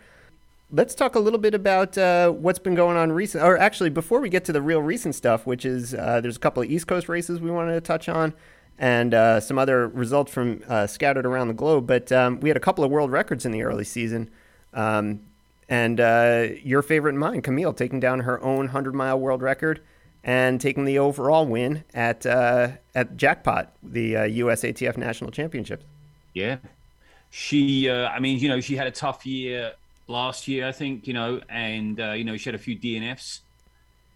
Let's 0.71 0.95
talk 0.95 1.15
a 1.15 1.19
little 1.19 1.39
bit 1.39 1.53
about 1.53 1.97
uh, 1.97 2.31
what's 2.31 2.59
been 2.59 2.75
going 2.75 2.97
on 2.97 3.11
recent. 3.11 3.43
Or 3.43 3.57
actually, 3.57 3.89
before 3.89 4.21
we 4.21 4.29
get 4.29 4.45
to 4.45 4.51
the 4.51 4.61
real 4.61 4.81
recent 4.81 5.15
stuff, 5.15 5.45
which 5.45 5.65
is 5.65 5.93
uh, 5.93 6.21
there's 6.21 6.37
a 6.37 6.39
couple 6.39 6.63
of 6.63 6.69
East 6.69 6.87
Coast 6.87 7.09
races 7.09 7.39
we 7.39 7.51
wanted 7.51 7.73
to 7.73 7.81
touch 7.81 8.09
on, 8.09 8.33
and 8.77 9.13
uh, 9.13 9.39
some 9.39 9.57
other 9.57 9.87
results 9.87 10.31
from 10.31 10.63
uh, 10.67 10.87
scattered 10.87 11.25
around 11.25 11.47
the 11.47 11.53
globe. 11.53 11.87
But 11.87 12.11
um, 12.11 12.39
we 12.39 12.49
had 12.49 12.57
a 12.57 12.61
couple 12.61 12.83
of 12.83 12.91
world 12.91 13.11
records 13.11 13.45
in 13.45 13.51
the 13.51 13.63
early 13.63 13.83
season. 13.83 14.29
Um, 14.73 15.21
and 15.73 16.57
your 16.63 16.81
favorite 16.81 17.11
and 17.11 17.19
mine, 17.19 17.41
Camille, 17.41 17.73
taking 17.73 17.99
down 17.99 18.21
her 18.21 18.41
own 18.43 18.65
100 18.65 18.93
mile 18.93 19.19
world 19.19 19.41
record 19.41 19.81
and 20.23 20.61
taking 20.61 20.85
the 20.85 20.99
overall 20.99 21.45
win 21.45 21.83
at 21.93 22.25
at 22.25 23.17
Jackpot, 23.17 23.73
the 23.81 24.13
USATF 24.13 24.97
National 24.97 25.31
Championships. 25.31 25.85
Yeah, 26.33 26.57
she, 27.35 27.89
uh, 27.89 28.09
I 28.09 28.19
mean, 28.19 28.37
you 28.37 28.47
know, 28.47 28.61
she 28.61 28.75
had 28.75 28.85
a 28.85 28.91
tough 28.91 29.25
year 29.25 29.73
last 30.07 30.47
year, 30.47 30.67
I 30.67 30.71
think, 30.71 31.07
you 31.07 31.13
know, 31.13 31.41
and 31.49 31.99
uh, 31.99 32.11
you 32.11 32.23
know, 32.23 32.37
she 32.37 32.47
had 32.47 32.53
a 32.53 32.59
few 32.59 32.77
DNFs, 32.77 33.39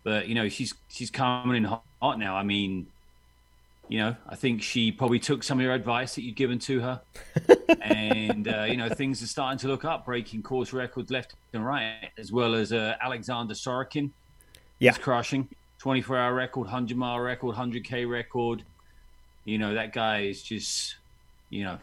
but 0.03 0.27
you 0.27 0.35
know, 0.35 0.47
she's 0.49 0.75
she's 0.89 1.09
coming 1.09 1.57
in 1.57 1.63
hot 1.63 2.19
now. 2.19 2.35
I 2.35 2.43
mean, 2.43 2.85
you 3.89 3.99
know, 3.99 4.15
I 4.27 4.35
think 4.35 4.61
she 4.61 4.91
probably 4.91 5.19
took 5.19 5.43
some 5.43 5.59
of 5.59 5.63
your 5.63 5.73
advice 5.73 6.15
that 6.15 6.23
you'd 6.23 6.35
given 6.35 6.59
to 6.59 6.79
her, 6.81 7.01
and 7.81 8.47
uh, 8.47 8.63
you 8.63 8.77
know, 8.77 8.89
things 8.89 9.21
are 9.23 9.27
starting 9.27 9.57
to 9.59 9.67
look 9.67 9.85
up, 9.85 10.05
breaking 10.05 10.43
course 10.43 10.73
records 10.73 11.09
left 11.11 11.35
and 11.53 11.65
right, 11.65 12.09
as 12.17 12.31
well 12.31 12.55
as 12.55 12.73
uh, 12.73 12.95
Alexander 13.01 13.53
Sorokin. 13.53 14.11
Yeah, 14.79 14.91
he's 14.91 14.97
crushing 14.99 15.49
24 15.79 16.17
hour 16.17 16.33
record, 16.33 16.61
100 16.61 16.97
mile 16.97 17.19
record, 17.19 17.55
100k 17.55 18.09
record. 18.09 18.63
You 19.45 19.57
know, 19.57 19.73
that 19.73 19.93
guy 19.93 20.21
is 20.21 20.43
just, 20.43 20.97
you 21.49 21.63
know, 21.63 21.77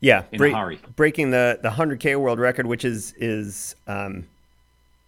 yeah, 0.00 0.24
in 0.32 0.38
break, 0.38 0.52
a 0.52 0.56
hurry. 0.58 0.80
Breaking 0.96 1.30
the 1.30 1.58
the 1.62 1.70
100k 1.70 2.18
world 2.18 2.38
record, 2.38 2.66
which 2.66 2.84
is 2.84 3.14
is 3.18 3.76
um, 3.86 4.26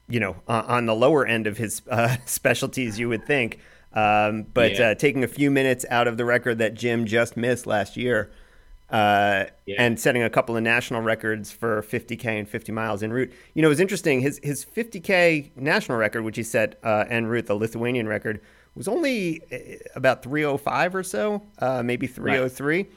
you 0.08 0.20
know 0.20 0.36
uh, 0.46 0.62
on 0.66 0.86
the 0.86 0.94
lower 0.94 1.26
end 1.26 1.46
of 1.46 1.56
his 1.56 1.82
uh, 1.90 2.16
specialties, 2.26 2.98
you 2.98 3.08
would 3.08 3.26
think. 3.26 3.58
Um, 3.94 4.46
but 4.54 4.78
yeah. 4.78 4.90
uh, 4.90 4.94
taking 4.94 5.24
a 5.24 5.28
few 5.28 5.50
minutes 5.50 5.84
out 5.90 6.08
of 6.08 6.16
the 6.16 6.24
record 6.24 6.58
that 6.58 6.74
Jim 6.74 7.06
just 7.06 7.36
missed 7.36 7.66
last 7.66 7.96
year, 7.96 8.30
uh, 8.90 9.44
yeah. 9.66 9.76
and 9.78 9.98
setting 9.98 10.22
a 10.22 10.30
couple 10.30 10.56
of 10.56 10.62
national 10.62 11.02
records 11.02 11.50
for 11.50 11.82
50k 11.82 12.26
and 12.26 12.48
50 12.48 12.72
miles 12.72 13.02
en 13.02 13.12
route. 13.12 13.32
You 13.54 13.62
know, 13.62 13.68
it 13.68 13.70
was 13.70 13.80
interesting. 13.80 14.20
His 14.20 14.40
his 14.42 14.64
50k 14.64 15.56
national 15.56 15.98
record, 15.98 16.22
which 16.22 16.36
he 16.36 16.42
set 16.42 16.78
uh, 16.82 17.04
en 17.08 17.26
route, 17.26 17.46
the 17.46 17.54
Lithuanian 17.54 18.08
record, 18.08 18.40
was 18.74 18.88
only 18.88 19.42
uh, 19.52 19.76
about 19.94 20.22
305 20.22 20.94
or 20.94 21.02
so, 21.02 21.42
uh, 21.58 21.82
maybe 21.82 22.06
303. 22.06 22.76
Right 22.76 22.90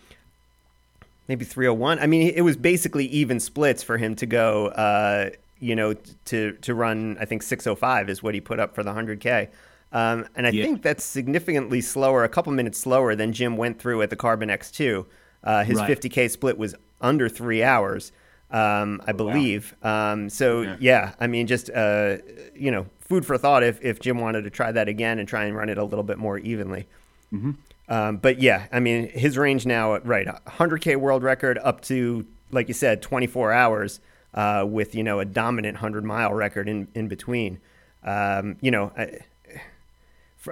maybe 1.27 1.45
301. 1.45 1.99
I 1.99 2.07
mean, 2.07 2.31
it 2.35 2.41
was 2.41 2.57
basically 2.57 3.05
even 3.07 3.39
splits 3.39 3.83
for 3.83 3.97
him 3.97 4.15
to 4.17 4.25
go, 4.25 4.67
uh, 4.67 5.31
you 5.59 5.75
know, 5.75 5.95
to 6.25 6.53
to 6.53 6.73
run. 6.73 7.17
I 7.19 7.25
think 7.25 7.43
605 7.43 8.09
is 8.09 8.21
what 8.21 8.33
he 8.33 8.41
put 8.41 8.59
up 8.59 8.75
for 8.75 8.83
the 8.83 8.91
100k. 8.91 9.49
Um, 9.91 10.27
and 10.36 10.45
I 10.45 10.49
yeah. 10.49 10.63
think 10.63 10.81
that's 10.81 11.03
significantly 11.03 11.79
slower, 11.81 12.23
a 12.23 12.29
couple 12.29 12.51
minutes 12.51 12.79
slower 12.79 13.15
than 13.15 13.31
Jim 13.31 13.55
went 13.55 13.79
through 13.79 14.01
at 14.01 14.09
the 14.09 14.15
Carbon 14.15 14.49
X2. 14.49 15.05
Uh, 15.43 15.63
his 15.63 15.77
right. 15.77 15.89
50k 15.89 16.29
split 16.29 16.57
was 16.57 16.75
under 16.99 17.29
three 17.29 17.63
hours. 17.63 18.11
um, 18.51 19.01
I 19.05 19.11
believe. 19.11 19.75
Wow. 19.83 20.13
Um, 20.13 20.29
so 20.29 20.61
yeah. 20.61 20.77
yeah. 20.79 21.13
I 21.19 21.27
mean, 21.27 21.47
just 21.47 21.69
uh, 21.69 22.17
you 22.55 22.71
know, 22.71 22.88
food 22.99 23.25
for 23.25 23.38
thought 23.38 23.63
if 23.63 23.83
if 23.83 23.99
Jim 23.99 24.19
wanted 24.19 24.43
to 24.43 24.49
try 24.49 24.71
that 24.71 24.88
again 24.88 25.19
and 25.19 25.27
try 25.27 25.45
and 25.45 25.55
run 25.55 25.69
it 25.69 25.77
a 25.77 25.83
little 25.83 26.03
bit 26.03 26.17
more 26.17 26.38
evenly. 26.38 26.88
Mm-hmm. 27.33 27.51
Um, 27.88 28.17
but 28.17 28.39
yeah, 28.39 28.67
I 28.71 28.79
mean, 28.79 29.09
his 29.09 29.38
range 29.38 29.65
now, 29.65 29.97
right, 29.99 30.27
100k 30.27 30.95
world 30.97 31.23
record 31.23 31.59
up 31.59 31.81
to 31.81 32.25
like 32.51 32.67
you 32.67 32.73
said, 32.73 33.01
24 33.01 33.51
hours 33.51 33.99
uh, 34.33 34.65
with 34.67 34.95
you 34.95 35.03
know 35.03 35.19
a 35.19 35.25
dominant 35.25 35.75
100 35.75 36.03
mile 36.03 36.33
record 36.33 36.69
in 36.69 36.88
in 36.93 37.07
between. 37.07 37.59
Um, 38.03 38.57
you 38.61 38.71
know. 38.71 38.91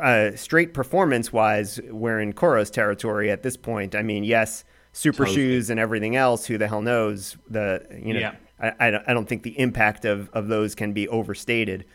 Uh, 0.01 0.35
straight 0.35 0.73
performance 0.73 1.31
wise, 1.31 1.79
we're 1.89 2.19
in 2.19 2.33
Kouros' 2.33 2.71
territory 2.71 3.29
at 3.29 3.43
this 3.43 3.57
point. 3.57 3.95
I 3.95 4.01
mean, 4.01 4.23
yes, 4.23 4.63
super 4.91 5.25
totally. 5.25 5.35
shoes 5.35 5.69
and 5.69 5.79
everything 5.79 6.15
else. 6.15 6.45
Who 6.45 6.57
the 6.57 6.67
hell 6.67 6.81
knows? 6.81 7.37
The 7.49 7.85
you 8.03 8.13
know, 8.13 8.19
yeah. 8.19 8.35
I, 8.59 9.01
I 9.07 9.13
don't 9.13 9.27
think 9.27 9.43
the 9.43 9.59
impact 9.59 10.05
of, 10.05 10.29
of 10.29 10.47
those 10.47 10.73
can 10.75 10.93
be 10.93 11.07
overstated. 11.07 11.85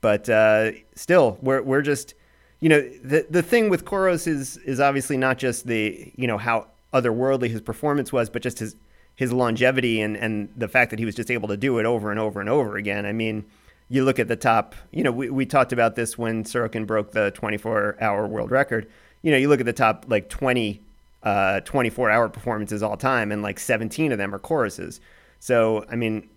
But 0.00 0.28
uh, 0.28 0.72
still, 0.94 1.38
we're 1.40 1.62
we're 1.62 1.82
just 1.82 2.14
you 2.60 2.68
know 2.68 2.80
the 2.80 3.26
the 3.28 3.42
thing 3.42 3.68
with 3.68 3.84
Kouros 3.84 4.26
is 4.26 4.56
is 4.58 4.80
obviously 4.80 5.16
not 5.16 5.38
just 5.38 5.66
the 5.66 6.12
you 6.16 6.26
know 6.26 6.38
how 6.38 6.66
otherworldly 6.92 7.48
his 7.50 7.60
performance 7.60 8.12
was, 8.12 8.30
but 8.30 8.42
just 8.42 8.58
his 8.58 8.76
his 9.16 9.32
longevity 9.32 10.00
and 10.00 10.16
and 10.16 10.48
the 10.56 10.68
fact 10.68 10.90
that 10.90 10.98
he 10.98 11.04
was 11.04 11.14
just 11.14 11.30
able 11.30 11.48
to 11.48 11.56
do 11.56 11.78
it 11.78 11.86
over 11.86 12.10
and 12.10 12.20
over 12.20 12.40
and 12.40 12.48
over 12.48 12.76
again. 12.76 13.06
I 13.06 13.12
mean, 13.12 13.44
you 13.88 14.04
look 14.04 14.18
at 14.18 14.28
the 14.28 14.36
top. 14.36 14.74
You 14.90 15.02
know, 15.02 15.12
we 15.12 15.30
we 15.30 15.46
talked 15.46 15.72
about 15.72 15.96
this 15.96 16.18
when 16.18 16.44
Sorokin 16.44 16.86
broke 16.86 17.12
the 17.12 17.30
24 17.32 17.96
hour 18.00 18.26
world 18.26 18.50
record. 18.50 18.88
You 19.22 19.32
know, 19.32 19.38
you 19.38 19.48
look 19.48 19.60
at 19.60 19.66
the 19.66 19.72
top 19.72 20.06
like 20.08 20.28
20 20.28 20.80
uh, 21.22 21.60
24 21.60 22.10
hour 22.10 22.28
performances 22.28 22.82
all 22.82 22.96
time, 22.96 23.32
and 23.32 23.42
like 23.42 23.58
17 23.58 24.12
of 24.12 24.18
them 24.18 24.34
are 24.34 24.38
Kouros's. 24.38 25.00
So, 25.40 25.84
I 25.90 25.96
mean, 25.96 26.28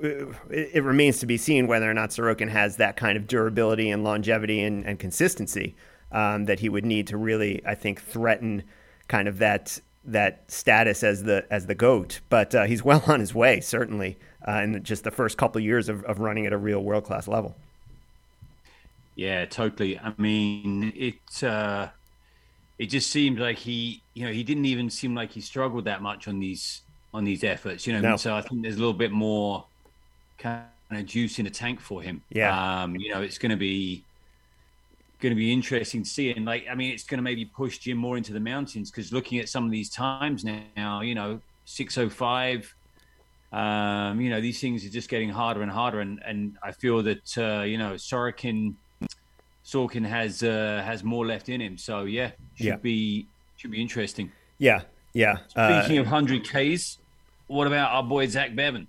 it, 0.00 0.28
it, 0.50 0.84
remains 0.84 1.18
to 1.20 1.26
be 1.26 1.36
seen 1.36 1.66
whether 1.66 1.90
or 1.90 1.94
not 1.94 2.10
Sorokin 2.10 2.48
has 2.50 2.76
that 2.76 2.96
kind 2.96 3.16
of 3.16 3.26
durability 3.26 3.90
and 3.90 4.04
longevity 4.04 4.62
and, 4.62 4.84
and 4.84 4.98
consistency 4.98 5.74
um, 6.12 6.44
that 6.44 6.60
he 6.60 6.68
would 6.68 6.84
need 6.84 7.06
to 7.08 7.16
really, 7.16 7.64
I 7.66 7.74
think, 7.74 8.02
threaten 8.02 8.62
kind 9.08 9.28
of 9.28 9.38
that 9.38 9.80
that 10.04 10.48
status 10.48 11.02
as 11.02 11.24
the 11.24 11.46
as 11.50 11.66
the 11.66 11.74
goat. 11.74 12.20
But 12.28 12.54
uh, 12.54 12.64
he's 12.64 12.84
well 12.84 13.02
on 13.06 13.20
his 13.20 13.34
way, 13.34 13.60
certainly, 13.60 14.18
uh, 14.46 14.62
in 14.62 14.82
just 14.82 15.04
the 15.04 15.10
first 15.10 15.36
couple 15.38 15.58
of 15.58 15.64
years 15.64 15.88
of, 15.88 16.04
of 16.04 16.20
running 16.20 16.46
at 16.46 16.52
a 16.52 16.58
real 16.58 16.82
world 16.82 17.04
class 17.04 17.28
level. 17.28 17.54
Yeah, 19.14 19.46
totally. 19.46 19.98
I 19.98 20.12
mean, 20.18 20.92
it. 20.94 21.42
Uh 21.42 21.88
it 22.78 22.86
just 22.86 23.10
seemed 23.10 23.38
like 23.38 23.58
he, 23.58 24.02
you 24.14 24.26
know, 24.26 24.32
he 24.32 24.42
didn't 24.42 24.66
even 24.66 24.90
seem 24.90 25.14
like 25.14 25.30
he 25.30 25.40
struggled 25.40 25.84
that 25.84 26.02
much 26.02 26.28
on 26.28 26.38
these 26.38 26.82
on 27.14 27.24
these 27.24 27.42
efforts. 27.42 27.86
You 27.86 27.94
know, 27.94 28.00
no. 28.00 28.16
so 28.16 28.34
I 28.34 28.42
think 28.42 28.62
there's 28.62 28.76
a 28.76 28.78
little 28.78 28.92
bit 28.92 29.12
more 29.12 29.64
kind 30.38 30.64
of 30.90 31.06
juice 31.06 31.38
in 31.38 31.46
the 31.46 31.50
tank 31.50 31.80
for 31.80 32.02
him. 32.02 32.22
Yeah. 32.30 32.82
Um, 32.82 32.96
you 32.96 33.12
know, 33.12 33.22
it's 33.22 33.38
going 33.38 33.50
to 33.50 33.56
be 33.56 34.04
going 35.20 35.30
to 35.30 35.36
be 35.36 35.50
interesting 35.52 36.02
to 36.02 36.08
see, 36.08 36.30
and 36.32 36.44
like, 36.44 36.66
I 36.70 36.74
mean, 36.74 36.92
it's 36.92 37.04
going 37.04 37.16
to 37.16 37.22
maybe 37.22 37.46
push 37.46 37.78
Jim 37.78 37.96
more 37.96 38.18
into 38.18 38.34
the 38.34 38.40
mountains 38.40 38.90
because 38.90 39.12
looking 39.12 39.38
at 39.38 39.48
some 39.48 39.64
of 39.64 39.70
these 39.70 39.88
times 39.88 40.44
now, 40.44 41.00
you 41.00 41.14
know, 41.14 41.40
six 41.64 41.96
oh 41.96 42.10
five. 42.10 42.72
Um, 43.56 44.20
you 44.20 44.28
know, 44.28 44.42
these 44.42 44.60
things 44.60 44.84
are 44.84 44.90
just 44.90 45.08
getting 45.08 45.30
harder 45.30 45.62
and 45.62 45.70
harder, 45.70 46.00
and 46.00 46.20
and 46.26 46.58
I 46.62 46.72
feel 46.72 47.02
that 47.04 47.38
uh, 47.38 47.62
you 47.62 47.78
know 47.78 47.94
Sorokin 47.94 48.74
Sorkin 49.64 50.06
has 50.06 50.42
uh, 50.42 50.82
has 50.84 51.02
more 51.02 51.24
left 51.24 51.48
in 51.48 51.62
him. 51.62 51.78
So 51.78 52.04
yeah, 52.04 52.32
should 52.56 52.66
yeah. 52.66 52.76
be 52.76 53.26
should 53.56 53.70
be 53.70 53.80
interesting. 53.80 54.30
Yeah, 54.58 54.82
yeah. 55.14 55.38
Speaking 55.48 55.98
uh, 55.98 56.02
of 56.02 56.06
hundred 56.06 56.44
Ks, 56.44 56.98
what 57.46 57.66
about 57.66 57.92
our 57.92 58.02
boy 58.02 58.26
Zach 58.26 58.54
Bevan? 58.54 58.88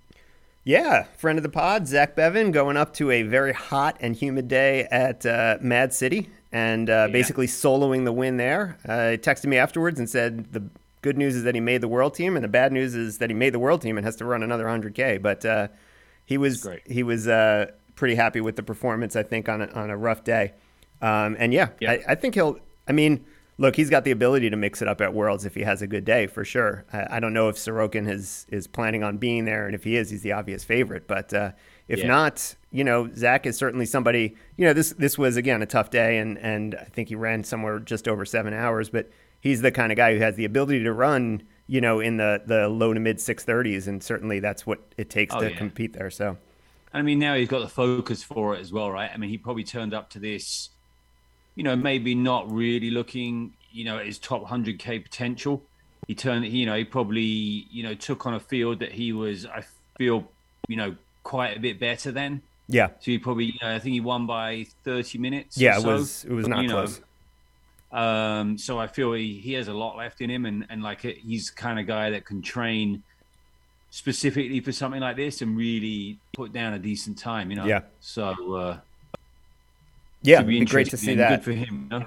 Yeah, 0.64 1.04
friend 1.16 1.38
of 1.38 1.42
the 1.42 1.48
pod, 1.48 1.88
Zach 1.88 2.14
Bevan, 2.14 2.50
going 2.50 2.76
up 2.76 2.92
to 2.94 3.10
a 3.10 3.22
very 3.22 3.54
hot 3.54 3.96
and 4.00 4.14
humid 4.14 4.48
day 4.48 4.86
at 4.90 5.24
uh, 5.24 5.56
Mad 5.62 5.94
City 5.94 6.28
and 6.52 6.90
uh, 6.90 6.92
yeah. 6.92 7.06
basically 7.06 7.46
soloing 7.46 8.04
the 8.04 8.12
win 8.12 8.36
there. 8.36 8.76
Uh, 8.86 9.12
he 9.12 9.16
texted 9.16 9.46
me 9.46 9.56
afterwards 9.56 9.98
and 9.98 10.10
said 10.10 10.52
the 10.52 10.62
good 11.08 11.16
news 11.16 11.36
is 11.36 11.44
that 11.44 11.54
he 11.54 11.60
made 11.60 11.80
the 11.80 11.88
world 11.88 12.12
team, 12.12 12.36
and 12.36 12.44
the 12.44 12.48
bad 12.48 12.70
news 12.70 12.94
is 12.94 13.16
that 13.16 13.30
he 13.30 13.34
made 13.34 13.54
the 13.54 13.58
world 13.58 13.80
team 13.80 13.96
and 13.96 14.04
has 14.04 14.16
to 14.16 14.26
run 14.26 14.42
another 14.42 14.66
100K. 14.66 15.22
But 15.22 15.42
uh, 15.42 15.68
he 16.26 16.36
was 16.36 16.68
he 16.84 17.02
was 17.02 17.26
uh, 17.26 17.70
pretty 17.94 18.14
happy 18.14 18.42
with 18.42 18.56
the 18.56 18.62
performance, 18.62 19.16
I 19.16 19.22
think, 19.22 19.48
on 19.48 19.62
a, 19.62 19.68
on 19.68 19.88
a 19.88 19.96
rough 19.96 20.22
day. 20.22 20.52
Um, 21.00 21.34
and 21.38 21.54
yeah, 21.54 21.70
yeah. 21.80 21.92
I, 21.92 22.00
I, 22.08 22.14
think 22.14 22.34
he'll. 22.34 22.58
I 22.86 22.92
mean, 22.92 23.24
look, 23.56 23.74
he's 23.74 23.88
got 23.88 24.04
the 24.04 24.10
ability 24.10 24.50
to 24.50 24.56
mix 24.56 24.82
it 24.82 24.88
up 24.88 25.00
at 25.00 25.14
Worlds 25.14 25.46
if 25.46 25.54
he 25.54 25.62
has 25.62 25.80
a 25.80 25.86
good 25.86 26.04
day 26.04 26.26
for 26.26 26.44
sure. 26.44 26.84
I, 26.92 27.16
I 27.16 27.20
don't 27.20 27.32
know 27.32 27.48
if 27.48 27.56
Sorokin 27.56 28.06
is 28.06 28.44
is 28.50 28.66
planning 28.66 29.02
on 29.02 29.16
being 29.16 29.46
there, 29.46 29.64
and 29.64 29.74
if 29.74 29.84
he 29.84 29.96
is, 29.96 30.10
he's 30.10 30.22
the 30.22 30.32
obvious 30.32 30.62
favorite. 30.62 31.06
But 31.06 31.32
uh, 31.32 31.52
if 31.86 32.00
yeah. 32.00 32.08
not, 32.08 32.54
you 32.70 32.84
know, 32.84 33.08
Zach 33.14 33.46
is 33.46 33.56
certainly 33.56 33.86
somebody. 33.86 34.36
You 34.58 34.66
know, 34.66 34.74
this 34.74 34.90
this 34.92 35.16
was 35.16 35.38
again 35.38 35.62
a 35.62 35.66
tough 35.66 35.88
day, 35.88 36.18
and 36.18 36.36
and 36.36 36.74
I 36.74 36.84
think 36.84 37.08
he 37.08 37.14
ran 37.14 37.44
somewhere 37.44 37.78
just 37.78 38.08
over 38.08 38.26
seven 38.26 38.52
hours, 38.52 38.90
but 38.90 39.08
he's 39.40 39.60
the 39.60 39.70
kind 39.70 39.92
of 39.92 39.96
guy 39.96 40.14
who 40.14 40.20
has 40.20 40.36
the 40.36 40.44
ability 40.44 40.84
to 40.84 40.92
run. 40.92 41.42
You 41.70 41.82
know, 41.82 42.00
in 42.00 42.16
the 42.16 42.42
the 42.46 42.68
low 42.68 42.94
to 42.94 43.00
mid 43.00 43.20
six 43.20 43.44
thirties, 43.44 43.88
and 43.88 44.02
certainly 44.02 44.40
that's 44.40 44.66
what 44.66 44.80
it 44.96 45.10
takes 45.10 45.34
oh, 45.34 45.40
to 45.40 45.50
yeah. 45.50 45.56
compete 45.56 45.92
there. 45.92 46.10
So. 46.10 46.38
I 46.94 47.02
mean, 47.02 47.18
now 47.18 47.34
he's 47.34 47.48
got 47.48 47.60
the 47.60 47.68
focus 47.68 48.22
for 48.22 48.54
it 48.54 48.60
as 48.60 48.72
well, 48.72 48.90
right? 48.90 49.10
I 49.12 49.18
mean, 49.18 49.28
he 49.28 49.36
probably 49.36 49.62
turned 49.62 49.92
up 49.92 50.08
to 50.10 50.18
this 50.18 50.70
you 51.58 51.64
know, 51.64 51.74
maybe 51.74 52.14
not 52.14 52.48
really 52.52 52.88
looking, 52.88 53.52
you 53.72 53.84
know, 53.84 53.98
at 53.98 54.06
his 54.06 54.16
top 54.16 54.46
100k 54.46 55.02
potential. 55.02 55.60
He 56.06 56.14
turned, 56.14 56.46
you 56.46 56.66
know, 56.66 56.76
he 56.76 56.84
probably, 56.84 57.20
you 57.20 57.82
know, 57.82 57.94
took 57.94 58.26
on 58.26 58.34
a 58.34 58.38
field 58.38 58.78
that 58.78 58.92
he 58.92 59.12
was, 59.12 59.44
I 59.44 59.64
feel, 59.98 60.30
you 60.68 60.76
know, 60.76 60.94
quite 61.24 61.56
a 61.56 61.60
bit 61.60 61.80
better 61.80 62.12
than. 62.12 62.42
Yeah. 62.68 62.90
So 63.00 63.10
he 63.10 63.18
probably, 63.18 63.46
you 63.46 63.58
know, 63.60 63.74
I 63.74 63.80
think 63.80 63.92
he 63.92 64.00
won 64.00 64.24
by 64.24 64.66
30 64.84 65.18
minutes. 65.18 65.58
Yeah, 65.58 65.78
it 65.78 65.80
so, 65.80 65.88
was 65.88 66.24
it 66.26 66.30
was 66.30 66.46
not 66.46 66.64
close. 66.68 67.00
Know, 67.00 67.04
um, 67.92 68.58
so 68.58 68.78
I 68.78 68.86
feel 68.86 69.12
he, 69.12 69.34
he 69.34 69.54
has 69.54 69.68
a 69.68 69.72
lot 69.72 69.96
left 69.96 70.20
in 70.20 70.30
him, 70.30 70.44
and 70.46 70.66
and 70.68 70.82
like 70.82 71.00
he's 71.00 71.50
the 71.50 71.56
kind 71.56 71.78
of 71.78 71.86
guy 71.86 72.10
that 72.10 72.24
can 72.24 72.42
train 72.42 73.02
specifically 73.90 74.60
for 74.60 74.72
something 74.72 75.00
like 75.00 75.16
this 75.16 75.40
and 75.40 75.56
really 75.56 76.18
put 76.34 76.52
down 76.52 76.74
a 76.74 76.78
decent 76.78 77.18
time. 77.18 77.50
You 77.50 77.56
know. 77.56 77.64
Yeah. 77.64 77.80
So. 78.00 78.54
Uh, 78.54 78.78
yeah, 80.22 80.42
be, 80.42 80.58
be 80.58 80.64
great 80.64 80.90
to 80.90 80.96
see 80.96 81.14
that. 81.14 81.28
Good 81.30 81.44
for 81.44 81.52
him. 81.52 81.88
You 81.92 81.98
know? 82.00 82.06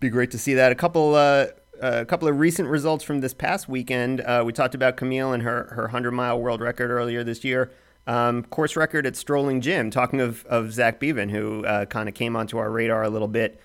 Be 0.00 0.08
great 0.08 0.30
to 0.30 0.38
see 0.38 0.54
that. 0.54 0.72
A 0.72 0.74
couple. 0.74 1.14
Uh, 1.14 1.46
a 1.80 2.04
couple 2.04 2.28
of 2.28 2.38
recent 2.38 2.68
results 2.68 3.04
from 3.04 3.20
this 3.20 3.34
past 3.34 3.68
weekend. 3.68 4.20
Uh, 4.20 4.42
we 4.46 4.52
talked 4.52 4.74
about 4.74 4.96
Camille 4.96 5.32
and 5.32 5.42
her 5.42 5.64
her 5.74 5.88
hundred 5.88 6.12
mile 6.12 6.40
world 6.40 6.60
record 6.60 6.90
earlier 6.90 7.22
this 7.24 7.44
year. 7.44 7.70
Um, 8.06 8.42
course 8.44 8.76
record 8.76 9.06
at 9.06 9.16
Strolling 9.16 9.60
Jim. 9.60 9.90
Talking 9.90 10.20
of 10.20 10.44
of 10.46 10.72
Zach 10.72 10.98
Bevan, 11.00 11.28
who 11.28 11.64
uh, 11.66 11.84
kind 11.86 12.08
of 12.08 12.14
came 12.14 12.36
onto 12.36 12.58
our 12.58 12.70
radar 12.70 13.02
a 13.02 13.10
little 13.10 13.28
bit 13.28 13.60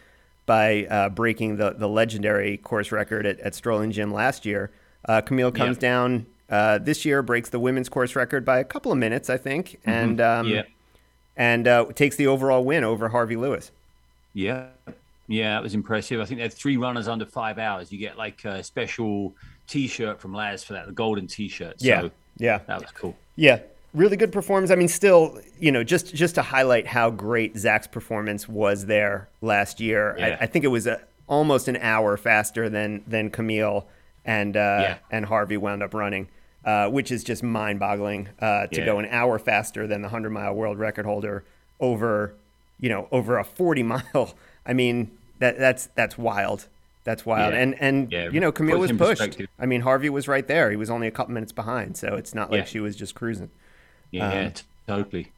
by 0.49 0.85
uh, 0.85 1.09
breaking 1.09 1.55
the 1.55 1.75
the 1.77 1.87
legendary 1.87 2.57
course 2.57 2.91
record 2.91 3.25
at, 3.25 3.39
at 3.39 3.55
Strolling 3.55 3.91
Jim 3.91 4.11
last 4.11 4.45
year. 4.45 4.71
Uh, 5.05 5.21
Camille 5.21 5.53
comes 5.53 5.75
yep. 5.75 5.79
down 5.79 6.25
uh, 6.49 6.77
this 6.79 7.05
year, 7.05 7.21
breaks 7.21 7.49
the 7.49 7.59
women's 7.59 7.87
course 7.87 8.17
record 8.17 8.43
by 8.43 8.59
a 8.59 8.65
couple 8.65 8.91
of 8.91 8.97
minutes, 8.97 9.29
I 9.29 9.37
think, 9.37 9.79
mm-hmm. 9.81 9.89
and 9.89 10.21
um, 10.21 10.47
yep 10.47 10.67
and 11.39 11.67
uh, 11.67 11.85
takes 11.95 12.17
the 12.17 12.27
overall 12.27 12.63
win 12.63 12.83
over 12.83 13.07
Harvey 13.07 13.37
Lewis. 13.37 13.71
Yeah, 14.33 14.67
yeah, 15.27 15.55
that 15.55 15.63
was 15.63 15.73
impressive. 15.73 16.19
I 16.19 16.25
think 16.25 16.37
they 16.37 16.43
had 16.43 16.53
three 16.53 16.77
runners 16.77 17.07
under 17.07 17.25
five 17.25 17.57
hours. 17.57 17.91
You 17.91 17.97
get 17.97 18.17
like 18.17 18.43
a 18.45 18.63
special 18.63 19.33
T-shirt 19.67 20.19
from 20.19 20.33
Laz 20.33 20.63
for 20.63 20.73
that, 20.73 20.85
the 20.85 20.91
golden 20.91 21.25
T-shirt. 21.25 21.79
So 21.79 21.87
yeah, 21.87 22.09
yeah, 22.37 22.59
that 22.67 22.81
was 22.81 22.91
cool. 22.91 23.15
Yeah, 23.37 23.61
really 23.93 24.17
good 24.17 24.31
performance. 24.31 24.71
I 24.71 24.75
mean, 24.75 24.87
still, 24.87 25.39
you 25.59 25.71
know, 25.71 25.83
just 25.83 26.13
just 26.13 26.35
to 26.35 26.41
highlight 26.41 26.87
how 26.87 27.09
great 27.09 27.57
Zach's 27.57 27.87
performance 27.87 28.47
was 28.47 28.85
there 28.85 29.29
last 29.41 29.79
year. 29.79 30.15
Yeah. 30.17 30.37
I, 30.39 30.43
I, 30.43 30.45
think 30.45 30.65
it 30.65 30.69
was 30.69 30.87
a, 30.87 31.01
almost 31.27 31.67
an 31.67 31.77
hour 31.77 32.17
faster 32.17 32.69
than 32.69 33.03
than 33.07 33.29
Camille 33.29 33.87
and 34.25 34.55
uh, 34.55 34.79
yeah. 34.81 34.97
and 35.11 35.25
Harvey 35.25 35.57
wound 35.57 35.83
up 35.83 35.93
running 35.93 36.27
uh, 36.65 36.89
which 36.89 37.11
is 37.11 37.23
just 37.23 37.41
mind-boggling 37.41 38.29
uh, 38.39 38.67
to 38.67 38.79
yeah. 38.79 38.85
go 38.85 38.99
an 38.99 39.05
hour 39.05 39.39
faster 39.39 39.87
than 39.87 40.01
the 40.01 40.09
100-mile 40.09 40.53
world 40.53 40.77
record 40.77 41.05
holder 41.05 41.43
over, 41.79 42.35
you 42.79 42.89
know, 42.89 43.07
over 43.11 43.37
a 43.37 43.43
40 43.43 43.83
mile. 43.95 44.35
I 44.65 44.73
mean, 44.73 45.11
that 45.39 45.57
that's 45.57 45.87
that's 45.95 46.17
wild. 46.17 46.67
That's 47.05 47.25
wild. 47.25 47.53
Yeah. 47.53 47.61
And 47.61 47.75
and 47.81 48.11
yeah. 48.11 48.29
you 48.29 48.39
know, 48.39 48.51
Camille 48.51 48.77
was 48.77 48.91
pushed. 48.91 49.41
I 49.57 49.65
mean, 49.65 49.81
Harvey 49.81 50.09
was 50.09 50.27
right 50.27 50.45
there. 50.47 50.69
He 50.69 50.75
was 50.75 50.89
only 50.89 51.07
a 51.07 51.11
couple 51.11 51.33
minutes 51.33 51.53
behind, 51.53 51.95
so 51.95 52.15
it's 52.15 52.35
not 52.35 52.51
like 52.51 52.67
she 52.67 52.79
was 52.79 52.95
just 52.95 53.15
cruising. 53.15 53.49
Yeah, 54.11 54.45
um, 54.45 54.53
totally. 54.87 55.31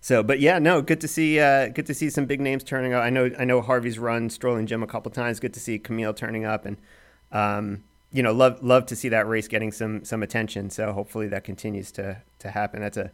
So, 0.00 0.22
but 0.22 0.40
yeah, 0.40 0.58
no, 0.58 0.82
good 0.82 1.00
to 1.02 1.08
see. 1.08 1.38
Uh, 1.38 1.68
good 1.68 1.86
to 1.86 1.94
see 1.94 2.10
some 2.10 2.26
big 2.26 2.40
names 2.40 2.64
turning 2.64 2.92
up. 2.92 3.02
I 3.02 3.10
know. 3.10 3.30
I 3.38 3.44
know 3.44 3.60
Harvey's 3.60 3.98
run 3.98 4.30
Strolling 4.30 4.66
Jim 4.66 4.82
a 4.82 4.86
couple 4.86 5.10
times. 5.12 5.38
Good 5.38 5.54
to 5.54 5.60
see 5.60 5.78
Camille 5.78 6.12
turning 6.12 6.44
up, 6.44 6.66
and 6.66 6.76
um, 7.30 7.84
you 8.12 8.22
know, 8.22 8.32
love 8.32 8.62
love 8.62 8.86
to 8.86 8.96
see 8.96 9.08
that 9.10 9.28
race 9.28 9.48
getting 9.48 9.70
some 9.70 10.04
some 10.04 10.22
attention. 10.22 10.70
So 10.70 10.92
hopefully 10.92 11.28
that 11.28 11.44
continues 11.44 11.92
to 11.92 12.20
to 12.40 12.50
happen. 12.50 12.80
That's 12.80 12.96
a, 12.96 13.12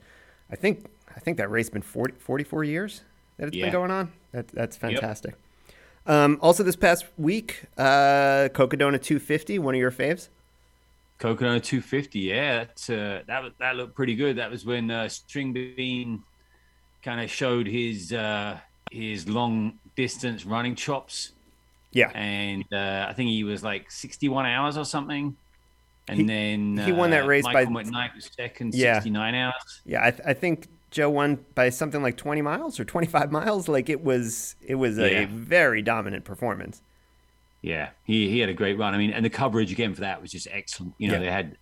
I 0.50 0.56
think 0.56 0.86
I 1.14 1.20
think 1.20 1.36
that 1.36 1.50
race 1.50 1.68
been 1.68 1.82
40, 1.82 2.14
44 2.18 2.64
years 2.64 3.02
that 3.36 3.48
it's 3.48 3.56
yeah. 3.56 3.66
been 3.66 3.72
going 3.72 3.90
on. 3.90 4.12
That 4.32 4.48
that's 4.48 4.76
fantastic. 4.76 5.34
Yep. 5.34 6.14
Um, 6.14 6.38
also, 6.40 6.62
this 6.62 6.76
past 6.76 7.04
week, 7.18 7.64
uh, 7.76 8.48
Cocodona 8.54 9.00
250, 9.00 9.59
one 9.59 9.74
of 9.74 9.78
your 9.78 9.90
faves. 9.90 10.28
Coconut 11.18 11.64
250, 11.64 12.18
yeah, 12.20 12.64
that 12.64 12.90
uh, 12.90 13.22
that 13.26 13.52
that 13.58 13.76
looked 13.76 13.94
pretty 13.94 14.14
good. 14.14 14.36
That 14.36 14.50
was 14.50 14.64
when 14.64 14.90
uh, 14.90 15.08
String 15.08 15.52
Bean 15.52 16.22
kind 17.02 17.20
of 17.20 17.30
showed 17.30 17.66
his 17.66 18.12
uh, 18.12 18.58
his 18.92 19.28
long 19.28 19.78
distance 19.96 20.46
running 20.46 20.74
chops. 20.76 21.32
Yeah, 21.92 22.10
and 22.14 22.64
uh, 22.72 23.06
I 23.08 23.14
think 23.14 23.30
he 23.30 23.42
was 23.44 23.62
like 23.64 23.90
61 23.90 24.46
hours 24.46 24.76
or 24.76 24.84
something. 24.84 25.36
And 26.06 26.20
he, 26.20 26.24
then 26.26 26.78
he 26.78 26.92
won 26.92 27.10
that 27.10 27.24
uh, 27.24 27.26
race 27.26 27.44
Michael 27.44 27.74
by 27.74 27.82
McKnight 27.82 28.14
was 28.14 28.30
second, 28.34 28.74
Yeah. 28.74 28.94
69 28.94 29.34
hours. 29.34 29.80
yeah. 29.84 30.06
I, 30.06 30.10
th- 30.10 30.22
I 30.24 30.32
think 30.32 30.66
Joe 30.90 31.10
won 31.10 31.44
by 31.54 31.68
something 31.68 32.02
like 32.02 32.16
20 32.16 32.40
miles 32.40 32.80
or 32.80 32.84
25 32.86 33.30
miles. 33.30 33.68
Like 33.68 33.90
it 33.90 34.02
was 34.02 34.54
it 34.66 34.76
was 34.76 34.98
a 34.98 35.26
very 35.26 35.82
dominant 35.82 36.24
performance. 36.24 36.80
Yeah, 37.62 37.90
he, 38.04 38.28
he 38.30 38.38
had 38.38 38.48
a 38.48 38.54
great 38.54 38.78
run. 38.78 38.94
I 38.94 38.98
mean, 38.98 39.11
and 39.12 39.24
the 39.24 39.30
coverage 39.30 39.72
again 39.72 39.94
for 39.94 40.02
that 40.02 40.22
was 40.22 40.30
just 40.30 40.46
excellent. 40.50 40.94
You 40.98 41.09
know, 41.09 41.14
Yeah. 41.14 41.20
they 41.20 41.30
had 41.30 41.56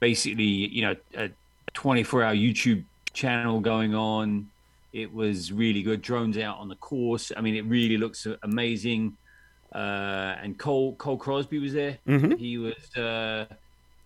basically, 0.00 0.44
you 0.44 0.82
know, 0.82 0.96
a 1.16 1.30
24 1.74 2.22
hour 2.24 2.34
YouTube 2.34 2.84
channel 3.12 3.60
going 3.60 3.94
on. 3.94 4.48
It 4.92 5.12
was 5.12 5.52
really 5.52 5.82
good. 5.82 6.00
Drones 6.00 6.38
out 6.38 6.58
on 6.58 6.68
the 6.68 6.76
course. 6.76 7.30
I 7.36 7.40
mean, 7.42 7.56
it 7.56 7.64
really 7.66 7.98
looks 7.98 8.26
amazing. 8.42 9.16
Uh, 9.74 10.34
and 10.42 10.58
Cole 10.58 10.94
Cole 10.94 11.18
Crosby 11.18 11.58
was 11.58 11.74
there. 11.74 11.98
Mhm. 12.08 12.38
He 12.38 12.56
was 12.56 12.96
uh, 12.96 13.44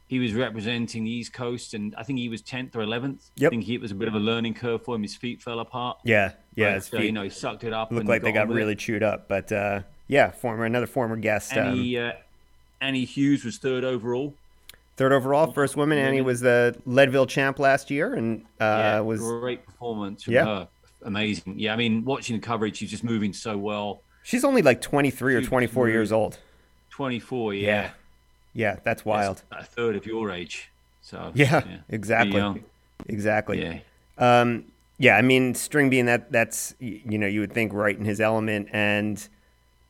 he 0.08 0.18
was 0.18 0.34
representing 0.34 1.04
the 1.04 1.10
East 1.10 1.32
Coast, 1.32 1.74
and 1.74 1.94
I 1.96 2.02
think 2.02 2.18
he 2.18 2.28
was 2.28 2.42
10th 2.42 2.74
or 2.74 2.80
11th. 2.80 3.30
Yep. 3.36 3.48
I 3.48 3.50
think 3.50 3.64
he, 3.64 3.74
it 3.76 3.80
was 3.80 3.92
a 3.92 3.94
bit 3.94 4.08
of 4.08 4.14
a 4.14 4.18
learning 4.18 4.54
curve 4.54 4.84
for 4.84 4.96
him. 4.96 5.02
His 5.02 5.14
feet 5.14 5.40
fell 5.40 5.60
apart. 5.60 5.98
Yeah, 6.04 6.32
yeah. 6.56 6.70
But, 6.70 6.74
his 6.74 6.94
uh, 6.94 6.96
you 6.98 7.12
know, 7.12 7.22
he 7.22 7.30
sucked 7.30 7.62
it 7.62 7.72
up. 7.72 7.92
looked 7.92 8.00
and 8.00 8.08
like 8.08 8.22
they 8.22 8.32
got 8.32 8.48
with 8.48 8.56
it. 8.56 8.60
really 8.60 8.74
chewed 8.74 9.04
up, 9.04 9.28
but 9.28 9.52
uh, 9.52 9.82
yeah, 10.12 10.30
former 10.30 10.66
another 10.66 10.86
former 10.86 11.16
guest. 11.16 11.56
Um, 11.56 11.68
Annie, 11.68 11.98
uh, 11.98 12.12
Annie 12.82 13.04
Hughes 13.06 13.44
was 13.46 13.56
third 13.56 13.82
overall. 13.82 14.34
third 14.96 15.10
overall, 15.12 15.50
first 15.52 15.74
woman. 15.74 15.96
Annie 15.98 16.20
was 16.20 16.40
the 16.40 16.76
Leadville 16.84 17.26
champ 17.26 17.58
last 17.58 17.90
year, 17.90 18.14
and 18.14 18.42
uh, 18.60 18.64
yeah, 18.64 19.00
was 19.00 19.20
great 19.20 19.64
performance 19.64 20.22
from 20.24 20.34
Yeah. 20.34 20.44
her. 20.44 20.68
Amazing. 21.04 21.58
Yeah, 21.58 21.72
I 21.72 21.76
mean, 21.76 22.04
watching 22.04 22.36
the 22.36 22.42
coverage, 22.46 22.76
she's 22.76 22.90
just 22.90 23.02
moving 23.04 23.32
so 23.32 23.56
well. 23.56 24.02
she's 24.22 24.44
only 24.44 24.60
like 24.62 24.80
23 24.82 25.34
or 25.34 25.42
24 25.42 25.88
years 25.88 26.12
old. 26.12 26.38
24, 26.90 27.54
Yeah. 27.54 27.66
yeah. 27.66 27.90
Yeah, 28.54 28.76
that's 28.84 29.02
wild. 29.04 29.42
That's 29.50 29.66
a 29.66 29.70
third 29.70 29.96
of 29.96 30.04
your 30.04 30.30
age. 30.30 30.70
So 31.00 31.32
Yeah, 31.34 31.60
pretty 31.60 31.80
exactly, 31.88 32.62
exactly. 33.08 33.62
Yeah. 33.62 33.80
Um, 34.18 34.66
yeah, 34.98 35.16
I 35.16 35.22
mean, 35.22 35.54
String 35.54 35.88
Bean 35.88 36.04
that 36.06 36.30
that's 36.30 36.74
you 36.78 37.16
know 37.18 37.26
you 37.26 37.40
would 37.40 37.52
think 37.54 37.72
right 37.72 37.98
in 37.98 38.04
his 38.04 38.20
element, 38.20 38.68
and 38.72 39.26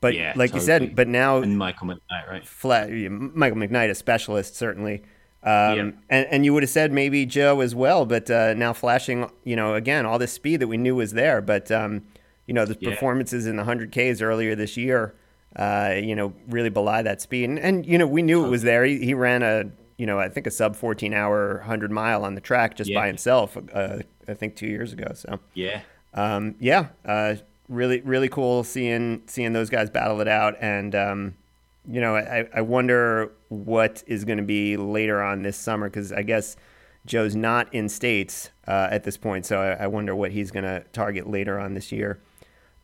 but 0.02 0.14
Yeah, 0.14 0.34
like 0.36 0.52
you 0.54 0.60
said, 0.60 0.94
but 0.94 1.08
now 1.08 1.38
And 1.38 1.56
Michael 1.56 1.86
McKnight, 1.86 2.30
right? 2.30 2.46
flat, 2.46 2.90
Michael 2.90 3.56
McKnight, 3.56 3.88
a 3.88 3.94
specialist 3.94 4.54
certainly, 4.56 5.02
um, 5.42 5.50
Yeah. 5.78 5.90
and 6.10 6.26
and 6.30 6.44
you 6.44 6.52
would 6.52 6.62
have 6.62 6.70
said 6.70 6.92
maybe 6.92 7.24
Joe 7.24 7.60
as 7.60 7.74
well, 7.74 8.04
but 8.04 8.30
uh, 8.30 8.52
now 8.52 8.74
flashing, 8.74 9.30
you 9.44 9.56
know, 9.56 9.74
again 9.74 10.04
all 10.04 10.18
this 10.18 10.32
speed 10.32 10.58
that 10.60 10.68
we 10.68 10.76
knew 10.76 10.94
was 10.94 11.12
there, 11.12 11.40
but 11.40 11.70
um, 11.70 12.02
you 12.46 12.52
know 12.52 12.66
the 12.66 12.76
Yeah. 12.78 12.90
performances 12.90 13.46
in 13.46 13.56
the 13.56 13.64
hundred 13.64 13.90
Ks 13.92 14.20
earlier 14.20 14.54
this 14.54 14.76
year, 14.76 15.14
uh, 15.56 15.94
you 15.96 16.14
know, 16.14 16.34
really 16.48 16.68
belie 16.70 17.02
that 17.02 17.22
speed, 17.22 17.44
and, 17.48 17.58
and 17.58 17.86
you 17.86 17.96
know 17.96 18.06
we 18.06 18.20
knew 18.22 18.44
it 18.44 18.48
was 18.50 18.62
there. 18.62 18.84
He, 18.84 18.98
he 19.04 19.14
ran 19.14 19.42
a 19.42 19.70
you 19.98 20.06
know 20.06 20.18
I 20.18 20.28
think 20.28 20.46
a 20.46 20.50
sub 20.50 20.74
fourteen 20.76 21.14
hour 21.14 21.58
hundred 21.60 21.90
mile 21.92 22.24
on 22.24 22.34
the 22.34 22.40
track 22.40 22.76
just 22.76 22.92
by 22.92 23.06
himself, 23.06 23.56
uh, 23.72 23.98
I 24.28 24.34
think 24.34 24.56
two 24.56 24.66
years 24.66 24.92
ago. 24.92 25.12
So 25.14 25.38
Yeah. 25.54 25.80
um, 26.14 26.56
yeah, 26.58 26.88
uh, 27.04 27.36
really, 27.68 28.00
really 28.02 28.28
cool 28.28 28.64
seeing 28.64 29.22
seeing 29.26 29.52
those 29.52 29.70
guys 29.70 29.90
battle 29.90 30.20
it 30.20 30.28
out, 30.28 30.56
and 30.60 30.94
um, 30.94 31.34
you 31.88 32.00
know, 32.00 32.16
I, 32.16 32.46
I 32.54 32.60
wonder 32.62 33.32
what 33.48 34.02
is 34.06 34.24
going 34.24 34.38
to 34.38 34.44
be 34.44 34.76
later 34.76 35.22
on 35.22 35.42
this 35.42 35.56
summer 35.56 35.88
because 35.88 36.12
I 36.12 36.22
guess 36.22 36.56
Joe's 37.06 37.34
not 37.34 37.72
in 37.74 37.88
states 37.88 38.50
uh, 38.68 38.88
at 38.90 39.04
this 39.04 39.16
point, 39.16 39.46
so 39.46 39.60
I, 39.60 39.84
I 39.84 39.86
wonder 39.88 40.14
what 40.14 40.30
he's 40.32 40.50
going 40.50 40.64
to 40.64 40.84
target 40.92 41.28
later 41.28 41.58
on 41.58 41.74
this 41.74 41.90
year. 41.92 42.20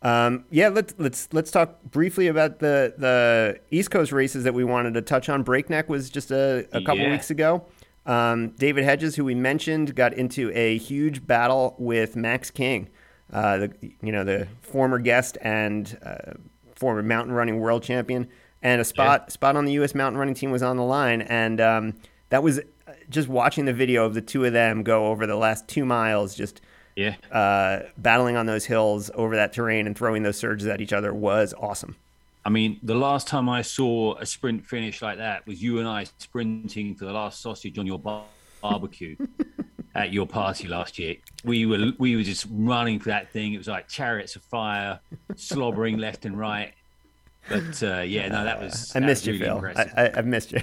Um, 0.02 0.44
yeah, 0.50 0.68
let's 0.68 0.94
let's 0.98 1.28
let's 1.32 1.50
talk 1.50 1.82
briefly 1.84 2.28
about 2.28 2.60
the 2.60 2.94
the 2.96 3.58
East 3.70 3.90
Coast 3.90 4.12
races 4.12 4.44
that 4.44 4.54
we 4.54 4.62
wanted 4.64 4.94
to 4.94 5.02
touch 5.02 5.28
on. 5.28 5.42
Breakneck 5.42 5.88
was 5.88 6.08
just 6.10 6.30
a, 6.30 6.66
a 6.72 6.80
couple 6.82 6.98
Yeah. 7.02 7.10
weeks 7.10 7.30
ago. 7.30 7.64
Um, 8.06 8.50
David 8.50 8.84
Hedges, 8.84 9.16
who 9.16 9.24
we 9.24 9.34
mentioned, 9.34 9.94
got 9.94 10.14
into 10.14 10.50
a 10.54 10.78
huge 10.78 11.26
battle 11.26 11.74
with 11.78 12.16
Max 12.16 12.50
King, 12.50 12.88
uh, 13.32 13.58
the 13.58 13.72
you 14.02 14.12
know 14.12 14.24
the 14.24 14.48
former 14.62 14.98
guest 14.98 15.38
and 15.42 15.98
uh, 16.04 16.32
former 16.74 17.02
mountain 17.02 17.32
running 17.34 17.58
world 17.60 17.82
champion, 17.82 18.28
and 18.62 18.80
a 18.80 18.84
spot 18.84 19.30
spot 19.32 19.56
on 19.56 19.64
the 19.64 19.72
U.S. 19.72 19.94
mountain 19.94 20.18
running 20.18 20.34
team 20.34 20.50
was 20.50 20.62
on 20.62 20.76
the 20.76 20.82
line, 20.84 21.22
and 21.22 21.60
um, 21.60 21.94
that 22.30 22.42
was 22.42 22.58
uh, 22.58 22.62
just 23.10 23.28
watching 23.28 23.64
the 23.64 23.72
video 23.72 24.04
of 24.04 24.14
the 24.14 24.20
two 24.22 24.44
of 24.44 24.52
them 24.52 24.82
go 24.82 25.06
over 25.08 25.26
the 25.26 25.36
last 25.36 25.66
two 25.68 25.84
miles, 25.84 26.34
just 26.34 26.60
Yeah. 26.96 27.14
uh, 27.32 27.88
battling 27.98 28.36
on 28.36 28.46
those 28.46 28.64
hills 28.66 29.10
over 29.14 29.36
that 29.36 29.52
terrain 29.52 29.86
and 29.86 29.96
throwing 29.96 30.22
those 30.22 30.36
surges 30.36 30.66
at 30.66 30.80
each 30.80 30.92
other 30.92 31.12
was 31.14 31.54
awesome. 31.58 31.96
I 32.44 32.50
mean, 32.50 32.78
the 32.82 32.94
last 32.94 33.26
time 33.28 33.48
I 33.48 33.60
saw 33.62 34.16
a 34.16 34.24
sprint 34.24 34.64
finish 34.64 35.02
like 35.02 35.18
that 35.18 35.46
was 35.46 35.62
you 35.62 35.80
and 35.80 35.88
I 35.88 36.06
sprinting 36.18 36.94
for 36.94 37.04
the 37.04 37.12
last 37.12 37.40
sausage 37.42 37.78
on 37.78 37.86
your 37.86 37.98
bar- 37.98 38.24
barbecue 38.62 39.16
at 39.94 40.12
your 40.12 40.26
party 40.26 40.68
last 40.68 40.98
year. 40.98 41.16
We 41.44 41.66
were 41.66 41.92
we 41.98 42.16
were 42.16 42.22
just 42.22 42.46
running 42.50 42.98
for 43.00 43.08
that 43.10 43.30
thing. 43.32 43.52
It 43.54 43.58
was 43.58 43.68
like 43.68 43.88
chariots 43.88 44.36
of 44.36 44.42
fire, 44.42 45.00
slobbering 45.36 45.98
left 46.06 46.24
and 46.24 46.38
right. 46.38 46.72
But 47.48 47.82
uh, 47.82 48.00
yeah, 48.00 48.28
no, 48.28 48.44
that 48.44 48.60
was. 48.60 48.92
I 48.94 49.00
that 49.00 49.06
missed 49.06 49.26
was 49.26 49.38
you, 49.38 49.44
really 49.44 49.46
Phil. 49.46 49.56
impressive. 49.56 49.92
I, 49.96 50.06
I, 50.06 50.18
I've 50.18 50.26
missed 50.26 50.52
you. 50.52 50.60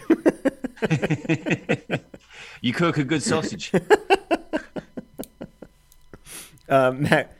you 2.61 2.73
cook 2.73 2.97
a 2.97 3.03
good 3.03 3.23
sausage. 3.23 3.71
uh, 6.69 6.93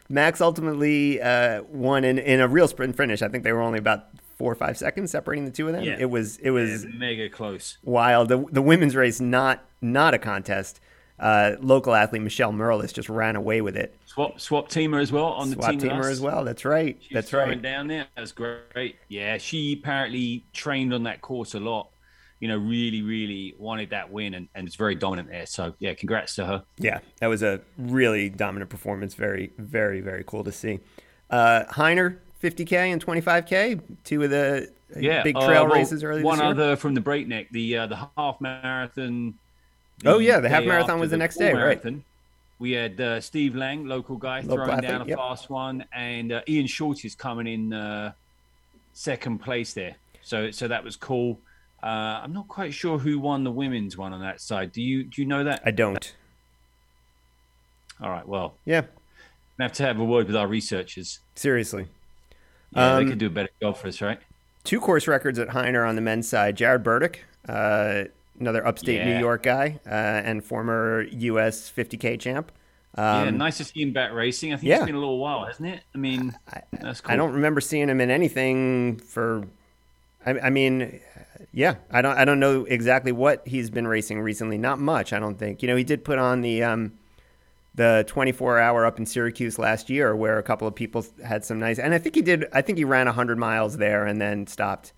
Max 0.09 0.41
ultimately 0.41 1.21
uh, 1.21 1.63
won 1.63 2.03
in, 2.03 2.17
in 2.17 2.39
a 2.39 2.47
real 2.47 2.67
sprint 2.67 2.95
finish. 2.97 3.21
I 3.21 3.27
think 3.27 3.43
they 3.43 3.53
were 3.53 3.61
only 3.61 3.79
about 3.79 4.05
four 4.37 4.51
or 4.51 4.55
five 4.55 4.77
seconds 4.77 5.11
separating 5.11 5.45
the 5.45 5.51
two 5.51 5.67
of 5.67 5.73
them. 5.73 5.83
Yeah. 5.83 5.97
It 5.99 6.09
was 6.09 6.37
it 6.37 6.51
was 6.51 6.83
It's 6.83 6.93
mega 6.93 7.29
close. 7.29 7.77
wild. 7.83 8.29
The, 8.29 8.45
the 8.51 8.61
women's 8.61 8.95
race 8.95 9.19
not 9.19 9.63
not 9.81 10.13
a 10.13 10.19
contest. 10.19 10.79
Uh, 11.17 11.51
local 11.61 11.95
athlete 11.95 12.21
Michelle 12.21 12.51
Merlis 12.51 12.93
just 12.93 13.07
ran 13.07 13.35
away 13.35 13.61
with 13.61 13.77
it. 13.77 13.97
Swap 14.05 14.39
swap 14.39 14.67
teamer 14.69 15.01
as 15.01 15.11
well 15.11 15.27
on 15.27 15.49
the 15.49 15.55
team. 15.55 15.77
with 15.77 15.83
teamer 15.85 16.11
as 16.11 16.19
well. 16.19 16.43
That's 16.43 16.65
right. 16.65 16.97
She 16.99 17.13
was 17.13 17.23
That's 17.25 17.33
right. 17.33 17.61
Down 17.61 17.87
there, 17.87 18.07
that's 18.17 18.33
great. 18.33 18.97
Yeah, 19.07 19.37
she 19.37 19.79
apparently 19.81 20.43
trained 20.53 20.93
on 20.93 21.03
that 21.03 21.21
course 21.21 21.53
a 21.53 21.59
lot. 21.59 21.89
You 22.41 22.49
know, 22.49 22.57
really, 22.57 23.01
really 23.01 23.55
wanted 23.57 23.91
that 23.91 24.11
win, 24.11 24.33
and, 24.33 24.49
and 24.55 24.67
it's 24.67 24.75
very 24.75 24.93
dominant 24.93 25.29
there. 25.29 25.45
So 25.45 25.73
yeah, 25.79 25.93
congrats 25.93 26.35
to 26.35 26.45
her. 26.45 26.63
Yeah, 26.77 26.99
that 27.19 27.27
was 27.27 27.41
a 27.43 27.61
really 27.77 28.29
dominant 28.29 28.69
performance. 28.69 29.13
Very, 29.13 29.53
very, 29.57 30.01
very 30.01 30.23
cool 30.27 30.43
to 30.43 30.51
see. 30.51 30.79
Uh, 31.29 31.63
Hyner, 31.69 32.17
50K 32.43 32.73
and 32.73 33.03
25K, 33.03 33.81
two 34.03 34.21
of 34.21 34.29
the 34.31 34.69
uh, 34.95 34.99
Yeah, 34.99 35.23
big 35.23 35.37
uh, 35.37 35.45
trail 35.45 35.65
well, 35.65 35.75
races 35.75 36.03
earlier 36.03 36.23
One 36.25 36.37
this 36.37 36.43
year. 36.43 36.51
other 36.51 36.75
from 36.75 36.93
the 36.93 37.01
breakneck, 37.01 37.49
the 37.51 37.77
uh, 37.77 37.87
the 37.87 38.07
half 38.17 38.41
marathon. 38.41 39.35
Oh, 40.03 40.19
yeah, 40.19 40.39
the 40.39 40.49
half 40.49 40.65
marathon 40.65 40.99
was 40.99 41.11
the 41.11 41.17
next 41.17 41.37
day, 41.37 41.53
right. 41.53 41.81
We 42.57 42.71
had 42.71 42.99
uh, 43.01 43.19
Steve 43.21 43.55
Lang, 43.55 43.85
local 43.85 44.15
guy, 44.15 44.39
Local 44.39 44.55
throwing 44.55 44.71
athlete, 44.71 44.89
down 44.89 45.01
a 45.01 45.05
yep. 45.05 45.17
fast 45.17 45.49
one, 45.49 45.85
and 45.93 46.31
uh, 46.31 46.41
Ian 46.47 46.67
Short 46.67 47.03
is 47.03 47.13
coming 47.13 47.47
in 47.47 47.73
uh, 47.73 48.13
second 48.93 49.39
place 49.39 49.73
there. 49.73 49.95
So 50.21 50.51
so 50.51 50.67
that 50.69 50.83
was 50.83 50.95
cool. 50.95 51.39
Uh, 51.83 52.21
I'm 52.23 52.33
not 52.33 52.47
quite 52.47 52.73
sure 52.73 52.97
who 52.97 53.19
won 53.19 53.43
the 53.43 53.51
women's 53.51 53.97
one 53.97 54.13
on 54.13 54.21
that 54.21 54.39
side. 54.41 54.71
Do 54.71 54.81
you 54.81 55.03
do 55.03 55.21
you 55.21 55.27
know 55.27 55.43
that? 55.43 55.61
I 55.65 55.71
don't. 55.71 56.15
All 58.01 58.09
right. 58.09 58.27
Well, 58.27 58.55
Yeah, 58.65 58.81
we 59.57 59.63
have 59.63 59.73
to 59.73 59.83
have 59.83 59.99
a 59.99 60.03
word 60.03 60.27
with 60.27 60.35
our 60.35 60.47
researchers. 60.47 61.19
seriously. 61.35 61.87
Yeah, 62.71 62.95
Um, 62.95 63.03
they 63.03 63.09
could 63.09 63.19
do 63.19 63.27
a 63.27 63.29
better 63.29 63.49
job 63.61 63.77
for 63.77 63.87
us, 63.87 64.01
right? 64.01 64.19
Two 64.63 64.79
course 64.79 65.07
records 65.07 65.39
at 65.39 65.49
Hyner 65.49 65.87
on 65.87 65.95
the 65.95 66.01
men's 66.01 66.27
side. 66.27 66.57
Jared 66.57 66.83
Burdick, 66.83 67.23
uh, 67.47 68.05
another 68.39 68.65
upstate 68.65 69.05
New 69.05 69.17
York 69.17 69.43
guy 69.43 69.79
uh, 69.85 69.89
and 69.89 70.43
former 70.43 71.03
U.S. 71.03 71.71
50K 71.75 72.19
champ. 72.19 72.51
yeah, 72.97 73.23
Um, 73.23 73.37
nice 73.37 73.57
to 73.57 73.63
see 73.63 73.81
him 73.81 73.91
back 73.91 74.13
racing. 74.13 74.53
I 74.53 74.57
think 74.57 74.69
yeah. 74.69 74.77
it's 74.77 74.85
been 74.85 74.95
a 74.95 74.99
little 74.99 75.19
while, 75.19 75.45
hasn't 75.45 75.67
it? 75.67 75.81
I 75.93 75.97
mean, 75.97 76.35
that's 76.71 77.01
cool. 77.01 77.11
I 77.11 77.15
don't 77.15 77.33
remember 77.33 77.61
seeing 77.61 77.89
him 77.89 78.01
in 78.01 78.09
anything 78.09 78.97
for. 78.97 79.45
I, 80.25 80.39
I 80.39 80.49
mean, 80.49 81.01
yeah, 81.51 81.75
I 81.91 82.01
don't. 82.01 82.17
I 82.17 82.25
don't 82.25 82.39
know 82.39 82.65
exactly 82.65 83.11
what 83.11 83.45
he's 83.47 83.69
been 83.69 83.87
racing 83.87 84.21
recently. 84.21 84.57
Not 84.57 84.79
much, 84.79 85.13
I 85.13 85.19
don't 85.19 85.37
think. 85.37 85.61
You 85.61 85.67
know, 85.67 85.75
he 85.75 85.83
did 85.83 86.03
put 86.03 86.17
on 86.17 86.41
the 86.41 86.63
um, 86.63 86.93
the 87.75 88.05
24 88.07 88.59
hour 88.59 88.85
up 88.85 88.97
in 88.97 89.05
Syracuse 89.05 89.59
last 89.59 89.89
year, 89.89 90.15
where 90.15 90.37
a 90.37 90.43
couple 90.43 90.67
of 90.67 90.75
people 90.75 91.05
had 91.23 91.43
some 91.43 91.59
nice. 91.59 91.79
And 91.79 91.93
I 91.93 91.97
think 91.97 92.15
he 92.15 92.21
did. 92.21 92.45
I 92.53 92.61
think 92.61 92.77
he 92.77 92.85
ran 92.85 93.05
100 93.05 93.37
miles 93.37 93.77
there 93.77 94.05
and 94.05 94.21
then 94.21 94.47
stopped 94.47 94.93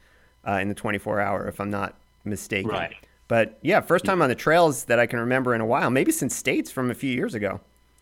uh, 0.48 0.54
in 0.54 0.70
the 0.70 0.76
24 0.76 1.20
hour, 1.20 1.48
if 1.48 1.60
I'm 1.60 1.72
not 1.72 1.96
mistaken. 2.24 2.72
Right. 2.72 2.96
But 3.28 3.58
yeah, 3.62 3.82
first 3.82 4.06
time 4.06 4.22
on 4.22 4.30
the 4.30 4.36
trails 4.36 4.86
that 4.86 5.00
I 5.00 5.06
can 5.06 5.20
remember 5.20 5.54
in 5.54 5.62
a 5.62 5.66
while. 5.66 5.90
Maybe 5.90 6.12
since 6.12 6.36
States 6.36 6.72
from 6.72 6.90
a 6.90 6.94
few 6.94 7.12
years 7.12 7.34
ago. 7.34 7.60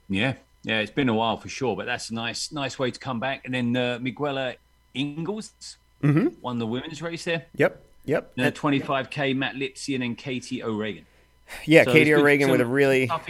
Yeah, 0.07 0.33
yeah, 0.63 0.79
it's 0.79 0.91
been 0.91 1.09
a 1.09 1.13
while 1.15 1.37
for 1.37 1.49
sure, 1.49 1.75
but 1.75 1.85
that's 1.87 2.09
a 2.11 2.13
nice, 2.13 2.51
nice 2.51 2.77
way 2.77 2.91
to 2.91 2.99
come 2.99 3.19
back. 3.19 3.43
And 3.45 3.53
then 3.53 3.75
uh, 3.75 3.99
Miguela 4.01 4.55
Ingles 4.93 5.51
Mm-hmm. 6.03 6.27
won 6.41 6.59
the 6.59 6.67
women's 6.67 7.01
race 7.01 7.23
there. 7.23 7.45
Yep. 7.55 7.81
Yep. 8.05 8.33
And 8.37 8.53
25k, 8.53 9.35
Matt 9.35 9.55
Lipsey, 9.55 9.95
and 9.95 10.03
then 10.03 10.15
Katie 10.15 10.61
O'Regan. 10.61 11.05
Yeah, 11.65 11.83
So 11.85 11.93
Katie 11.93 12.13
O'Regan 12.13 12.51
with 12.51 12.61
a 12.61 12.65
really 12.65 13.07
tough 13.07 13.27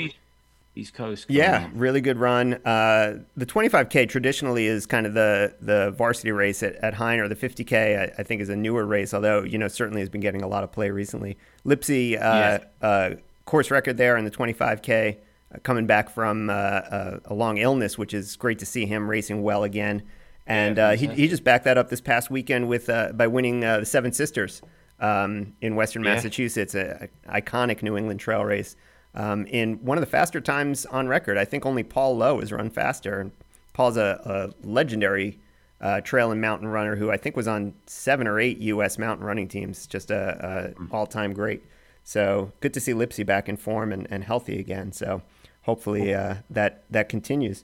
East- 0.75 0.93
Coast. 0.93 1.25
Yeah, 1.29 1.65
on. 1.65 1.77
really 1.77 2.01
good 2.01 2.17
run. 2.17 2.55
Uh, 2.65 3.19
the 3.37 3.45
25K 3.45 4.07
traditionally 4.09 4.67
is 4.67 4.85
kind 4.85 5.05
of 5.05 5.13
the, 5.13 5.55
the 5.61 5.91
varsity 5.91 6.31
race 6.31 6.61
at, 6.63 6.75
at 6.75 6.93
Hyner. 6.95 7.27
The 7.29 7.35
50K, 7.35 7.99
I, 7.99 8.13
I 8.19 8.23
think, 8.23 8.41
is 8.41 8.49
a 8.49 8.55
newer 8.55 8.85
race, 8.85 9.13
although, 9.13 9.43
you 9.43 9.57
know, 9.57 9.67
certainly 9.67 10.01
has 10.01 10.09
been 10.09 10.21
getting 10.21 10.41
a 10.41 10.47
lot 10.47 10.63
of 10.63 10.71
play 10.71 10.89
recently. 10.89 11.37
Lipsy, 11.65 12.21
uh, 12.21 12.59
uh, 12.83 13.15
course 13.45 13.71
record 13.71 13.97
there 13.97 14.17
in 14.17 14.25
the 14.25 14.31
25K, 14.31 15.17
uh, 15.53 15.57
coming 15.63 15.85
back 15.85 16.09
from 16.09 16.49
uh, 16.49 16.53
a, 16.53 17.19
a 17.25 17.33
long 17.33 17.57
illness, 17.57 17.97
which 17.97 18.13
is 18.13 18.35
great 18.35 18.59
to 18.59 18.65
see 18.65 18.85
him 18.85 19.09
racing 19.09 19.43
well 19.43 19.63
again. 19.63 20.03
And 20.47 20.77
Yeah, 20.77 20.89
uh, 20.89 20.95
he, 20.97 21.07
he 21.07 21.27
just 21.27 21.43
backed 21.43 21.65
that 21.65 21.77
up 21.77 21.89
this 21.89 22.01
past 22.01 22.29
weekend 22.29 22.67
with 22.67 22.89
uh, 22.89 23.11
by 23.13 23.27
winning 23.27 23.63
uh, 23.63 23.79
the 23.79 23.85
Seven 23.85 24.11
Sisters 24.11 24.61
um, 24.99 25.53
in 25.61 25.75
Western 25.75 26.03
Yeah. 26.03 26.13
Massachusetts, 26.15 26.75
a, 26.75 27.09
a 27.27 27.41
iconic 27.41 27.81
New 27.81 27.97
England 27.97 28.19
trail 28.19 28.43
race 28.43 28.75
um, 29.15 29.45
in 29.47 29.75
one 29.83 29.97
of 29.97 30.01
the 30.01 30.09
faster 30.09 30.41
times 30.41 30.85
on 30.85 31.07
record. 31.07 31.37
I 31.37 31.45
think 31.45 31.65
only 31.65 31.83
Paul 31.83 32.17
Lowe 32.17 32.39
has 32.39 32.51
run 32.51 32.69
faster. 32.69 33.19
And 33.19 33.31
Paul's 33.73 33.97
a, 33.97 34.53
a 34.63 34.67
legendary 34.67 35.39
uh, 35.81 36.01
trail 36.01 36.31
and 36.31 36.41
mountain 36.41 36.67
runner 36.67 36.95
who 36.95 37.09
I 37.11 37.17
think 37.17 37.35
was 37.35 37.47
on 37.47 37.73
seven 37.85 38.27
or 38.27 38.39
eight 38.39 38.57
U.S. 38.59 38.97
mountain 38.97 39.25
running 39.25 39.47
teams. 39.47 39.87
Just 39.87 40.11
a, 40.11 40.73
a 40.77 40.95
all-time 40.95 41.33
great. 41.33 41.63
So 42.03 42.51
good 42.59 42.73
to 42.73 42.79
see 42.79 42.93
Lipsy 42.93 43.25
back 43.25 43.49
in 43.49 43.57
form 43.57 43.91
and, 43.91 44.07
and 44.09 44.23
healthy 44.23 44.59
again. 44.59 44.91
So 44.91 45.21
hopefully 45.63 46.13
uh, 46.13 46.35
that 46.49 46.83
that 46.89 47.09
continues. 47.09 47.63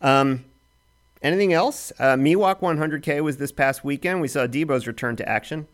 Um, 0.00 0.44
anything 1.22 1.52
else? 1.52 1.92
Uh, 1.98 2.14
Miwok 2.16 2.60
100K 2.60 3.22
was 3.22 3.36
this 3.36 3.52
past 3.52 3.84
weekend. 3.84 4.20
We 4.20 4.28
saw 4.28 4.46
Debo's 4.46 4.86
return 4.86 5.16
to 5.16 5.28
action. 5.28 5.68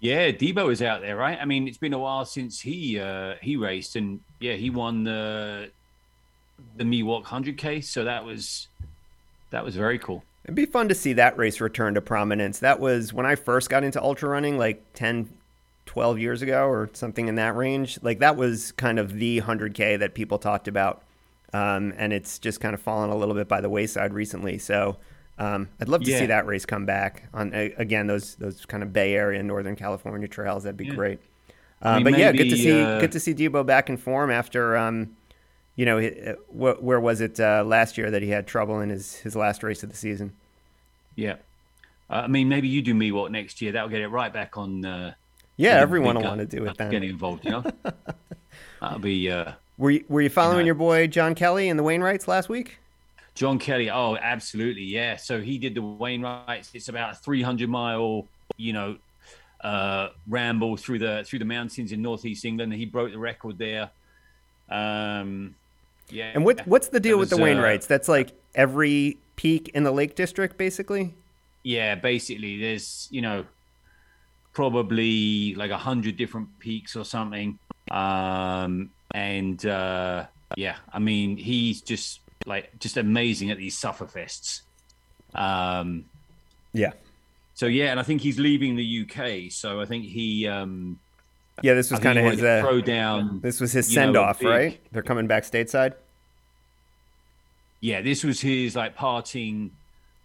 Yeah, 0.00 0.30
Debo 0.30 0.72
is 0.72 0.80
out 0.80 1.02
there, 1.02 1.16
right? 1.16 1.38
I 1.40 1.44
mean, 1.44 1.68
it's 1.68 1.78
been 1.78 1.92
a 1.92 1.98
while 1.98 2.24
since 2.24 2.60
he 2.60 2.98
uh, 2.98 3.34
he 3.42 3.56
raced, 3.56 3.96
and 3.96 4.20
yeah, 4.40 4.54
he 4.54 4.70
won 4.70 5.04
the 5.04 5.70
the 6.76 6.84
Miwok 6.84 7.24
100k. 7.24 7.84
So 7.84 8.04
that 8.04 8.24
was 8.24 8.68
that 9.50 9.64
was 9.64 9.76
very 9.76 9.98
cool. 9.98 10.24
It'd 10.44 10.54
be 10.54 10.66
fun 10.66 10.88
to 10.88 10.94
see 10.94 11.12
that 11.14 11.36
race 11.36 11.60
return 11.60 11.94
to 11.94 12.00
prominence. 12.00 12.60
That 12.60 12.80
was 12.80 13.12
when 13.12 13.26
I 13.26 13.34
first 13.34 13.68
got 13.68 13.84
into 13.84 14.02
ultra 14.02 14.30
running, 14.30 14.56
like 14.56 14.82
10, 14.94 15.28
12 15.84 16.18
years 16.18 16.40
ago 16.40 16.66
or 16.66 16.88
something 16.94 17.28
in 17.28 17.34
that 17.34 17.54
range. 17.54 17.98
Like 18.02 18.20
that 18.20 18.36
was 18.36 18.72
kind 18.72 18.98
of 18.98 19.12
the 19.14 19.42
100K 19.42 19.98
that 19.98 20.14
people 20.14 20.38
talked 20.38 20.66
about. 20.66 21.02
Um, 21.52 21.92
and 21.96 22.12
it's 22.12 22.38
just 22.38 22.60
kind 22.60 22.74
of 22.74 22.80
fallen 22.80 23.10
a 23.10 23.16
little 23.16 23.34
bit 23.34 23.48
by 23.48 23.60
the 23.60 23.68
wayside 23.68 24.14
recently. 24.14 24.56
So 24.56 24.96
um, 25.40 25.68
I'd 25.80 25.88
love 25.88 26.02
to 26.04 26.16
see 26.18 26.26
that 26.26 26.46
race 26.46 26.64
come 26.66 26.86
back 26.86 27.24
on 27.34 27.52
again 27.54 28.06
those 28.06 28.36
those 28.36 28.64
kind 28.66 28.82
of 28.84 28.92
Bay 28.92 29.14
Area, 29.14 29.42
Northern 29.42 29.74
California 29.74 30.28
trails. 30.28 30.62
That'd 30.62 30.76
be 30.76 30.84
Yeah. 30.86 30.94
great. 30.94 31.18
Uh, 31.82 31.98
but 32.00 32.16
yeah, 32.18 32.30
good 32.30 32.50
to 32.50 32.56
see 32.56 32.80
uh, 32.82 33.00
good 33.00 33.12
to 33.12 33.18
see 33.20 33.34
Debo 33.34 33.64
back 33.64 33.88
in 33.88 33.96
form 33.96 34.30
after 34.30 34.76
um, 34.76 35.16
you 35.76 35.86
know 35.86 35.98
uh, 35.98 36.34
where 36.52 37.00
was 37.00 37.20
it 37.22 37.40
uh, 37.40 37.64
last 37.66 37.96
year 37.98 38.10
that 38.10 38.20
he 38.22 38.28
had 38.28 38.46
trouble 38.46 38.80
in 38.80 38.90
his 38.90 39.14
his 39.16 39.34
last 39.34 39.62
race 39.62 39.82
of 39.82 39.88
the 39.90 39.96
season. 39.96 40.32
Yeah, 41.16 41.36
uh, 42.10 42.22
I 42.24 42.26
mean, 42.26 42.48
maybe 42.48 42.68
you 42.68 42.82
do 42.82 42.94
Miwok 42.94 43.30
next 43.30 43.60
year. 43.62 43.72
That'll 43.72 43.88
get 43.88 44.02
it 44.02 44.08
right 44.08 44.32
back 44.32 44.56
on. 44.58 44.84
Uh, 44.84 45.14
Yeah, 45.56 45.76
everyone 45.80 46.16
will 46.16 46.22
want 46.22 46.40
to 46.40 46.46
do 46.46 46.64
it 46.66 46.76
then. 46.76 46.90
Getting 46.90 47.10
involved, 47.10 47.44
you 47.46 47.50
know. 47.52 47.64
That'll 48.80 48.98
be 48.98 49.30
uh, 49.30 49.52
Were 49.78 49.90
you, 49.90 50.04
were 50.08 50.22
you 50.22 50.28
following 50.30 50.60
know. 50.60 50.66
your 50.66 50.74
boy 50.74 51.06
John 51.06 51.34
Kelly 51.34 51.68
and 51.68 51.78
the 51.78 51.82
Wainwrights 51.82 52.28
last 52.28 52.48
week? 52.48 52.78
John 53.40 53.58
Kelly. 53.58 53.88
Oh, 53.88 54.16
absolutely, 54.16 54.82
yeah. 54.82 55.16
So 55.16 55.40
he 55.40 55.56
did 55.56 55.74
the 55.74 55.80
Wainwrights. 55.80 56.72
It's 56.74 56.90
about 56.90 57.12
a 57.12 57.16
300 57.16 57.70
mile, 57.70 58.26
you 58.58 58.74
know, 58.74 58.98
uh, 59.62 60.08
ramble 60.28 60.76
through 60.76 60.98
the 60.98 61.24
through 61.26 61.38
the 61.38 61.46
mountains 61.46 61.90
in 61.90 62.02
northeast 62.02 62.44
England. 62.44 62.74
He 62.74 62.84
broke 62.84 63.12
the 63.12 63.18
record 63.18 63.56
there. 63.56 63.88
Um, 64.68 65.54
yeah. 66.10 66.32
And 66.34 66.44
what 66.44 66.66
what's 66.66 66.88
the 66.88 67.00
deal 67.00 67.16
That 67.16 67.20
with 67.20 67.30
the 67.30 67.36
was, 67.36 67.42
uh, 67.42 67.46
Wainwrights? 67.46 67.86
That's 67.86 68.08
like 68.08 68.32
every 68.54 69.16
peak 69.36 69.70
in 69.72 69.84
the 69.84 69.90
Lake 69.90 70.16
District, 70.16 70.58
basically. 70.58 71.14
Yeah, 71.62 71.94
basically, 71.94 72.60
there's 72.60 73.08
you 73.10 73.22
know 73.22 73.46
probably 74.52 75.54
like 75.54 75.70
a 75.70 75.78
hundred 75.78 76.18
different 76.18 76.58
peaks 76.58 76.94
or 76.94 77.06
something. 77.06 77.58
Um, 77.90 78.90
and 79.12 79.64
uh, 79.64 80.26
yeah, 80.58 80.76
I 80.92 80.98
mean, 80.98 81.38
he's 81.38 81.80
just 81.80 82.20
like 82.50 82.78
just 82.80 82.96
amazing 82.96 83.50
at 83.50 83.56
these 83.56 83.78
sufferfests. 83.80 84.62
Um, 85.34 86.04
Yeah, 86.72 86.92
So 87.54 87.66
yeah, 87.66 87.90
and 87.92 87.98
I 87.98 88.02
think 88.02 88.20
he's 88.20 88.38
leaving 88.38 88.76
the 88.76 88.88
UK. 89.06 89.50
So 89.52 89.80
I 89.80 89.86
think 89.86 90.04
he 90.04 90.46
um 90.46 90.98
yeah. 91.62 91.74
This 91.74 91.90
was 91.90 92.00
kind 92.00 92.18
of 92.18 92.24
his. 92.24 92.42
Uh, 92.42 92.60
throw 92.62 92.80
down. 92.80 93.40
this 93.40 93.60
was 93.60 93.72
his 93.72 93.88
know, 93.90 93.94
send 93.94 94.16
off, 94.16 94.40
big- 94.40 94.48
right? 94.48 94.80
They're 94.92 95.02
coming 95.02 95.26
back 95.26 95.44
stateside. 95.44 95.94
Yeah, 97.80 98.02
this 98.02 98.24
was 98.24 98.40
his 98.40 98.76
like 98.76 98.94
parting 98.96 99.70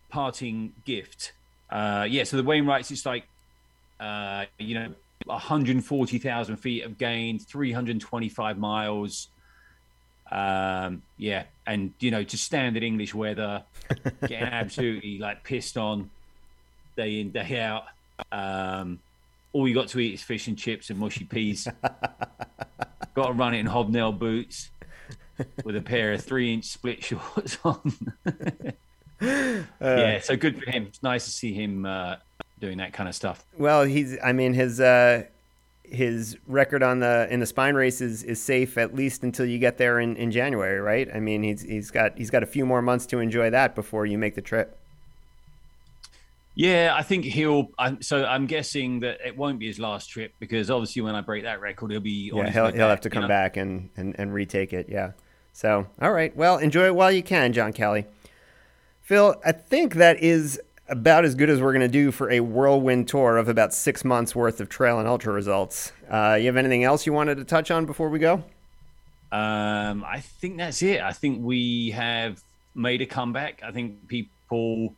parting 0.10 0.74
gift. 0.86 1.34
Uh 1.70 2.06
yeah, 2.10 2.24
so 2.24 2.38
the 2.38 2.44
Wainwrights 2.44 2.92
it's 2.92 3.06
like 3.06 3.26
uh 4.00 4.46
you 4.60 4.76
know 4.76 4.94
140,000 5.26 6.58
feet 6.58 6.84
of 6.84 6.98
gain, 6.98 7.40
325 7.40 8.58
miles. 8.58 9.30
Um 10.32 11.04
yeah, 11.18 11.44
and 11.66 11.94
you 12.00 12.12
know, 12.12 12.24
just 12.24 12.44
standard 12.44 12.84
English 12.84 13.14
weather, 13.14 13.64
getting 14.22 14.38
absolutely 14.42 15.20
like 15.20 15.44
pissed 15.44 15.78
on 15.78 16.10
day 16.96 17.20
in 17.20 17.32
day 17.32 17.60
out. 17.60 17.86
Um 18.32 19.00
all 19.54 19.68
you 19.68 19.74
got 19.74 19.88
to 19.88 20.00
eat 20.00 20.14
is 20.14 20.22
fish 20.22 20.48
and 20.48 20.58
chips 20.58 20.90
and 20.90 21.00
mushy 21.00 21.24
peas. 21.24 21.68
got 23.16 23.28
to 23.28 23.34
run 23.34 23.54
it 23.54 23.60
in 23.60 23.66
hobnail 23.66 24.12
boots 24.12 24.70
with 25.64 25.76
a 25.76 25.82
pair 25.82 26.14
of 26.14 26.22
three 26.22 26.54
inch 26.54 26.66
split 26.66 27.04
shorts 27.04 27.58
on. 27.64 28.14
yeah, 29.22 30.20
so 30.20 30.36
good 30.36 30.62
for 30.62 30.70
him. 30.70 30.88
It's 30.88 31.02
nice 31.02 31.26
to 31.26 31.32
see 31.32 31.54
him 31.54 31.86
uh, 31.86 32.18
doing 32.60 32.78
that 32.80 32.94
kind 32.94 33.08
of 33.08 33.16
stuff. 33.16 33.46
Well, 33.58 33.84
he's. 33.84 34.18
I 34.24 34.34
mean, 34.34 34.54
his 34.54 34.80
uh, 34.80 35.24
his 35.90 36.38
record 36.48 36.84
on 36.84 37.00
the 37.00 37.28
in 37.30 37.40
the 37.40 37.46
spine 37.46 37.76
race 37.76 38.02
is, 38.02 38.24
is 38.24 38.42
safe 38.42 38.78
at 38.78 38.96
least 38.96 39.24
until 39.24 39.46
you 39.46 39.58
get 39.58 39.78
there 39.78 40.00
in, 40.00 40.16
in 40.16 40.32
January, 40.32 40.80
right? 40.80 41.10
I 41.14 41.20
mean, 41.20 41.44
he's 41.44 41.62
he's 41.62 41.92
got 41.92 42.18
he's 42.18 42.30
got 42.30 42.44
a 42.44 42.46
few 42.46 42.66
more 42.66 42.82
months 42.82 43.06
to 43.08 43.20
enjoy 43.20 43.50
that 43.50 43.76
before 43.76 44.06
you 44.06 44.18
make 44.18 44.36
the 44.36 44.42
trip. 44.42 44.78
Yeah, 46.56 46.94
I 46.98 47.04
think 47.04 47.26
he'll. 47.26 47.70
I'm, 47.78 48.02
so 48.02 48.26
I'm 48.26 48.46
guessing 48.46 49.02
that 49.02 49.20
it 49.26 49.36
won't 49.36 49.60
be 49.60 49.68
his 49.68 49.78
last 49.78 50.08
trip 50.08 50.34
because 50.40 50.72
obviously 50.72 51.02
when 51.02 51.14
I 51.14 51.22
break 51.22 51.44
that 51.44 51.60
record, 51.60 51.92
he'll 51.92 52.00
be. 52.00 52.32
Yeah, 52.34 52.50
he'll 52.50 52.72
he'll 52.72 52.90
have 52.90 53.02
to 53.02 53.10
come 53.10 53.24
know? 53.24 53.28
back 53.28 53.58
and, 53.58 53.90
and 53.98 54.16
and 54.18 54.34
retake 54.34 54.72
it. 54.72 54.88
Yeah. 54.88 55.12
So, 55.52 55.88
all 56.02 56.12
right. 56.12 56.36
Well, 56.36 56.58
enjoy 56.58 56.86
it 56.86 56.96
while 56.96 57.12
you 57.12 57.24
can, 57.24 57.54
John 57.54 57.74
Kelly. 57.74 58.06
Phil, 59.02 59.36
I 59.46 59.52
think 59.52 59.96
that 59.96 60.22
is 60.22 60.60
about 60.88 61.26
as 61.26 61.36
good 61.36 61.50
as 61.50 61.62
we're 61.62 61.72
going 61.72 61.82
to 61.82 61.88
do 61.88 62.12
for 62.12 62.30
a 62.30 62.40
whirlwind 62.40 63.08
tour 63.08 63.38
of 63.38 63.48
about 63.50 63.74
six 63.74 64.06
months 64.06 64.36
worth 64.36 64.62
of 64.62 64.70
trail 64.70 65.00
and 65.00 65.08
ultra 65.08 65.34
results. 65.34 65.92
Uh, 66.10 66.38
you 66.40 66.46
have 66.46 66.58
anything 66.58 66.84
else 66.84 67.06
you 67.06 67.14
wanted 67.14 67.36
to 67.38 67.44
touch 67.44 67.72
on 67.72 67.86
before 67.86 68.10
we 68.10 68.20
go? 68.20 68.44
Um, 69.32 70.04
I 70.06 70.22
think 70.22 70.58
that's 70.58 70.82
it. 70.82 71.02
I 71.02 71.12
think 71.12 71.44
we 71.44 71.92
have 71.92 72.42
made 72.76 73.02
a 73.02 73.06
comeback. 73.06 73.62
I 73.64 73.72
think 73.72 74.08
people 74.08 74.94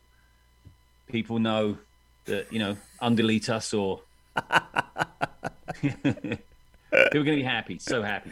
people 1.07 1.39
know 1.39 1.77
that 2.25 2.51
you 2.51 2.59
know 2.59 2.75
undelete 3.01 3.49
us 3.49 3.73
or 3.73 4.01
people 5.81 6.01
are 6.91 7.09
gonna 7.11 7.23
be 7.23 7.43
happy, 7.43 7.79
so 7.79 8.03
happy. 8.03 8.29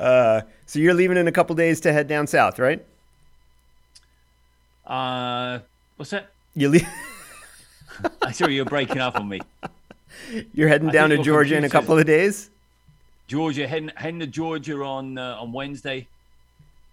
Uh, 0.00 0.40
so 0.66 0.78
you're 0.78 0.94
leaving 0.94 1.18
in 1.18 1.28
a 1.28 1.32
couple 1.32 1.54
days 1.54 1.80
to 1.82 1.92
head 1.92 2.08
down 2.08 2.26
south, 2.26 2.58
right? 2.58 2.84
Uh, 4.86 5.60
what's 5.96 6.10
that? 6.10 6.33
You 6.54 6.68
leave. 6.68 6.88
I 8.22 8.32
saw 8.32 8.46
you're 8.46 8.64
breaking 8.64 8.98
up 8.98 9.16
on 9.16 9.28
me. 9.28 9.40
You're 10.52 10.68
heading 10.68 10.88
I 10.88 10.92
down 10.92 11.10
to 11.10 11.18
Georgia 11.18 11.56
in 11.56 11.64
a 11.64 11.68
couple 11.68 11.98
of 11.98 12.06
days. 12.06 12.50
Georgia, 13.26 13.66
heading, 13.66 13.90
heading 13.96 14.20
to 14.20 14.26
Georgia 14.26 14.80
on 14.82 15.18
uh, 15.18 15.36
on 15.40 15.52
Wednesday. 15.52 16.06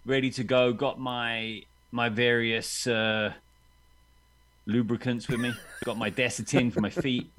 Ready 0.05 0.31
to 0.31 0.43
go. 0.43 0.73
Got 0.73 0.99
my 0.99 1.61
my 1.91 2.09
various 2.09 2.87
uh, 2.87 3.33
lubricants 4.65 5.27
with 5.27 5.39
me. 5.39 5.53
Got 5.85 5.97
my 5.97 6.09
Desitin 6.09 6.71
for 6.71 6.81
my 6.81 6.89
feet. 6.89 7.29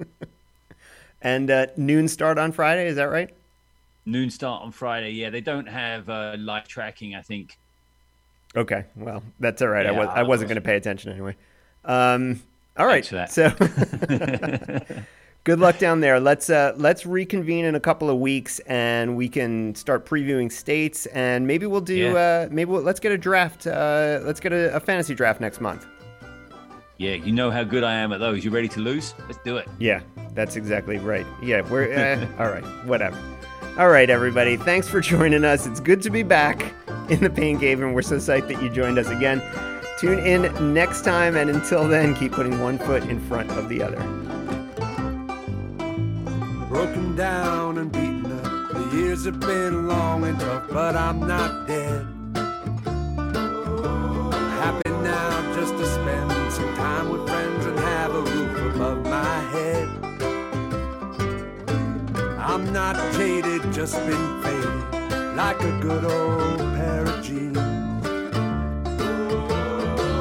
And 1.21 1.49
uh, 1.49 1.67
noon 1.77 2.07
start 2.07 2.37
on 2.37 2.51
Friday. 2.51 2.87
Is 2.87 2.97
that 2.97 3.09
right? 3.09 3.33
Noon 4.05 4.29
start 4.29 4.61
on 4.61 4.71
Friday. 4.71 5.11
Yeah, 5.11 5.29
they 5.29 5.41
don't 5.41 5.67
have 5.67 6.09
uh, 6.09 6.35
live 6.37 6.67
tracking. 6.67 7.15
I 7.15 7.21
think. 7.21 7.57
Okay. 8.55 8.85
Well, 8.95 9.23
that's 9.39 9.61
all 9.61 9.69
right. 9.69 9.85
I, 9.85 9.91
was, 9.91 10.09
I 10.13 10.23
wasn't 10.23 10.49
going 10.49 10.61
to 10.61 10.61
pay 10.61 10.75
attention 10.75 11.11
anyway. 11.11 11.35
Um, 11.85 12.41
all 12.77 12.85
right. 12.85 13.05
So 13.05 13.49
good 15.43 15.59
luck 15.59 15.77
down 15.79 15.99
there. 15.99 16.19
Let's 16.19 16.49
uh, 16.49 16.73
let's 16.77 17.05
reconvene 17.05 17.65
in 17.65 17.75
a 17.75 17.79
couple 17.79 18.09
of 18.09 18.17
weeks 18.17 18.59
and 18.59 19.15
we 19.17 19.29
can 19.29 19.75
start 19.75 20.05
previewing 20.05 20.51
states 20.51 21.05
and 21.07 21.45
maybe 21.47 21.65
we'll 21.65 21.81
do 21.81 21.95
Yeah. 21.95 22.13
uh, 22.13 22.47
maybe 22.51 22.71
we'll, 22.71 22.81
let's 22.81 22.99
get 22.99 23.11
a 23.11 23.17
draft. 23.17 23.67
Uh, 23.67 24.19
let's 24.23 24.39
get 24.39 24.53
a, 24.53 24.75
a 24.75 24.79
fantasy 24.79 25.13
draft 25.13 25.41
next 25.41 25.61
month. 25.61 25.85
Yeah, 26.97 27.15
you 27.15 27.31
know 27.31 27.49
how 27.51 27.63
good 27.63 27.83
I 27.83 27.93
am 27.95 28.13
at 28.13 28.19
those. 28.19 28.45
You 28.45 28.51
ready 28.51 28.67
to 28.69 28.79
lose? 28.79 29.13
Let's 29.27 29.39
do 29.43 29.57
it. 29.57 29.67
Yeah, 29.79 30.01
that's 30.35 30.55
exactly 30.55 30.97
right. 30.99 31.25
Yeah, 31.41 31.61
we're 31.69 31.91
uh, 32.39 32.41
all 32.43 32.49
right. 32.51 32.63
Whatever. 32.85 33.17
All 33.77 33.89
right, 33.89 34.09
everybody. 34.09 34.55
Thanks 34.57 34.87
for 34.87 35.01
joining 35.01 35.43
us. 35.43 35.65
It's 35.65 35.79
good 35.79 36.01
to 36.03 36.11
be 36.11 36.21
back 36.21 36.71
in 37.09 37.19
the 37.21 37.29
Pain 37.31 37.59
Cave, 37.59 37.81
and 37.81 37.95
we're 37.95 38.03
so 38.03 38.17
psyched 38.17 38.47
that 38.49 38.61
you 38.61 38.69
joined 38.69 38.99
us 38.99 39.07
again. 39.09 39.41
Tune 40.03 40.19
in 40.19 40.73
next 40.73 41.05
time, 41.05 41.37
and 41.37 41.49
until 41.49 41.87
then, 41.87 42.13
keep 42.13 42.33
putting 42.33 42.59
one 42.59 42.77
foot 42.77 43.03
in 43.03 43.21
front 43.21 43.49
of 43.51 43.69
the 43.69 43.81
other. 43.81 44.01
Broken 46.67 47.15
down 47.15 47.77
and 47.77 47.89
beaten 47.89 48.25
up. 48.25 48.73
The 48.73 48.97
years 48.97 49.23
have 49.23 49.39
been 49.39 49.87
long 49.87 50.25
and 50.25 50.37
tough, 50.37 50.65
but 50.71 50.97
I'm 50.97 51.25
not 51.25 51.69
dead. 51.69 52.05
Happy 54.59 54.89
now 54.89 55.55
just 55.55 55.73
to 55.77 55.85
spend 55.85 56.51
some 56.51 56.75
time 56.75 57.07
with 57.07 57.25
friends 57.25 57.65
and 57.65 57.79
have 57.79 58.13
a 58.13 58.23
roof 58.23 58.75
above 58.75 59.05
my 59.05 59.39
head. 59.53 59.87
I'm 62.39 62.73
not 62.73 62.97
jaded, 63.13 63.71
just 63.71 63.95
been 64.05 64.43
faded 64.43 64.83
like 65.37 65.61
a 65.61 65.79
good 65.79 66.03
old 66.03 66.72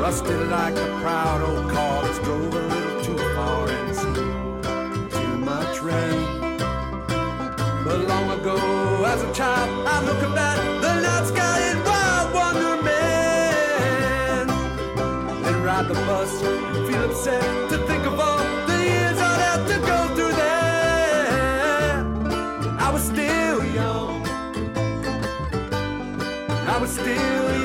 Rusted 0.03 0.48
like 0.48 0.74
a 0.74 0.86
proud 1.00 1.42
old 1.42 1.70
car 1.70 2.03
that's 2.03 2.18
drove 2.18 2.53
a 2.53 2.59
little 2.59 3.03
too 3.05 3.16
far 3.36 3.68
and 3.68 3.94
seen 3.94 4.61
too 5.11 5.38
much 5.38 5.80
rain. 5.80 6.59
But 7.84 8.00
long 8.09 8.28
ago, 8.40 8.57
as 9.05 9.22
a 9.22 9.32
child, 9.32 9.70
I 9.86 10.03
look 10.05 10.20
up 10.24 10.36
at 10.36 10.59
the 10.80 11.00
night 11.03 11.26
sky 11.28 11.70
in 11.70 11.78
wild 11.84 12.34
wonderment. 12.34 12.82
Then 15.44 15.62
ride 15.62 15.86
the 15.86 15.94
bus 15.94 16.42
and 16.42 16.88
feel 16.88 17.05
upset 17.09 17.70
to 17.70 17.78
think 17.86 18.05
of 18.05 18.18
all 18.18 18.38
the 18.66 18.78
years 18.82 19.18
I'd 19.20 19.40
have 19.50 19.64
to 19.68 19.78
go 19.86 19.98
through 20.16 20.32
there. 20.32 22.05
I 22.76 22.90
was 22.92 23.05
still 23.05 23.64
young. 23.66 24.26
I 26.66 26.76
was 26.80 26.90
still 26.90 27.62